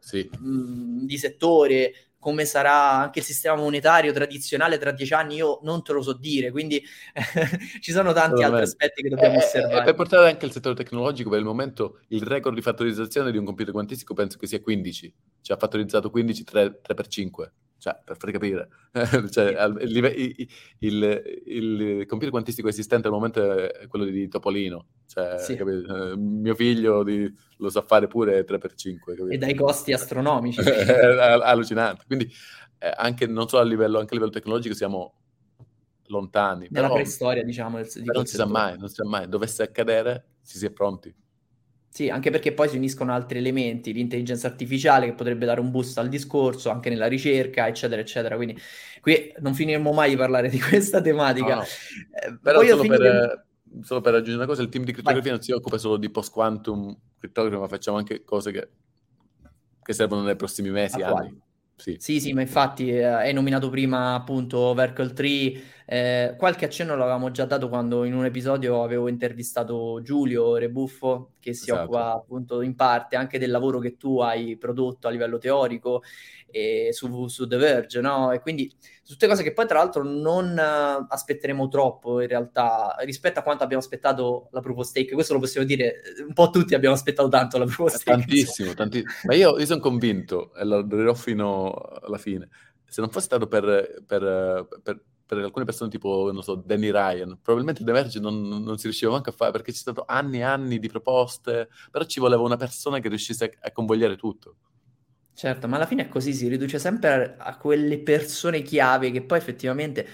sì. 0.00 0.28
mh, 0.38 1.06
di 1.06 1.18
settore, 1.18 1.92
come 2.20 2.44
sarà 2.44 2.92
anche 2.92 3.20
il 3.20 3.24
sistema 3.24 3.56
monetario 3.56 4.12
tradizionale 4.12 4.78
tra 4.78 4.92
dieci 4.92 5.14
anni, 5.14 5.36
io 5.36 5.58
non 5.62 5.82
te 5.82 5.92
lo 5.92 6.02
so 6.02 6.12
dire, 6.12 6.50
quindi 6.50 6.80
ci 7.80 7.90
sono 7.90 8.12
tanti 8.12 8.42
altri 8.42 8.62
aspetti 8.62 9.02
che 9.02 9.08
dobbiamo 9.08 9.36
eh, 9.36 9.38
osservare. 9.38 9.80
E 9.80 9.84
per 9.84 9.94
portare 9.94 10.28
anche 10.28 10.44
il 10.44 10.52
settore 10.52 10.74
tecnologico, 10.74 11.30
per 11.30 11.38
il 11.38 11.44
momento 11.46 12.00
il 12.08 12.22
record 12.22 12.54
di 12.54 12.62
fattorizzazione 12.62 13.32
di 13.32 13.38
un 13.38 13.46
computer 13.46 13.72
quantistico 13.72 14.14
penso 14.14 14.36
che 14.38 14.46
sia 14.46 14.60
15, 14.60 15.14
cioè 15.40 15.56
ha 15.56 15.58
fattorizzato 15.58 16.10
15 16.10 16.44
3, 16.44 16.80
3 16.82 16.94
per 16.94 17.06
5 17.06 17.52
cioè, 17.80 17.98
per 18.04 18.18
far 18.18 18.30
capire, 18.30 18.68
cioè, 19.32 19.64
il, 19.80 20.48
il, 20.80 21.22
il, 21.46 22.06
computer 22.06 22.28
quantistico 22.28 22.68
esistente 22.68 23.06
al 23.06 23.14
momento 23.14 23.40
è 23.40 23.86
quello 23.88 24.04
di 24.04 24.28
Topolino. 24.28 24.84
Cioè, 25.06 25.38
sì. 25.38 25.54
Eh, 25.54 26.14
mio 26.14 26.54
figlio 26.54 27.02
di, 27.02 27.32
lo 27.56 27.70
sa 27.70 27.80
fare 27.80 28.06
pure 28.06 28.44
3x5. 28.44 28.98
Capito? 28.98 29.28
E 29.28 29.38
dai 29.38 29.54
costi 29.54 29.94
astronomici. 29.94 30.60
allucinante. 30.60 32.04
Quindi 32.06 32.30
eh, 32.78 32.92
anche 32.94 33.26
non 33.26 33.48
solo 33.48 33.62
a 33.62 33.64
livello, 33.64 33.98
anche 33.98 34.10
a 34.10 34.14
livello 34.14 34.32
tecnologico 34.32 34.74
siamo 34.74 35.14
lontani. 36.08 36.66
Nella 36.68 36.88
però, 36.88 36.98
preistoria, 37.00 37.42
diciamo. 37.42 37.78
Del, 37.78 37.88
di 37.90 38.04
non 38.12 38.26
si 38.26 38.36
sa 38.36 38.44
mai, 38.44 38.76
non 38.78 38.88
si 38.88 38.96
sa 38.96 39.06
mai. 39.06 39.26
Dovesse 39.26 39.62
accadere, 39.62 40.26
si 40.42 40.58
si 40.58 40.66
è 40.66 40.70
pronti. 40.70 41.14
Sì, 41.92 42.08
anche 42.08 42.30
perché 42.30 42.52
poi 42.52 42.68
si 42.68 42.76
uniscono 42.76 43.12
altri 43.12 43.38
elementi, 43.38 43.92
l'intelligenza 43.92 44.46
artificiale 44.46 45.06
che 45.06 45.14
potrebbe 45.14 45.44
dare 45.44 45.60
un 45.60 45.72
boost 45.72 45.98
al 45.98 46.08
discorso, 46.08 46.70
anche 46.70 46.88
nella 46.88 47.08
ricerca, 47.08 47.66
eccetera, 47.66 48.00
eccetera. 48.00 48.36
Quindi 48.36 48.56
qui 49.00 49.32
non 49.40 49.54
finiremo 49.54 49.92
mai 49.92 50.10
di 50.10 50.16
parlare 50.16 50.48
di 50.48 50.58
questa 50.60 51.00
tematica. 51.00 51.56
No, 51.56 51.60
no. 51.60 51.62
Eh, 51.62 52.38
Però 52.40 52.62
solo, 52.62 52.86
per, 52.86 53.46
solo, 53.82 54.00
per, 54.00 54.14
aggiungere 54.14 54.36
una 54.36 54.46
cosa, 54.46 54.62
il 54.62 54.68
team 54.68 54.84
di 54.84 54.92
crittografia 54.92 55.30
Vai. 55.30 55.38
non 55.38 55.42
si 55.42 55.50
occupa 55.50 55.78
solo 55.78 55.96
di 55.96 56.08
post-quantum 56.10 56.96
crittografia, 57.18 57.58
ma 57.58 57.66
facciamo 57.66 57.96
anche 57.96 58.22
cose 58.22 58.52
che, 58.52 58.68
che 59.82 59.92
servono 59.92 60.22
nei 60.22 60.36
prossimi 60.36 60.70
mesi, 60.70 61.02
anni. 61.02 61.38
Sì. 61.74 61.96
sì, 61.98 62.20
sì, 62.20 62.34
ma 62.34 62.42
infatti 62.42 62.90
eh, 62.90 63.04
hai 63.04 63.32
nominato 63.32 63.70
prima 63.70 64.14
appunto 64.14 64.74
Vercle 64.74 65.12
3, 65.14 65.62
eh, 65.92 66.36
qualche 66.38 66.66
accenno 66.66 66.94
l'avevamo 66.94 67.32
già 67.32 67.46
dato 67.46 67.68
quando 67.68 68.04
in 68.04 68.14
un 68.14 68.24
episodio 68.24 68.84
avevo 68.84 69.08
intervistato 69.08 70.00
Giulio 70.04 70.54
Rebuffo 70.54 71.32
che 71.40 71.52
si 71.52 71.70
esatto. 71.70 71.82
occupa 71.82 72.12
appunto 72.12 72.62
in 72.62 72.76
parte 72.76 73.16
anche 73.16 73.40
del 73.40 73.50
lavoro 73.50 73.80
che 73.80 73.96
tu 73.96 74.20
hai 74.20 74.56
prodotto 74.56 75.08
a 75.08 75.10
livello 75.10 75.38
teorico 75.38 76.04
e 76.48 76.90
su, 76.92 77.26
su 77.26 77.48
The 77.48 77.56
Verge, 77.56 78.00
no? 78.00 78.30
E 78.30 78.38
quindi 78.38 78.72
tutte 79.04 79.26
cose 79.26 79.42
che 79.42 79.52
poi 79.52 79.66
tra 79.66 79.78
l'altro 79.78 80.04
non 80.04 80.52
uh, 80.52 81.06
aspetteremo 81.08 81.66
troppo 81.66 82.20
in 82.20 82.28
realtà 82.28 82.94
rispetto 83.00 83.40
a 83.40 83.42
quanto 83.42 83.64
abbiamo 83.64 83.82
aspettato 83.82 84.48
la 84.52 84.60
Proof 84.60 84.78
of 84.78 84.86
Stake, 84.86 85.12
questo 85.14 85.32
lo 85.32 85.40
possiamo 85.40 85.66
dire, 85.66 86.02
un 86.24 86.34
po' 86.34 86.50
tutti 86.50 86.76
abbiamo 86.76 86.94
aspettato 86.94 87.28
tanto 87.28 87.58
la 87.58 87.64
Proof 87.64 87.92
of 87.92 87.94
Stake. 87.96 88.16
Tantissimo, 88.16 88.74
tantissimo. 88.74 89.10
Ma 89.24 89.34
io, 89.34 89.58
io 89.58 89.66
sono 89.66 89.80
convinto, 89.80 90.54
e 90.54 90.64
lo 90.64 90.82
dirò 90.82 91.14
fino 91.14 91.72
alla 91.72 92.18
fine, 92.18 92.48
se 92.86 93.00
non 93.00 93.10
fosse 93.10 93.26
stato 93.26 93.48
per, 93.48 94.04
per, 94.06 94.68
per 94.84 95.00
per 95.34 95.44
alcune 95.44 95.64
persone 95.64 95.90
tipo, 95.90 96.30
non 96.32 96.42
so, 96.42 96.56
Danny 96.56 96.90
Ryan, 96.90 97.38
probabilmente 97.40 97.84
The 97.84 97.92
Verge 97.92 98.18
non, 98.18 98.48
non, 98.48 98.76
si 98.78 98.84
riusciva 98.84 99.12
neanche 99.12 99.30
a 99.30 99.32
fare 99.32 99.52
perché 99.52 99.72
ci 99.72 99.78
sono 99.78 99.94
stati 99.94 100.12
anni 100.12 100.38
e 100.38 100.42
anni 100.42 100.78
di 100.80 100.88
proposte, 100.88 101.68
però 101.90 102.04
ci 102.04 102.18
voleva 102.18 102.42
una 102.42 102.56
persona 102.56 102.98
che 102.98 103.08
riuscisse 103.08 103.44
a, 103.44 103.68
a 103.68 103.72
convogliare 103.72 104.16
tutto. 104.16 104.56
Certo, 105.32 105.68
ma 105.68 105.76
alla 105.76 105.86
fine 105.86 106.02
è 106.02 106.08
così, 106.08 106.34
si 106.34 106.48
riduce 106.48 106.80
sempre 106.80 107.36
a, 107.38 107.44
a 107.44 107.56
quelle 107.56 108.00
persone 108.00 108.62
chiave 108.62 109.12
che 109.12 109.22
poi 109.22 109.38
effettivamente 109.38 110.06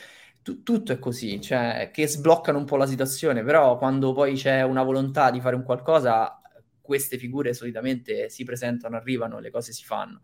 tu, 0.42 0.62
tutto 0.62 0.92
è 0.92 0.98
così, 0.98 1.40
cioè 1.40 1.90
che 1.92 2.06
sbloccano 2.06 2.58
un 2.58 2.66
po' 2.66 2.76
la 2.76 2.86
situazione, 2.86 3.42
però 3.42 3.78
quando 3.78 4.12
poi 4.12 4.34
c'è 4.34 4.62
una 4.62 4.82
volontà 4.82 5.30
di 5.30 5.40
fare 5.40 5.56
un 5.56 5.64
qualcosa, 5.64 6.40
queste 6.82 7.16
figure 7.16 7.54
solitamente 7.54 8.28
si 8.28 8.44
presentano, 8.44 8.96
arrivano, 8.96 9.40
le 9.40 9.50
cose 9.50 9.72
si 9.72 9.82
fanno. 9.82 10.20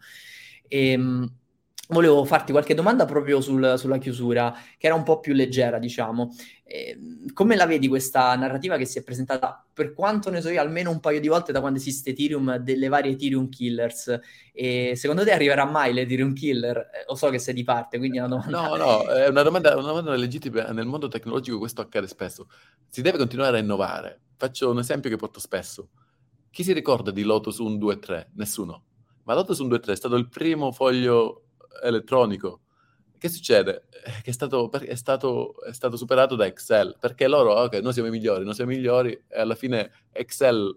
E, 0.69 0.91
ehm, 0.91 1.37
volevo 1.93 2.25
farti 2.25 2.53
qualche 2.53 2.75
domanda 2.75 3.05
proprio 3.05 3.41
sul, 3.41 3.75
sulla 3.77 3.99
chiusura, 3.99 4.55
che 4.79 4.87
era 4.87 4.95
un 4.95 5.03
po' 5.03 5.21
più 5.21 5.35
leggera, 5.35 5.79
diciamo. 5.79 6.35
Eh, 6.65 6.99
come 7.35 7.55
la 7.55 7.67
vedi 7.67 7.87
questa 7.87 8.35
narrativa 8.35 8.77
che 8.77 8.87
si 8.87 8.99
è 8.99 9.03
presentata, 9.03 9.65
per 9.73 9.93
quanto 9.93 10.31
ne 10.31 10.41
so 10.41 10.49
io, 10.49 10.61
almeno 10.61 10.91
un 10.91 11.01
paio 11.01 11.21
di 11.21 11.29
volte 11.29 11.53
da 11.53 11.61
quando 11.61 11.79
esiste 11.79 12.11
Ethereum, 12.11 12.57
delle 12.57 12.89
varie 12.89 13.13
Ethereum 13.13 13.49
Killers? 13.49 14.19
E 14.53 14.95
secondo 14.97 15.25
te 15.25 15.33
arriverà 15.33 15.65
mai 15.65 15.93
l'Ethereum 15.93 16.33
Killer? 16.33 16.77
Eh, 16.77 17.05
lo 17.07 17.15
so 17.15 17.29
che 17.29 17.39
sei 17.39 17.55
di 17.55 17.63
parte, 17.63 17.99
quindi 17.99 18.19
è 18.19 18.21
una 18.21 18.37
domanda... 18.37 18.69
No, 18.69 18.77
no, 18.77 19.03
è 19.09 19.29
una 19.29 19.43
domanda, 19.43 19.77
una 19.77 19.89
domanda 19.89 20.15
legittima. 20.15 20.65
Nel 20.71 20.87
mondo 20.87 21.09
tecnologico 21.09 21.59
questo 21.59 21.83
accade 21.83 22.07
spesso. 22.07 22.49
Si 22.89 23.03
deve 23.03 23.19
continuare 23.19 23.59
a 23.59 23.61
innovare. 23.61 24.21
Faccio 24.37 24.71
un 24.71 24.79
esempio 24.79 25.11
che 25.11 25.17
porto 25.17 25.41
spesso. 25.41 25.91
Chi 26.51 26.65
si 26.65 26.73
ricorda 26.73 27.11
di 27.11 27.23
Lotus 27.23 27.59
1, 27.59 27.77
2 27.77 27.99
3? 27.99 28.31
Nessuno. 28.35 28.85
Ma 29.25 29.35
Lotus 29.35 29.59
1, 29.59 29.69
2 29.69 29.79
3 29.79 29.93
è 29.93 29.97
stato 29.97 30.17
il 30.17 30.29
primo 30.29 30.73
foglio 30.73 31.45
elettronico. 31.83 32.61
Che 33.19 33.29
succede? 33.29 33.85
Che 34.23 34.31
è 34.31 34.33
stato, 34.33 34.71
è, 34.73 34.95
stato, 34.97 35.63
è 35.63 35.73
stato, 35.73 35.97
superato 35.97 36.35
da 36.35 36.47
Excel, 36.47 36.97
perché 36.99 37.29
loro, 37.29 37.55
ok, 37.55 37.75
noi 37.75 37.93
siamo 37.93 38.09
i 38.09 38.11
migliori, 38.11 38.45
noi 38.45 38.55
siamo 38.55 38.73
i 38.73 38.77
migliori, 38.77 39.13
e 39.29 39.41
alla 39.41 39.55
fine 39.55 39.93
Excel, 40.11 40.77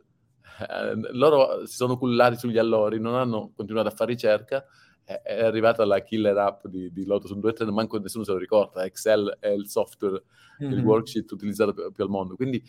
eh, 0.60 1.14
loro 1.14 1.66
si 1.66 1.76
sono 1.76 1.98
cullati 1.98 2.38
sugli 2.38 2.60
allori, 2.60 3.00
non 3.00 3.16
hanno 3.16 3.52
continuato 3.56 3.88
a 3.88 3.92
fare 3.92 4.12
ricerca, 4.12 4.64
è, 5.04 5.22
è 5.24 5.44
arrivata 5.44 5.86
la 5.86 6.02
killer 6.02 6.38
app 6.38 6.68
di, 6.68 6.92
di 6.92 7.06
Lotus 7.06 7.32
123, 7.32 7.72
manco 7.72 7.98
nessuno 7.98 8.24
se 8.24 8.32
lo 8.32 8.38
ricorda, 8.38 8.86
Excel 8.86 9.38
è 9.40 9.50
il 9.50 9.68
software, 9.68 10.22
mm-hmm. 10.62 10.72
il 10.72 10.84
worksheet 10.84 11.32
utilizzato 11.32 11.74
più, 11.74 11.92
più 11.92 12.04
al 12.04 12.10
mondo, 12.12 12.36
quindi 12.36 12.64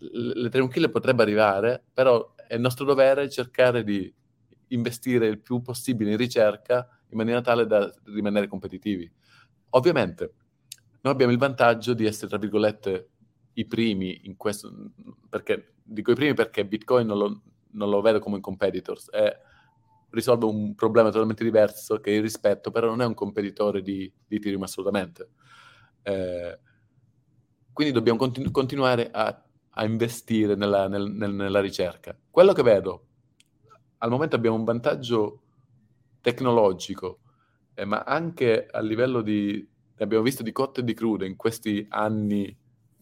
l'Ethereum 0.00 0.70
Killer 0.70 0.90
potrebbe 0.90 1.22
arrivare, 1.22 1.82
però 1.92 2.34
è 2.46 2.56
nostro 2.56 2.84
dovere 2.84 3.28
cercare 3.28 3.84
di 3.84 4.12
investire 4.68 5.26
il 5.26 5.40
più 5.40 5.60
possibile 5.62 6.12
in 6.12 6.16
ricerca 6.16 6.88
in 7.10 7.16
maniera 7.16 7.40
tale 7.40 7.66
da 7.66 7.92
rimanere 8.04 8.48
competitivi. 8.48 9.10
Ovviamente, 9.70 10.32
noi 11.02 11.12
abbiamo 11.12 11.32
il 11.32 11.38
vantaggio 11.38 11.94
di 11.94 12.06
essere, 12.06 12.28
tra 12.28 12.38
virgolette, 12.38 13.08
i 13.54 13.66
primi 13.66 14.20
in 14.24 14.36
questo, 14.36 14.72
perché 15.28 15.74
dico 15.82 16.12
i 16.12 16.14
primi 16.14 16.34
perché 16.34 16.64
Bitcoin 16.64 17.06
non 17.06 17.18
lo, 17.18 17.42
non 17.72 17.90
lo 17.90 18.00
vedo 18.00 18.18
come 18.20 18.36
un 18.36 18.40
competitors, 18.40 19.10
è, 19.10 19.36
risolve 20.10 20.44
un 20.44 20.74
problema 20.74 21.10
totalmente 21.10 21.44
diverso 21.44 22.00
che 22.00 22.10
il 22.10 22.22
rispetto, 22.22 22.70
però 22.70 22.88
non 22.88 23.00
è 23.00 23.06
un 23.06 23.14
competitore 23.14 23.82
di, 23.82 24.12
di 24.26 24.36
Ethereum 24.36 24.62
assolutamente. 24.62 25.28
Eh, 26.02 26.58
quindi 27.72 27.92
dobbiamo 27.92 28.18
continu- 28.18 28.50
continuare 28.50 29.10
a, 29.10 29.44
a 29.70 29.84
investire 29.84 30.54
nella, 30.54 30.88
nel, 30.88 31.10
nel, 31.10 31.32
nella 31.32 31.60
ricerca. 31.60 32.16
Quello 32.30 32.52
che 32.52 32.62
vedo, 32.62 33.06
al 33.98 34.10
momento 34.10 34.36
abbiamo 34.36 34.56
un 34.56 34.64
vantaggio 34.64 35.42
tecnologico, 36.20 37.20
eh, 37.74 37.84
ma 37.84 38.02
anche 38.02 38.66
a 38.70 38.80
livello 38.80 39.22
di, 39.22 39.66
abbiamo 39.98 40.22
visto 40.22 40.42
di 40.42 40.52
cotte 40.52 40.80
e 40.80 40.84
di 40.84 40.94
crude 40.94 41.26
in 41.26 41.36
questi 41.36 41.86
anni 41.88 42.56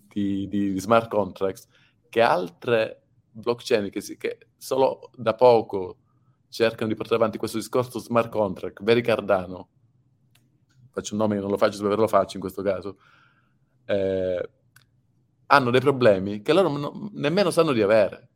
di, 0.07 0.49
di 0.49 0.79
smart 0.79 1.09
contracts, 1.09 1.67
che 2.09 2.21
altre 2.21 3.03
blockchain 3.31 3.91
che, 3.91 4.01
si, 4.01 4.17
che, 4.17 4.39
solo 4.57 5.11
da 5.15 5.35
poco 5.35 5.99
cercano 6.49 6.89
di 6.89 6.95
portare 6.95 7.17
avanti 7.17 7.39
questo 7.39 7.59
discorso 7.59 7.99
smart 7.99 8.31
contract, 8.31 8.83
veri 8.83 9.03
Cardano, 9.03 9.69
faccio 10.91 11.15
un 11.15 11.21
nome 11.21 11.35
che 11.35 11.41
non 11.41 11.51
lo 11.51 11.57
faccio, 11.57 11.77
se 11.77 11.83
lo 11.83 12.09
faccio 12.09 12.37
in 12.37 12.41
questo 12.41 12.63
caso, 12.63 12.99
eh, 13.85 14.51
hanno 15.47 15.71
dei 15.71 15.81
problemi 15.81 16.43
che 16.43 16.53
loro 16.53 16.69
no, 16.69 17.11
nemmeno 17.15 17.51
sanno 17.51 17.73
di 17.73 17.83
avere. 17.83 18.29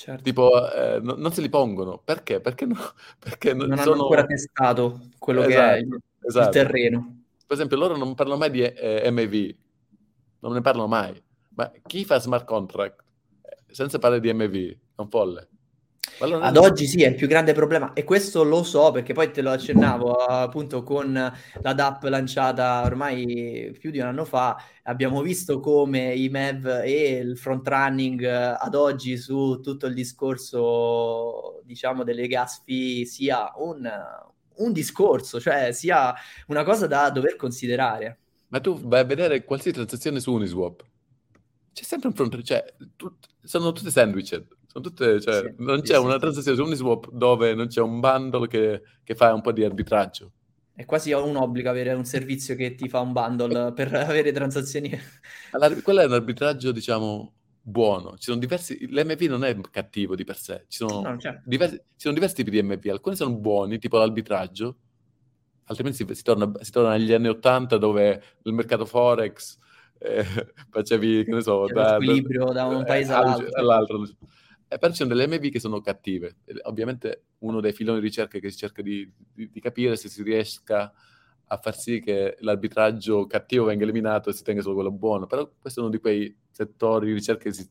Certo. 0.00 0.22
Tipo, 0.22 0.72
eh, 0.72 0.98
no, 1.02 1.14
non 1.18 1.30
se 1.30 1.42
li 1.42 1.50
pongono. 1.50 2.00
Perché? 2.02 2.40
Perché, 2.40 2.64
no, 2.64 2.74
perché 3.20 3.52
non, 3.52 3.68
non 3.68 3.76
sono... 3.76 3.92
hanno 3.92 4.02
ancora 4.04 4.24
testato 4.24 5.00
quello 5.18 5.42
esatto, 5.42 5.52
che 5.52 5.74
è 5.74 5.76
il, 5.76 6.00
esatto. 6.22 6.46
il, 6.46 6.52
terreno. 6.54 7.22
Per 7.46 7.54
esempio, 7.54 7.76
loro 7.76 7.98
non 7.98 8.14
parlano 8.14 8.38
mai 8.38 8.50
di 8.50 8.62
eh, 8.62 9.10
MV, 9.10 9.54
non 10.38 10.54
ne 10.54 10.62
parlano 10.62 10.86
mai. 10.86 11.22
Ma 11.50 11.70
chi 11.86 12.06
fa 12.06 12.18
smart 12.18 12.46
contract 12.46 13.04
eh, 13.42 13.74
senza 13.74 13.98
parlare 13.98 14.22
di 14.22 14.32
MV? 14.32 14.54
È 14.94 15.00
un 15.02 15.10
folle. 15.10 15.48
Allora, 16.20 16.46
Ad 16.46 16.56
oggi 16.56 16.86
sì, 16.86 17.02
è 17.02 17.08
il 17.08 17.14
più 17.14 17.26
grande 17.26 17.54
problema 17.54 17.92
e 17.94 18.04
questo 18.04 18.42
lo 18.42 18.62
so 18.62 18.90
perché 18.90 19.14
poi 19.14 19.30
te 19.30 19.40
lo 19.40 19.50
accennavo 19.50 20.12
appunto 20.12 20.82
con 20.82 21.12
la 21.12 21.72
DAP 21.72 22.02
lanciata 22.04 22.82
ormai 22.84 23.74
più 23.78 23.90
di 23.90 24.00
un 24.00 24.06
anno 24.06 24.24
fa, 24.24 24.62
abbiamo 24.84 25.22
visto 25.22 25.60
come 25.60 26.14
i 26.14 26.28
MEV 26.28 26.82
e 26.84 27.18
il 27.22 27.38
front 27.38 27.66
running 27.66 28.22
ad 28.24 28.74
oggi 28.74 29.16
su 29.16 29.60
tutto 29.62 29.86
il 29.86 29.94
discorso 29.94 31.62
diciamo 31.64 32.04
delle 32.04 32.26
gas 32.26 32.62
fee 32.64 33.06
sia 33.06 33.52
un, 33.56 33.90
un 34.56 34.72
discorso, 34.72 35.40
cioè 35.40 35.72
sia 35.72 36.14
una 36.48 36.64
cosa 36.64 36.86
da 36.86 37.08
dover 37.10 37.36
considerare. 37.36 38.18
Ma 38.48 38.60
tu 38.60 38.78
vai 38.80 39.00
a 39.00 39.04
vedere 39.04 39.44
qualsiasi 39.44 39.76
transazione 39.76 40.20
su 40.20 40.32
Uniswap, 40.32 40.84
c'è 41.72 41.84
sempre 41.84 42.08
un 42.08 42.14
front, 42.14 42.42
cioè 42.42 42.62
tu, 42.96 43.16
sono 43.42 43.72
tutte 43.72 43.90
sandwich 43.90 44.58
sono 44.70 44.84
tutte, 44.84 45.20
cioè, 45.20 45.34
sì, 45.34 45.54
non 45.58 45.80
c'è 45.80 45.96
sì, 45.96 46.00
una 46.00 46.16
transazione 46.16 46.56
su 46.56 46.62
Uniswap 46.62 47.10
dove 47.10 47.54
non 47.54 47.66
c'è 47.66 47.80
un 47.80 47.98
bundle 47.98 48.46
che, 48.46 48.82
che, 49.02 49.14
fa 49.16 49.34
un 49.34 49.40
po' 49.40 49.50
di 49.50 49.64
arbitraggio. 49.64 50.32
È 50.72 50.84
quasi 50.84 51.10
un 51.10 51.34
obbligo 51.34 51.68
avere 51.68 51.92
un 51.92 52.04
servizio 52.04 52.54
che 52.54 52.76
ti 52.76 52.88
fa 52.88 53.00
un 53.00 53.12
bundle 53.12 53.72
per 53.72 53.92
avere 53.92 54.30
transazioni. 54.30 54.96
Allora, 55.50 55.74
quello 55.82 56.00
è 56.02 56.04
un 56.04 56.12
arbitraggio, 56.12 56.70
diciamo, 56.70 57.34
buono. 57.60 58.12
Ci 58.12 58.26
sono 58.26 58.38
diversi... 58.38 58.86
L'MV 58.88 59.20
non 59.22 59.44
è 59.44 59.58
cattivo 59.72 60.14
di 60.14 60.22
per 60.22 60.36
sé, 60.36 60.66
ci 60.68 60.78
sono, 60.78 61.00
No, 61.00 61.18
certo. 61.18 61.42
diversi, 61.44 61.74
ci 61.74 61.82
sono 61.96 62.14
diversi 62.14 62.36
tipi 62.36 62.50
di 62.50 62.62
MV. 62.62 62.86
Alcuni 62.90 63.16
sono 63.16 63.34
buoni, 63.34 63.78
tipo 63.80 63.98
l'arbitraggio, 63.98 64.76
altrimenti 65.64 66.04
si, 66.06 66.14
si 66.14 66.22
torna, 66.22 66.48
si 66.60 66.70
torna 66.70 66.92
agli 66.92 67.12
anni 67.12 67.26
80 67.26 67.76
dove 67.76 68.22
il 68.44 68.52
mercato 68.52 68.86
Forex 68.86 69.58
eh, 69.98 70.24
facevi, 70.70 71.24
che 71.24 71.30
ne 71.32 71.42
so, 71.42 71.66
lo 71.68 71.88
squilibrio 71.88 72.52
da 72.52 72.66
un 72.66 72.82
eh, 72.82 72.84
paese 72.84 73.12
al- 73.12 73.24
all'altro. 73.24 73.58
all'altro. 73.58 74.16
Eh, 74.72 74.78
però 74.78 74.92
ci 74.92 74.98
sono 74.98 75.08
delle 75.14 75.26
MV 75.26 75.50
che 75.50 75.58
sono 75.58 75.80
cattive. 75.80 76.36
Ovviamente 76.62 77.24
uno 77.38 77.60
dei 77.60 77.72
filoni 77.72 77.98
di 77.98 78.06
ricerca 78.06 78.38
che 78.38 78.50
si 78.50 78.56
cerca 78.56 78.82
di, 78.82 79.10
di- 79.34 79.50
di 79.50 79.60
capire 79.60 79.96
se 79.96 80.08
si 80.08 80.22
riesca 80.22 80.92
a 81.52 81.56
far 81.56 81.76
sì 81.76 81.98
che 82.00 82.36
l'arbitraggio 82.40 83.26
cattivo 83.26 83.64
venga 83.64 83.82
eliminato 83.82 84.30
e 84.30 84.32
si 84.32 84.44
tenga 84.44 84.62
solo 84.62 84.74
quello 84.76 84.92
buono. 84.92 85.26
Però 85.26 85.50
questo 85.58 85.80
è 85.80 85.82
uno 85.82 85.92
di 85.92 85.98
quei 85.98 86.36
settori 86.52 87.06
di 87.06 87.12
ricerca 87.14 87.42
che 87.44 87.52
si, 87.52 87.68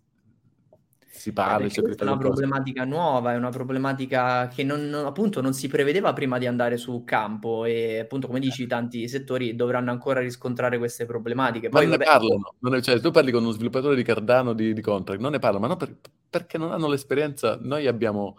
si 1.12 1.34
parla, 1.34 1.68
Eh, 1.68 1.96
è 1.96 2.04
una 2.04 2.18
problematica 2.18 2.86
nuova, 2.86 3.34
è 3.34 3.36
una 3.38 3.50
problematica 3.50 4.48
che 4.48 4.64
non, 4.64 4.88
non- 4.90 5.06
appunto 5.06 5.42
non 5.42 5.54
si 5.54 5.68
prevedeva 5.68 6.14
prima 6.14 6.38
di 6.38 6.46
andare 6.48 6.78
su 6.78 7.04
campo 7.06 7.66
e 7.66 8.00
appunto 8.00 8.28
come 8.28 8.40
dici 8.40 8.68
tanti 8.68 9.08
settori 9.08 9.56
dovranno 9.56 9.92
ancora 9.92 10.20
riscontrare 10.22 10.78
queste 10.78 11.06
problematiche. 11.06 11.70
Ma 11.72 11.80
Poi 11.80 11.86
non 11.86 11.92
ne 11.92 12.00
vabbè, 12.00 12.02
parlano, 12.02 12.56
non 12.60 12.76
è- 12.76 12.82
cioè, 12.82 13.00
tu 13.00 13.12
parli 13.12 13.32
con 13.32 13.44
uno 13.44 13.52
sviluppatore 13.52 13.96
di 13.96 14.02
Cardano 14.04 14.54
di, 14.54 14.74
di 14.74 14.82
contract, 14.82 15.22
non 15.22 15.32
ne 15.32 15.40
parlano, 15.40 15.62
ma 15.62 15.68
non 15.68 15.78
per- 15.78 15.96
perché 16.30 16.58
non 16.58 16.72
hanno 16.72 16.88
l'esperienza. 16.88 17.58
Noi 17.62 17.86
abbiamo 17.88 18.38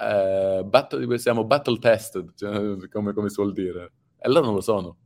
eh, 0.00 0.62
battle, 0.64 1.18
siamo 1.18 1.44
battle 1.44 1.78
tested, 1.78 2.32
cioè, 2.34 2.88
come, 2.88 3.12
come 3.12 3.28
si 3.28 3.36
vuol 3.36 3.52
dire, 3.52 3.92
e 4.18 4.28
loro 4.30 4.46
non 4.46 4.54
lo 4.54 4.60
sono. 4.62 4.96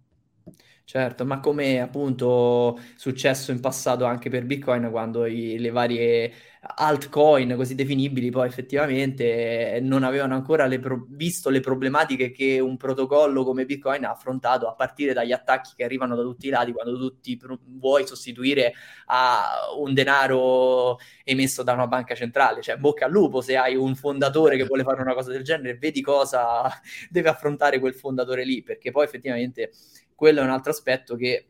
Certo, 0.84 1.24
ma 1.26 1.38
come 1.40 1.80
appunto 1.80 2.78
successo 2.96 3.50
in 3.52 3.60
passato 3.60 4.04
anche 4.06 4.30
per 4.30 4.46
Bitcoin, 4.46 4.88
quando 4.90 5.26
i- 5.26 5.58
le 5.58 5.70
varie 5.70 6.32
altcoin 6.60 7.54
così 7.54 7.74
definibili 7.74 8.30
poi 8.30 8.46
effettivamente 8.46 9.78
non 9.80 10.02
avevano 10.02 10.34
ancora 10.34 10.66
le 10.66 10.80
pro- 10.80 11.06
visto 11.08 11.50
le 11.50 11.60
problematiche 11.60 12.30
che 12.30 12.58
un 12.58 12.76
protocollo 12.76 13.44
come 13.44 13.64
Bitcoin 13.64 14.04
ha 14.04 14.10
affrontato 14.10 14.66
a 14.66 14.74
partire 14.74 15.12
dagli 15.12 15.32
attacchi 15.32 15.72
che 15.76 15.84
arrivano 15.84 16.16
da 16.16 16.22
tutti 16.22 16.48
i 16.48 16.50
lati 16.50 16.72
quando 16.72 16.98
tu 16.98 17.20
ti 17.20 17.36
pro- 17.36 17.60
vuoi 17.64 18.06
sostituire 18.06 18.72
a 19.06 19.68
un 19.78 19.94
denaro 19.94 20.98
emesso 21.24 21.62
da 21.62 21.72
una 21.72 21.86
banca 21.86 22.14
centrale. 22.14 22.60
Cioè, 22.62 22.76
bocca 22.76 23.06
al 23.06 23.12
lupo 23.12 23.40
se 23.40 23.56
hai 23.56 23.76
un 23.76 23.94
fondatore 23.94 24.56
che 24.56 24.64
vuole 24.64 24.82
fare 24.82 25.00
una 25.00 25.14
cosa 25.14 25.30
del 25.30 25.42
genere, 25.42 25.76
vedi 25.76 26.00
cosa 26.00 26.68
deve 27.08 27.28
affrontare 27.28 27.78
quel 27.78 27.94
fondatore 27.94 28.44
lì, 28.44 28.62
perché 28.62 28.90
poi 28.90 29.04
effettivamente 29.04 29.70
quello 30.14 30.40
è 30.40 30.42
un 30.42 30.50
altro 30.50 30.72
aspetto 30.72 31.14
che 31.14 31.46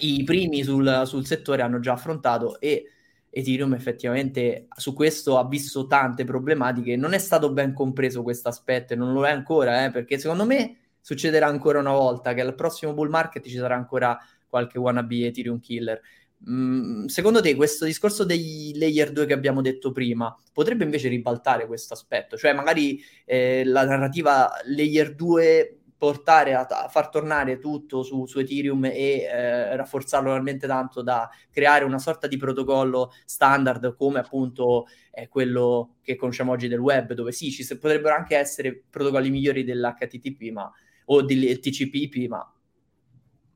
i 0.00 0.24
primi 0.24 0.62
sul, 0.62 1.02
sul 1.06 1.24
settore 1.24 1.62
hanno 1.62 1.80
già 1.80 1.92
affrontato 1.92 2.60
e 2.60 2.90
Ethereum 3.36 3.74
effettivamente 3.74 4.66
su 4.74 4.94
questo 4.94 5.36
ha 5.36 5.46
visto 5.46 5.86
tante 5.86 6.24
problematiche. 6.24 6.96
Non 6.96 7.12
è 7.12 7.18
stato 7.18 7.52
ben 7.52 7.74
compreso 7.74 8.22
questo 8.22 8.48
aspetto 8.48 8.94
e 8.94 8.96
non 8.96 9.12
lo 9.12 9.26
è 9.26 9.30
ancora, 9.30 9.84
eh, 9.84 9.90
perché 9.90 10.18
secondo 10.18 10.46
me 10.46 10.76
succederà 11.02 11.46
ancora 11.46 11.78
una 11.78 11.92
volta 11.92 12.32
che 12.32 12.40
al 12.40 12.54
prossimo 12.54 12.94
bull 12.94 13.10
market 13.10 13.46
ci 13.46 13.56
sarà 13.56 13.74
ancora 13.74 14.18
qualche 14.48 14.78
wannabe 14.78 15.26
Ethereum 15.26 15.60
killer. 15.60 16.00
Mm, 16.48 17.06
secondo 17.06 17.42
te 17.42 17.54
questo 17.54 17.84
discorso 17.84 18.24
dei 18.24 18.72
layer 18.74 19.12
2 19.12 19.26
che 19.26 19.32
abbiamo 19.32 19.62
detto 19.62 19.90
prima 19.90 20.34
potrebbe 20.52 20.84
invece 20.84 21.08
ribaltare 21.08 21.66
questo 21.66 21.92
aspetto? 21.92 22.38
Cioè 22.38 22.54
magari 22.54 23.02
eh, 23.26 23.64
la 23.66 23.84
narrativa 23.84 24.50
layer 24.64 25.14
2 25.14 25.80
portare 26.06 26.54
a, 26.54 26.60
a 26.60 26.88
far 26.88 27.08
tornare 27.08 27.58
tutto 27.58 28.04
su, 28.04 28.26
su 28.26 28.38
Ethereum 28.38 28.84
e 28.84 29.22
eh, 29.22 29.74
rafforzarlo 29.74 30.30
talmente 30.30 30.68
tanto 30.68 31.02
da 31.02 31.28
creare 31.50 31.84
una 31.84 31.98
sorta 31.98 32.28
di 32.28 32.36
protocollo 32.36 33.12
standard 33.24 33.96
come 33.96 34.20
appunto 34.20 34.86
è 35.10 35.26
quello 35.26 35.96
che 36.02 36.14
conosciamo 36.14 36.52
oggi 36.52 36.68
del 36.68 36.78
web, 36.78 37.12
dove 37.12 37.32
sì, 37.32 37.50
ci 37.50 37.64
se- 37.64 37.78
potrebbero 37.78 38.14
anche 38.14 38.36
essere 38.36 38.84
protocolli 38.88 39.30
migliori 39.30 39.64
dell'HTTP 39.64 40.52
ma, 40.52 40.70
o 41.06 41.22
del 41.22 41.58
TCP/IP, 41.58 42.28
ma 42.28 42.54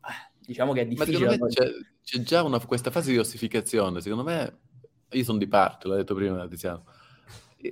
eh, 0.08 0.32
diciamo 0.40 0.72
che 0.72 0.80
è 0.80 0.84
Ma 0.86 0.90
difficile. 0.90 1.18
secondo 1.18 1.44
me 1.44 1.50
da 1.52 1.62
c'è, 1.62 1.70
c'è 2.02 2.22
già 2.22 2.42
una, 2.42 2.58
questa 2.58 2.90
fase 2.90 3.12
di 3.12 3.18
ossificazione. 3.18 4.00
Secondo 4.00 4.24
me, 4.24 4.58
io 5.10 5.22
sono 5.22 5.38
di 5.38 5.46
parte, 5.46 5.86
l'ho 5.86 5.94
detto 5.94 6.16
prima 6.16 6.48
Tiziano. 6.48 6.84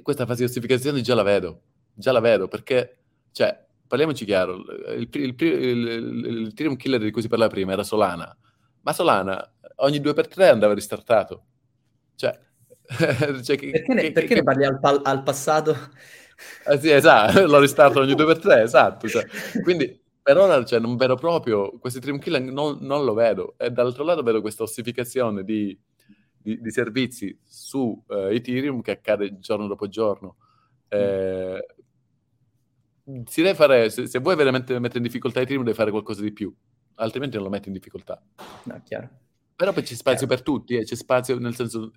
Questa 0.02 0.24
fase 0.24 0.44
di 0.44 0.50
ossificazione 0.50 1.00
già 1.00 1.16
la 1.16 1.24
vedo, 1.24 1.62
già 1.94 2.12
la 2.12 2.20
vedo 2.20 2.46
perché, 2.46 2.98
cioè, 3.32 3.66
parliamoci 3.88 4.24
chiaro, 4.24 4.56
il, 4.94 5.08
il, 5.12 5.34
il, 5.40 5.86
il, 6.26 6.46
Ethereum 6.48 6.76
killer 6.76 7.00
di 7.00 7.10
cui 7.10 7.22
si 7.22 7.28
parlava 7.28 7.50
prima 7.50 7.72
era 7.72 7.82
Solana, 7.82 8.36
ma 8.82 8.92
Solana 8.92 9.52
ogni 9.76 10.00
due 10.00 10.12
per 10.14 10.28
tre 10.28 10.48
andava 10.48 10.74
ristartato. 10.74 11.44
Cioè, 12.14 12.38
cioè 13.42 13.56
che, 13.56 13.70
Perché 13.70 13.94
ne, 13.94 14.00
che- 14.02 14.12
perché 14.12 14.28
che- 14.28 14.34
ne 14.36 14.42
parli 14.44 14.64
al, 14.64 14.78
pal- 14.78 15.00
al 15.04 15.22
passato? 15.22 15.74
Eh 16.66 16.78
sì, 16.78 16.90
esatto, 16.90 17.44
l'ho 17.46 17.58
ristartato 17.60 18.00
ogni 18.00 18.14
due 18.14 18.26
per 18.26 18.38
tre, 18.38 18.62
esatto. 18.62 19.08
cioè. 19.08 19.24
Quindi 19.62 20.00
per 20.22 20.36
ora 20.36 20.64
cioè, 20.64 20.78
non 20.78 20.96
vedo 20.96 21.16
proprio, 21.16 21.78
questi 21.78 22.00
Dream 22.00 22.18
Killer 22.18 22.42
non, 22.42 22.78
non 22.80 23.04
lo 23.04 23.14
vedo. 23.14 23.54
E 23.58 23.70
dall'altro 23.70 24.04
lato 24.04 24.22
vedo 24.22 24.40
questa 24.40 24.62
ossificazione 24.62 25.42
di, 25.42 25.76
di- 26.36 26.60
di 26.60 26.70
servizi 26.70 27.36
su 27.42 28.02
eh, 28.08 28.34
Ethereum 28.36 28.80
che 28.82 28.92
accade 28.92 29.38
giorno 29.38 29.66
dopo 29.66 29.88
giorno. 29.88 30.36
Eh, 30.88 31.64
si 33.24 33.42
deve 33.42 33.54
fare, 33.54 33.90
se, 33.90 34.06
se 34.06 34.18
vuoi 34.18 34.36
veramente 34.36 34.78
mettere 34.78 34.98
in 34.98 35.04
difficoltà 35.04 35.40
Ethereum 35.40 35.64
devi 35.64 35.76
fare 35.76 35.90
qualcosa 35.90 36.22
di 36.22 36.32
più, 36.32 36.54
altrimenti 36.96 37.36
non 37.36 37.44
lo 37.44 37.50
metti 37.50 37.68
in 37.68 37.74
difficoltà. 37.74 38.22
No, 38.64 38.82
chiaro. 38.84 39.08
Però 39.56 39.72
poi 39.72 39.82
c'è 39.82 39.94
spazio 39.94 40.26
per 40.26 40.42
tutti, 40.42 40.76
eh, 40.76 40.84
c'è 40.84 40.94
spazio 40.94 41.38
nel 41.38 41.54
senso, 41.54 41.92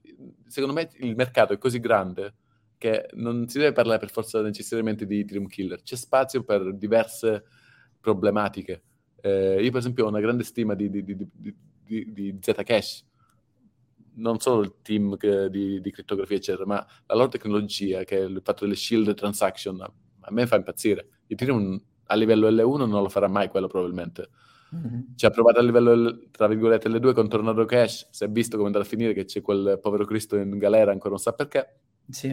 secondo 0.47 0.73
me 0.75 0.89
il 0.99 1.15
mercato 1.15 1.53
è 1.53 1.57
così 1.57 1.79
grande 1.79 2.33
che 2.77 3.07
non 3.13 3.47
si 3.47 3.59
deve 3.59 3.73
parlare 3.73 3.99
per 3.99 4.09
forza 4.09 4.41
necessariamente 4.41 5.05
di 5.05 5.19
Ethereum 5.19 5.45
Killer, 5.45 5.81
c'è 5.83 5.95
spazio 5.95 6.43
per 6.43 6.73
diverse 6.75 7.43
problematiche. 7.99 8.81
Eh, 9.21 9.61
io 9.61 9.69
per 9.69 9.79
esempio 9.79 10.05
ho 10.05 10.09
una 10.09 10.19
grande 10.19 10.43
stima 10.43 10.73
di, 10.73 10.89
di, 10.89 11.03
di, 11.03 11.15
di, 11.15 11.55
di- 11.83 12.11
di 12.11 12.37
Zcash, 12.41 13.05
non 14.15 14.39
solo 14.39 14.61
il 14.61 14.73
team 14.81 15.15
che- 15.17 15.49
di, 15.49 15.79
di 15.79 15.91
crittografia 15.91 16.37
eccetera, 16.37 16.65
ma 16.65 16.85
la 17.05 17.15
loro 17.15 17.27
tecnologia, 17.27 18.03
che 18.03 18.17
è 18.17 18.21
il 18.21 18.41
fatto 18.43 18.63
delle 18.63 18.75
shield 18.75 19.13
transaction, 19.13 19.85
a 20.21 20.31
me 20.31 20.47
fa 20.47 20.55
impazzire. 20.55 21.07
Ethereum 21.27 21.81
a 22.05 22.15
livello 22.15 22.49
L1 22.49 22.87
non 22.87 23.01
lo 23.01 23.09
farà 23.09 23.27
mai 23.27 23.47
quello 23.49 23.67
probabilmente. 23.67 24.29
Mhm. 24.71 25.15
Ci 25.15 25.25
ha 25.25 25.29
provato 25.29 25.59
a 25.59 25.63
livello, 25.63 26.29
tra 26.31 26.47
virgolette, 26.47 26.89
L2 26.89 27.13
con 27.13 27.27
Tornado 27.27 27.65
Cash, 27.65 28.07
si 28.11 28.23
è 28.23 28.29
visto 28.29 28.55
come 28.55 28.67
andrà 28.67 28.81
a 28.83 28.85
finire 28.85 29.13
che 29.13 29.25
c'è 29.25 29.41
quel 29.41 29.79
povero 29.81 30.05
Cristo 30.05 30.37
in 30.37 30.57
galera, 30.57 30.91
ancora 30.91 31.09
non 31.11 31.19
sa 31.19 31.33
perché. 31.33 31.79
Sì. 32.09 32.29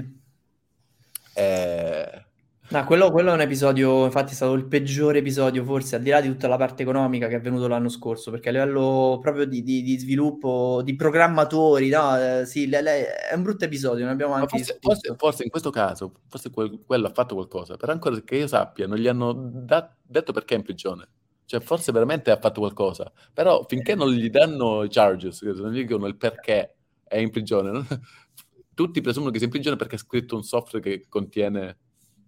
Eh, 1.34 2.24
No, 2.70 2.84
quello, 2.84 3.10
quello 3.10 3.30
è 3.30 3.32
un 3.32 3.40
episodio, 3.40 4.04
infatti 4.04 4.32
è 4.32 4.34
stato 4.34 4.52
il 4.52 4.66
peggiore 4.66 5.20
episodio 5.20 5.64
forse, 5.64 5.96
al 5.96 6.02
di 6.02 6.10
là 6.10 6.20
di 6.20 6.28
tutta 6.28 6.48
la 6.48 6.58
parte 6.58 6.82
economica 6.82 7.26
che 7.26 7.32
è 7.34 7.36
avvenuto 7.38 7.66
l'anno 7.66 7.88
scorso, 7.88 8.30
perché 8.30 8.50
a 8.50 8.52
livello 8.52 9.18
proprio 9.22 9.46
di, 9.46 9.62
di- 9.62 9.82
di 9.82 9.96
sviluppo, 9.98 10.82
di 10.84 10.94
programmatori, 10.94 11.88
no, 11.88 12.40
eh, 12.40 12.44
sì, 12.44 12.68
le- 12.68 12.82
le- 12.82 13.14
è 13.30 13.34
un 13.34 13.42
brutto 13.42 13.64
episodio, 13.64 14.04
ne 14.04 14.10
abbiamo 14.10 14.34
ma 14.34 14.40
anche 14.40 14.58
forse, 14.58 14.78
forse- 14.82 15.14
forse 15.16 15.44
in 15.44 15.48
questo 15.50 15.70
caso, 15.70 16.12
forse 16.28 16.50
quel- 16.50 16.78
quello 16.84 17.06
ha 17.06 17.10
fatto 17.14 17.34
qualcosa, 17.36 17.78
però 17.78 17.92
ancora 17.92 18.20
che 18.20 18.36
io 18.36 18.46
sappia, 18.46 18.86
non 18.86 18.98
gli 18.98 19.08
hanno 19.08 19.32
da- 19.32 19.90
detto 20.02 20.32
perché 20.32 20.54
è 20.54 20.58
in 20.58 20.64
prigione. 20.64 21.08
Cioè, 21.46 21.60
forse 21.60 21.90
veramente 21.92 22.30
ha 22.30 22.36
fatto 22.38 22.60
qualcosa, 22.60 23.10
però 23.32 23.64
finché 23.66 23.94
non 23.94 24.10
gli 24.10 24.28
danno 24.28 24.82
i 24.82 24.88
charges, 24.90 25.40
non 25.40 25.72
gli 25.72 25.80
dicono 25.80 26.06
il 26.06 26.16
perché 26.18 26.76
è 27.02 27.16
in 27.16 27.30
prigione, 27.30 27.70
non- 27.70 27.86
tutti 28.74 29.00
presumono 29.00 29.30
che 29.30 29.38
sia 29.38 29.46
in 29.46 29.52
prigione 29.52 29.76
perché 29.76 29.94
ha 29.94 29.98
scritto 29.98 30.36
un 30.36 30.42
software 30.42 30.84
che 30.84 31.06
contiene 31.08 31.78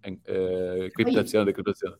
eh, 0.01 0.89
criptazione 0.91 1.45
decriptazione. 1.45 1.97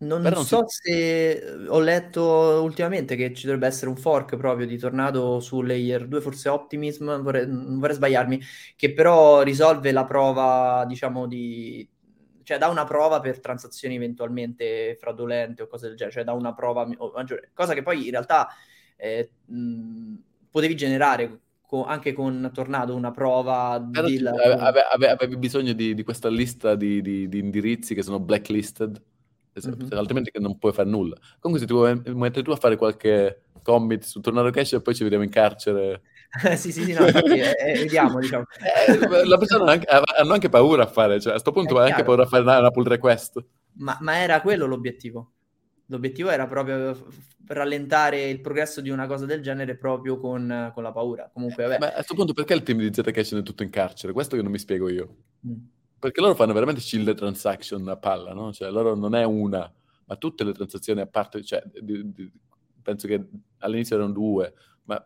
Non 0.00 0.22
non 0.22 0.44
so 0.44 0.64
se 0.68 1.30
eh, 1.30 1.66
ho 1.66 1.80
letto 1.80 2.22
ultimamente 2.62 3.16
che 3.16 3.34
ci 3.34 3.46
dovrebbe 3.46 3.66
essere 3.66 3.90
un 3.90 3.96
fork 3.96 4.36
proprio 4.36 4.64
di 4.64 4.78
Tornado 4.78 5.40
su 5.40 5.60
Layer 5.60 6.06
2, 6.06 6.20
forse 6.20 6.48
Optimism, 6.48 7.20
vorrei- 7.20 7.48
non 7.48 7.80
vorrei 7.80 7.96
sbagliarmi, 7.96 8.40
che 8.76 8.92
però 8.92 9.42
risolve 9.42 9.90
la 9.90 10.04
prova, 10.04 10.84
diciamo, 10.86 11.26
di... 11.26 11.88
cioè 12.44 12.58
dà 12.58 12.68
una 12.68 12.84
prova 12.84 13.18
per 13.18 13.40
transazioni 13.40 13.96
eventualmente 13.96 14.96
fraudolente 15.00 15.62
o 15.62 15.66
cose 15.66 15.88
del 15.88 15.96
genere, 15.96 16.14
cioè 16.14 16.24
dà 16.24 16.32
una 16.32 16.54
prova 16.54 16.86
maggiore, 17.12 17.50
cosa 17.52 17.74
che 17.74 17.82
poi 17.82 18.04
in 18.04 18.12
realtà 18.12 18.48
eh, 18.96 19.30
mh, 19.46 20.14
potevi 20.48 20.76
generare 20.76 21.40
co- 21.68 21.84
anche 21.84 22.14
con 22.14 22.50
Tornado 22.54 22.94
una 22.94 23.10
prova 23.10 23.78
Però 23.92 24.06
del- 24.06 24.16
ci- 24.16 24.24
ave- 24.26 24.54
ave- 24.54 24.86
ave- 24.90 25.10
avevi 25.10 25.36
bisogno 25.36 25.74
di, 25.74 25.92
di 25.94 26.02
questa 26.02 26.30
lista 26.30 26.74
di, 26.74 27.02
di- 27.02 27.28
di 27.28 27.38
indirizzi 27.38 27.94
che 27.94 28.02
sono 28.02 28.18
blacklisted, 28.18 29.00
Mhm. 29.62 29.88
altrimenti 29.90 30.30
non 30.40 30.56
puoi 30.56 30.72
fare 30.72 30.88
nulla. 30.88 31.14
Comunque 31.38 31.58
se 31.60 31.66
ti 31.66 31.72
vuoi 31.78 32.00
mettere 32.14 32.42
tu 32.42 32.52
a 32.52 32.56
fare 32.56 32.76
qualche 32.76 33.42
commit 33.62 34.02
su 34.04 34.20
Tornado 34.20 34.48
Cash 34.50 34.72
e 34.74 34.80
poi 34.80 34.94
ci 34.94 35.02
vediamo 35.02 35.24
in 35.24 35.30
carcere. 35.30 36.00
sì, 36.56 36.72
sì, 36.72 36.84
sì, 36.84 36.92
no, 36.94 37.04
infatti, 37.04 37.38
eh, 37.38 37.54
eh, 37.58 37.72
vediamo, 37.74 38.18
diciamo. 38.20 38.44
Eh, 38.88 39.26
la 39.26 39.36
persona 39.36 39.64
ha 39.64 39.72
anche- 39.72 39.88
hanno 39.90 40.32
anche 40.32 40.48
paura 40.48 40.84
a 40.84 40.86
fare, 40.86 41.20
cioè 41.20 41.34
a 41.34 41.38
sto 41.38 41.52
punto 41.52 41.78
È 41.78 41.82
hai 41.82 41.90
anche 41.90 42.02
paura 42.04 42.22
a 42.22 42.26
fare 42.26 42.42
una, 42.44 42.58
una 42.60 42.70
pull 42.70 42.84
request. 42.86 43.44
Ma, 43.74 43.96
ma 44.00 44.16
era 44.18 44.40
quello 44.40 44.64
l'obiettivo? 44.64 45.32
L'obiettivo 45.90 46.30
era 46.30 46.46
proprio 46.46 46.96
rallentare 47.46 48.28
il 48.28 48.40
progresso 48.40 48.80
di 48.80 48.90
una 48.90 49.06
cosa 49.06 49.24
del 49.24 49.42
genere 49.42 49.76
proprio 49.76 50.18
con, 50.18 50.70
con 50.74 50.82
la 50.82 50.92
paura. 50.92 51.30
Comunque, 51.32 51.64
vabbè. 51.64 51.78
Ma 51.78 51.86
a 51.88 51.92
questo 51.92 52.14
punto 52.14 52.32
perché 52.32 52.54
il 52.54 52.62
team 52.62 52.78
di 52.78 52.92
Zcash 52.92 53.34
è 53.34 53.42
tutto 53.42 53.62
in 53.62 53.70
carcere? 53.70 54.12
Questo 54.12 54.36
che 54.36 54.42
non 54.42 54.50
mi 54.50 54.58
spiego 54.58 54.88
io. 54.88 55.16
Mm. 55.46 55.54
Perché 55.98 56.20
loro 56.20 56.34
fanno 56.34 56.52
veramente 56.52 56.80
shield 56.80 57.12
transaction 57.14 57.88
a 57.88 57.96
palla, 57.96 58.32
no? 58.32 58.52
Cioè 58.52 58.70
loro 58.70 58.94
non 58.94 59.14
è 59.14 59.24
una, 59.24 59.70
ma 60.04 60.16
tutte 60.16 60.44
le 60.44 60.52
transazioni 60.52 61.00
a 61.00 61.06
parte, 61.06 61.42
cioè, 61.42 61.62
di, 61.80 62.12
di, 62.12 62.30
penso 62.82 63.08
che 63.08 63.26
all'inizio 63.58 63.96
erano 63.96 64.12
due, 64.12 64.54
ma 64.84 65.04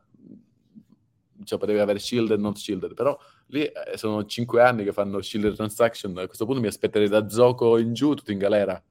cioè, 1.44 1.58
potevi 1.58 1.78
avere 1.78 1.98
shielded 1.98 2.38
e 2.38 2.40
non 2.40 2.54
shielded, 2.54 2.92
però 2.92 3.18
lì 3.46 3.64
eh, 3.64 3.96
sono 3.96 4.26
cinque 4.26 4.62
anni 4.62 4.84
che 4.84 4.92
fanno 4.92 5.22
shielded 5.22 5.54
transaction, 5.54 6.16
a 6.18 6.26
questo 6.26 6.44
punto 6.44 6.60
mi 6.60 6.66
aspetterei 6.66 7.08
da 7.08 7.26
Zoco 7.28 7.78
in 7.78 7.94
giù, 7.94 8.12
tutto 8.14 8.32
in 8.32 8.38
galera. 8.38 8.82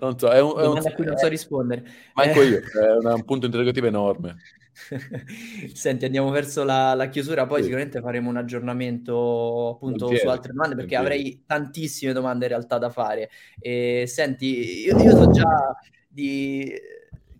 Non 0.00 0.18
so, 0.18 0.30
è 0.30 0.40
un... 0.40 0.58
È 0.58 0.66
un 0.66 0.78
a 0.78 0.92
cui 0.92 1.04
non 1.04 1.16
so 1.16 1.28
rispondere. 1.28 1.84
Manco 2.14 2.40
Eh. 2.40 2.46
io, 2.46 2.58
è 2.60 2.96
una- 2.96 3.14
un 3.14 3.24
punto 3.24 3.46
interrogativo 3.46 3.86
enorme. 3.86 4.36
Senti, 5.74 6.04
andiamo 6.04 6.30
verso 6.30 6.64
la, 6.64 6.94
la 6.94 7.08
chiusura, 7.08 7.46
poi 7.46 7.58
Sì. 7.58 7.64
sicuramente 7.64 8.00
faremo 8.00 8.30
un 8.30 8.36
aggiornamento 8.36 9.70
appunto 9.74 10.14
su 10.14 10.28
altre 10.28 10.52
domande 10.52 10.76
perché 10.76 10.96
avrei 10.96 11.42
tantissime 11.46 12.12
domande 12.12 12.44
in 12.46 12.52
realtà 12.52 12.78
da 12.78 12.88
fare. 12.90 13.28
E 13.58 14.04
senti, 14.06 14.84
io, 14.84 14.96
io 14.98 15.16
so 15.16 15.30
già 15.30 15.76
di, 16.06 16.72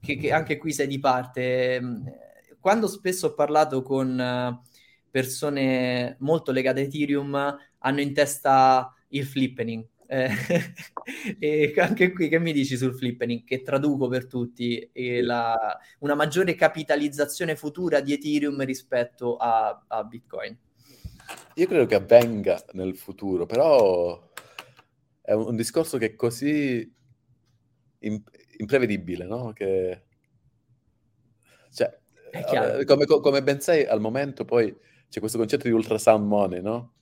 che, 0.00 0.16
che 0.16 0.32
anche 0.32 0.56
qui 0.58 0.72
sei 0.72 0.86
di 0.88 0.98
parte. 0.98 1.80
Quando 2.60 2.88
spesso 2.88 3.28
ho 3.28 3.34
parlato 3.34 3.82
con 3.82 4.18
eh, 4.20 4.60
persone 5.10 6.16
molto 6.20 6.50
legate 6.52 6.80
a 6.80 6.82
Ethereum, 6.84 7.56
hanno 7.78 8.00
in 8.00 8.12
testa 8.12 8.92
il 9.08 9.24
flippening. 9.24 9.86
Eh, 10.10 10.30
e 11.38 11.74
anche 11.76 12.12
qui 12.12 12.28
che 12.28 12.38
mi 12.38 12.52
dici 12.54 12.78
sul 12.78 12.94
flippening 12.94 13.44
che 13.44 13.60
traduco 13.60 14.08
per 14.08 14.26
tutti 14.26 14.88
e 14.90 15.20
la- 15.20 15.78
una 15.98 16.14
maggiore 16.14 16.54
capitalizzazione 16.54 17.56
futura 17.56 18.00
di 18.00 18.14
Ethereum 18.14 18.64
rispetto 18.64 19.36
a, 19.36 19.84
a 19.86 20.04
Bitcoin 20.04 20.56
Io 21.56 21.66
credo 21.66 21.86
che 21.86 21.94
avvenga 21.94 22.64
nel 22.72 22.96
futuro, 22.96 23.44
però 23.46 24.30
è 25.20 25.32
un, 25.32 25.46
un 25.48 25.56
discorso 25.56 25.98
che 25.98 26.06
è 26.06 26.14
così 26.14 26.90
im- 28.00 28.22
imprevedibile, 28.58 29.24
no? 29.26 29.52
Che... 29.52 30.02
Cioè, 31.70 31.98
È 32.30 32.44
chiaro. 32.44 32.78
eh, 32.78 32.84
come, 32.84 33.04
co- 33.06 33.20
come 33.20 33.42
ben 33.42 33.60
sai, 33.60 33.84
al 33.84 34.00
momento 34.00 34.44
poi 34.44 34.74
c'è 35.08 35.20
questo 35.20 35.38
concetto 35.38 35.64
di 35.68 35.72
ultrasound 35.72 36.26
money, 36.26 36.60
no? 36.60 36.94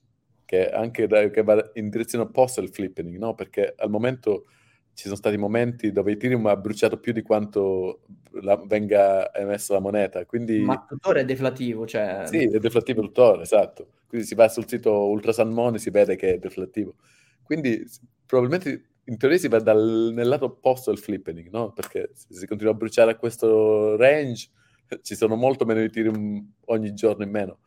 Che 0.47 0.71
anche 0.71 1.07
da- 1.07 1.29
che 1.29 1.43
va 1.43 1.71
in 1.75 1.91
direzione 1.91 2.25
opposta 2.25 2.63
al 2.63 2.71
flippening, 2.71 3.19
no? 3.19 3.35
Perché 3.35 3.75
al 3.77 3.91
momento 3.91 4.47
ci 4.95 5.05
sono 5.05 5.17
stati 5.17 5.37
momenti 5.37 5.93
dove 5.93 6.13
Ethereum 6.13 6.47
ha 6.47 6.57
bruciato 6.57 6.99
più 6.99 7.13
di 7.13 7.21
quanto 7.21 8.01
la- 8.41 8.57
venga 8.65 9.35
emessa 9.35 9.75
la 9.75 9.81
moneta, 9.81 10.25
quindi... 10.25 10.61
ma 10.61 10.87
tuttora 10.89 11.21
è 11.21 11.25
deflativo 11.27 11.87
cioè 11.87 12.23
Sì, 12.25 12.45
è 12.45 12.59
deflattivo 12.59 13.03
tuttora, 13.03 13.43
esatto. 13.43 13.89
Quindi 14.07 14.27
si 14.27 14.35
va 14.35 14.49
sul 14.49 14.67
sito 14.67 15.09
Ultrasound 15.09 15.53
Money, 15.53 15.79
si 15.79 15.91
vede 15.91 16.17
che 16.17 16.35
è 16.35 16.39
deflattivo. 16.39 16.95
Quindi 17.43 17.85
probabilmente 18.25 18.93
in 19.05 19.19
teoria 19.19 19.39
si 19.39 19.49
va 19.49 19.61
dal, 19.61 20.13
nel 20.15 20.29
lato 20.29 20.47
opposto 20.47 20.91
al 20.91 20.99
flippening, 20.99 21.51
no? 21.51 21.73
Perché 21.73 22.11
se 22.15 22.35
si 22.35 22.47
continua 22.47 22.73
a 22.73 22.77
bruciare 22.77 23.11
a 23.11 23.17
questo 23.17 23.97
range, 23.97 24.49
ci 25.03 25.15
sono 25.15 25.37
molto 25.37 25.65
meno 25.65 25.81
Ethereum 25.81 26.53
ogni 26.67 26.95
giorno 26.95 27.23
in 27.23 27.31
meno. 27.31 27.59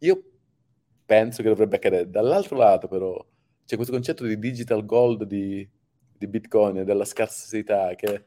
Io 0.00 0.22
penso 1.06 1.42
che 1.42 1.48
dovrebbe 1.48 1.76
accadere. 1.76 2.10
Dall'altro 2.10 2.56
lato, 2.56 2.88
però, 2.88 3.24
c'è 3.64 3.76
questo 3.76 3.94
concetto 3.94 4.24
di 4.24 4.38
digital 4.38 4.84
gold 4.84 5.24
di, 5.24 5.66
di 6.18 6.26
Bitcoin 6.26 6.78
e 6.78 6.84
della 6.84 7.04
scarsità 7.04 7.94
che 7.94 8.24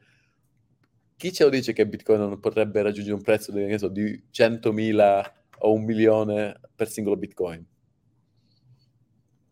chi 1.15 1.33
ce 1.33 1.43
lo 1.43 1.49
dice 1.49 1.73
che 1.73 1.85
Bitcoin 1.85 2.19
non 2.19 2.39
potrebbe 2.39 2.81
raggiungere 2.81 3.15
un 3.15 3.21
prezzo 3.21 3.51
di, 3.51 3.77
so, 3.77 3.89
di 3.89 4.23
100.000 4.31 5.31
o 5.59 5.73
un 5.73 5.83
milione 5.83 6.57
per 6.73 6.87
singolo 6.87 7.17
Bitcoin? 7.17 7.65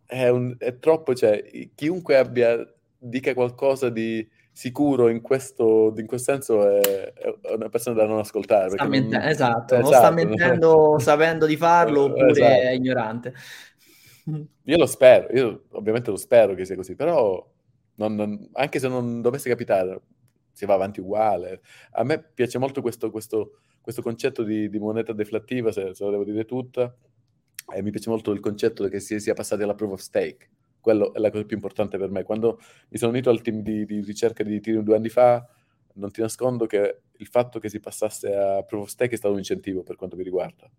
È, 0.06 0.30
un- 0.30 0.56
è 0.58 0.80
troppo, 0.80 1.14
cioè, 1.14 1.70
chiunque 1.76 2.18
abbia, 2.18 2.58
dica 2.98 3.34
qualcosa 3.34 3.90
di 3.90 4.26
sicuro 4.58 5.08
in 5.10 5.22
questo, 5.22 5.94
in 5.98 6.08
questo 6.08 6.32
senso 6.32 6.68
è, 6.68 7.14
è 7.14 7.54
una 7.54 7.70
persona 7.70 7.96
da 7.96 8.08
non 8.08 8.18
ascoltare. 8.18 8.70
sta 8.70 8.78
perché 8.88 9.00
non- 9.00 9.10
mente- 9.10 9.30
esatto, 9.30 9.76
o 9.76 9.80
Esatto. 9.80 9.96
sta 9.96 10.10
mentendo 10.12 10.96
sapendo 11.00 11.46
di 11.46 11.56
farlo 11.56 12.06
oppure 12.06 12.32
Esatto. 12.32 12.52
è 12.52 12.72
ignorante 12.72 13.34
Io 14.64 14.78
lo 14.78 14.86
spero, 14.88 15.28
io 15.32 15.66
ovviamente 15.74 16.10
lo 16.10 16.18
spero 16.18 16.56
che 16.56 16.66
sia 16.66 16.76
così, 16.76 16.96
però 16.96 17.48
non- 17.98 18.16
non- 18.16 18.50
anche 18.54 18.80
se 18.80 18.88
non 18.88 19.22
dovesse 19.22 19.48
capitare, 19.48 20.02
si 20.52 20.66
va 20.66 20.74
avanti 20.74 21.00
uguale. 21.02 21.62
A 21.92 22.04
me 22.04 22.22
piace 22.34 22.58
molto 22.58 22.82
questo, 22.82 23.12
questo- 23.12 23.60
questo 23.80 24.02
concetto 24.02 24.42
di, 24.44 24.70
di 24.70 24.80
moneta 24.80 25.14
deflattiva, 25.14 25.72
se, 25.72 25.94
se 25.94 26.04
lo 26.04 26.10
devo 26.10 26.24
dire 26.26 26.46
tutta, 26.46 26.94
e 27.76 27.82
mi 27.84 27.92
piace 27.92 28.10
molto 28.10 28.32
il 28.32 28.40
concetto 28.40 28.88
che 28.90 29.00
si 29.00 29.20
sia 29.20 29.34
passati 29.36 29.62
alla 29.64 29.76
proof 29.76 29.92
of 29.94 30.00
stake. 30.00 30.50
Quello 30.88 31.14
è 31.14 31.20
la 31.20 31.30
cosa 31.32 31.44
più 31.44 31.58
importante 31.58 31.98
per 31.98 32.10
me. 32.10 32.24
Quando 32.24 32.62
mi 32.88 32.98
sono 32.98 33.12
unito 33.12 33.30
al 33.30 33.42
team 33.42 33.60
di, 33.62 33.86
di 33.86 34.00
ricerca 34.00 34.42
di 34.42 34.56
Ethereum 34.56 34.86
due 34.86 34.96
anni 34.96 35.10
fa, 35.10 35.46
non 35.96 36.12
ti 36.12 36.22
nascondo 36.22 36.66
che 36.66 37.02
il 37.18 37.28
fatto 37.28 37.60
che 37.60 37.68
si 37.68 37.82
passasse 37.82 38.34
a 38.34 38.64
proof 38.64 38.84
of 38.84 38.88
stake 38.88 39.16
è 39.16 39.18
stato 39.18 39.34
un 39.34 39.40
incentivo 39.40 39.84
per 39.84 39.98
quanto 39.98 40.16
mi 40.16 40.24
riguarda 40.24 40.70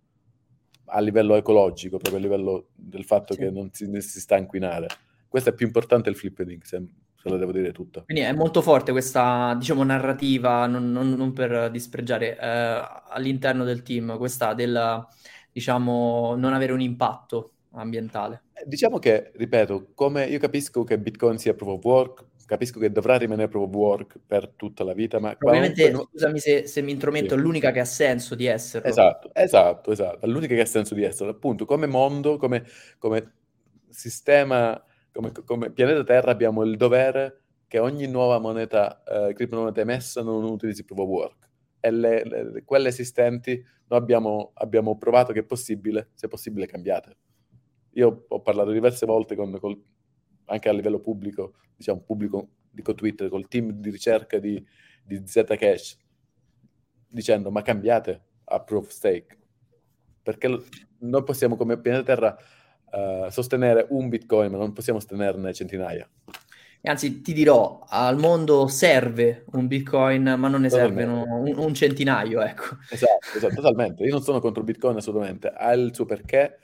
a 0.86 1.00
livello 1.00 1.34
ecologico, 1.34 1.98
proprio 1.98 2.18
a 2.18 2.22
livello 2.22 2.68
del 2.74 3.04
fatto 3.04 3.34
Sì. 3.34 3.40
che 3.40 3.50
non 3.50 3.68
si, 3.70 3.86
non 3.90 4.00
si 4.00 4.18
sta 4.18 4.36
a 4.36 4.38
inquinare. 4.38 4.86
Questo 5.28 5.50
è 5.50 5.52
più 5.52 5.66
importante 5.66 6.04
del 6.04 6.16
flippening, 6.18 6.62
se, 6.62 6.82
se 7.14 7.28
lo 7.28 7.36
devo 7.36 7.52
dire 7.52 7.70
tutto. 7.72 8.04
Quindi 8.04 8.22
è 8.22 8.32
molto 8.32 8.62
forte 8.62 8.92
questa, 8.92 9.54
diciamo, 9.58 9.82
narrativa, 9.84 10.66
non, 10.66 10.90
non- 10.90 11.10
non 11.12 11.34
per 11.34 11.70
dispregiare, 11.70 12.38
eh, 12.38 12.82
all'interno 13.10 13.64
del 13.64 13.82
team, 13.82 14.16
questa 14.16 14.54
del, 14.54 15.06
diciamo, 15.52 16.34
non 16.34 16.54
avere 16.54 16.72
un 16.72 16.80
impatto 16.80 17.52
ambientale. 17.72 18.42
Eh, 18.54 18.64
Diciamo 18.66 18.98
che, 18.98 19.30
ripeto, 19.34 19.90
come 19.94 20.26
io 20.26 20.38
capisco 20.38 20.84
che 20.84 20.98
Bitcoin 20.98 21.38
sia 21.38 21.54
proof 21.54 21.76
of 21.78 21.84
work, 21.84 22.24
capisco 22.46 22.78
che 22.80 22.90
dovrà 22.90 23.16
rimanere 23.18 23.48
proof 23.48 23.68
of 23.68 23.74
work 23.74 24.18
per 24.26 24.48
tutta 24.56 24.82
la 24.84 24.94
vita, 24.94 25.18
ma 25.20 25.34
Probabilmente, 25.36 25.82
qualunque- 25.82 26.08
scusami 26.18 26.38
se, 26.38 26.66
se 26.66 26.80
mi 26.82 26.92
intrometto, 26.92 27.34
Sì. 27.34 27.40
è 27.40 27.42
l'unica 27.42 27.70
che 27.72 27.80
ha 27.80 27.84
senso 27.84 28.34
di 28.34 28.46
esserlo. 28.46 28.88
Esatto, 28.88 29.30
esatto, 29.34 29.90
esatto. 29.92 30.24
È 30.24 30.28
l'unica 30.28 30.54
che 30.54 30.62
ha 30.62 30.66
senso 30.66 30.94
di 30.94 31.04
essere. 31.04 31.30
Appunto, 31.30 31.64
come 31.66 31.86
mondo, 31.86 32.36
come, 32.38 32.64
come 32.98 33.32
sistema, 33.90 34.82
come, 35.12 35.32
come 35.44 35.70
pianeta 35.72 36.04
Terra 36.04 36.30
abbiamo 36.30 36.62
il 36.64 36.76
dovere 36.76 37.42
che 37.66 37.78
ogni 37.78 38.06
nuova 38.06 38.38
moneta, 38.38 39.02
eh, 39.04 39.34
criptomoneta 39.34 39.80
emessa 39.82 40.22
non 40.22 40.42
utilizzi 40.44 40.84
proof 40.84 41.00
of 41.00 41.06
work. 41.08 41.48
E 41.80 41.90
le- 41.90 42.24
le- 42.24 42.62
quelle 42.64 42.88
esistenti 42.88 43.62
noi 43.88 43.98
abbiamo, 43.98 44.52
abbiamo 44.54 44.96
provato 44.96 45.32
che 45.32 45.40
è 45.40 45.44
possibile, 45.44 46.08
se 46.14 46.28
possibile, 46.28 46.66
cambiate. 46.66 47.16
Io 47.98 48.24
ho 48.28 48.40
parlato 48.40 48.70
diverse 48.70 49.06
volte 49.06 49.34
con, 49.34 49.58
col- 49.58 49.82
anche 50.46 50.68
a 50.68 50.72
livello 50.72 51.00
pubblico, 51.00 51.54
diciamo 51.76 52.00
pubblico, 52.00 52.48
dico 52.70 52.94
Twitter, 52.94 53.28
col 53.28 53.48
team 53.48 53.72
di 53.72 53.90
ricerca 53.90 54.38
di, 54.38 54.64
di 55.02 55.20
Zcash, 55.26 55.98
dicendo 57.08 57.50
ma 57.50 57.62
cambiate 57.62 58.22
a 58.44 58.60
proof 58.60 58.86
of 58.86 58.90
stake. 58.90 59.36
Perché 60.22 60.46
lo- 60.46 60.64
noi 60.98 61.24
possiamo 61.24 61.56
come 61.56 61.78
pianeta 61.80 62.04
Terra 62.04 62.36
eh, 62.90 63.30
sostenere 63.30 63.86
un 63.90 64.08
bitcoin 64.08 64.52
ma 64.52 64.58
non 64.58 64.72
possiamo 64.72 65.00
sostenerne 65.00 65.52
centinaia. 65.52 66.08
E 66.80 66.88
anzi, 66.88 67.20
ti 67.22 67.32
dirò, 67.32 67.84
al 67.88 68.18
mondo 68.18 68.68
serve 68.68 69.44
un 69.50 69.66
Bitcoin, 69.66 70.36
ma 70.38 70.46
non 70.46 70.60
ne 70.60 70.70
servono 70.70 71.24
un, 71.40 71.52
un 71.58 71.74
centinaio, 71.74 72.40
ecco. 72.40 72.76
esatto, 72.88 73.36
esatto, 73.36 73.54
totalmente. 73.54 74.04
Io 74.04 74.12
non 74.12 74.22
sono 74.22 74.38
contro 74.38 74.60
il 74.60 74.66
bitcoin 74.68 74.96
assolutamente. 74.96 75.48
Ha 75.48 75.72
il 75.72 75.92
suo 75.92 76.04
perché 76.04 76.60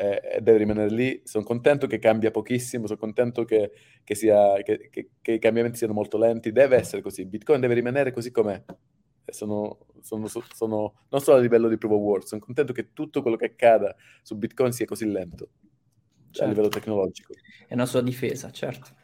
eh, 0.00 0.38
deve 0.40 0.58
rimanere 0.58 0.90
lì. 0.90 1.20
Sono 1.24 1.44
contento 1.44 1.86
che 1.88 1.98
cambia 1.98 2.30
pochissimo 2.30 2.86
sono 2.86 2.98
contento 2.98 3.44
che, 3.44 3.72
che 4.04 4.14
sia, 4.14 4.54
che, 4.62 4.88
che- 4.90 5.32
i 5.32 5.38
cambiamenti 5.40 5.76
siano 5.78 5.92
molto 5.92 6.18
lenti. 6.18 6.52
Deve 6.52 6.76
essere 6.76 7.02
così. 7.02 7.24
Bitcoin 7.26 7.60
deve 7.60 7.74
rimanere 7.74 8.12
così 8.12 8.30
com'è. 8.30 8.62
Sono, 9.26 9.78
sono- 10.00 10.26
sono- 10.28 10.94
non 11.10 11.20
solo 11.20 11.36
a 11.36 11.40
livello 11.40 11.68
di 11.68 11.76
proof 11.76 11.92
of 11.92 12.00
work 12.00 12.26
sono 12.26 12.40
contento 12.40 12.72
che 12.72 12.92
tutto 12.94 13.20
quello 13.20 13.36
che 13.36 13.46
accada 13.46 13.94
su 14.22 14.36
bitcoin 14.36 14.72
sia 14.72 14.86
così 14.86 15.04
lento 15.10 15.48
Certo. 16.30 16.44
a 16.44 16.46
livello 16.46 16.68
tecnologico. 16.68 17.34
È 17.66 17.74
una 17.74 17.84
sua 17.86 18.00
difesa, 18.02 18.50
certo. 18.50 18.94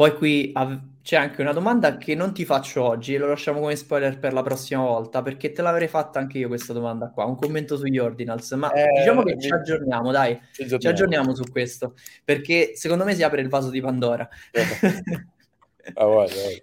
Poi 0.00 0.14
qui 0.14 0.50
av- 0.54 0.80
c'è 1.02 1.16
anche 1.16 1.42
una 1.42 1.52
domanda 1.52 1.98
che 1.98 2.14
non 2.14 2.32
ti 2.32 2.46
faccio 2.46 2.82
oggi, 2.82 3.12
e 3.12 3.18
lo 3.18 3.26
lasciamo 3.26 3.60
come 3.60 3.76
spoiler 3.76 4.18
per 4.18 4.32
la 4.32 4.40
prossima 4.40 4.80
volta, 4.80 5.20
perché 5.20 5.52
te 5.52 5.60
l'avrei 5.60 5.88
fatta 5.88 6.18
anche 6.18 6.38
io 6.38 6.48
questa 6.48 6.72
domanda 6.72 7.10
qua, 7.10 7.26
un 7.26 7.36
commento 7.36 7.76
sugli 7.76 7.98
ordinals, 7.98 8.50
ma 8.52 8.72
Eh, 8.72 8.88
diciamo 8.96 9.22
che 9.22 9.34
mi- 9.34 9.42
ci 9.42 9.52
aggiorniamo, 9.52 10.10
dai, 10.10 10.40
Ci 10.52 10.66
ci 10.78 10.86
aggiorniamo 10.88 11.34
su 11.34 11.42
questo, 11.50 11.96
perché 12.24 12.70
secondo 12.76 13.04
me 13.04 13.14
si 13.14 13.22
apre 13.22 13.42
il 13.42 13.50
vaso 13.50 13.68
di 13.68 13.82
Pandora. 13.82 14.26
Ah, 15.92 16.06
guarda, 16.06 16.32
guarda. 16.32 16.60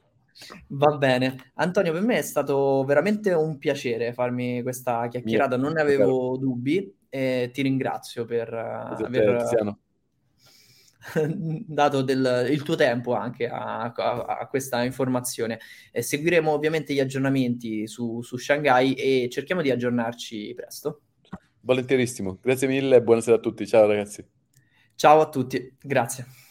Va 0.70 0.98
bene. 0.98 1.52
Antonio, 1.58 1.92
per 1.92 2.02
me 2.02 2.18
è 2.18 2.24
stato 2.24 2.84
veramente 2.86 3.34
un 3.34 3.60
piacere 3.60 4.14
farmi 4.14 4.64
questa 4.64 5.08
chiacchierata, 5.10 5.58
non 5.58 5.74
ne 5.74 5.82
avevo 5.82 6.38
dubbi 6.38 6.92
e 7.08 7.52
ti 7.54 7.62
ringrazio 7.62 8.26
per 8.26 8.52
eh, 8.52 8.96
te, 8.96 9.04
aver... 9.06 9.38
Tiziano. 9.42 9.80
dato 11.66 12.02
del, 12.02 12.48
il 12.50 12.64
tuo 12.64 12.76
tempo 12.76 13.14
anche 13.14 13.48
a, 13.48 13.84
a, 13.84 14.26
a 14.40 14.48
questa 14.48 14.84
informazione. 14.84 15.60
Eh, 15.92 16.02
seguiremo 16.02 16.52
ovviamente 16.52 16.94
gli 16.94 17.00
aggiornamenti 17.00 17.88
su, 17.88 18.22
su 18.22 18.38
Shanghai 18.38 18.94
e 18.94 19.30
cerchiamo 19.32 19.62
di 19.62 19.72
aggiornarci 19.72 20.54
presto. 20.56 21.02
Volentierissimo, 21.62 22.40
grazie 22.42 22.68
mille 22.68 22.98
e 22.98 23.02
buonasera 23.02 23.38
a 23.38 23.40
tutti, 23.40 23.68
ciao 23.68 23.88
ragazzi. 23.88 24.26
Ciao 24.96 25.20
a 25.22 25.30
tutti, 25.30 25.76
grazie. 25.80 26.47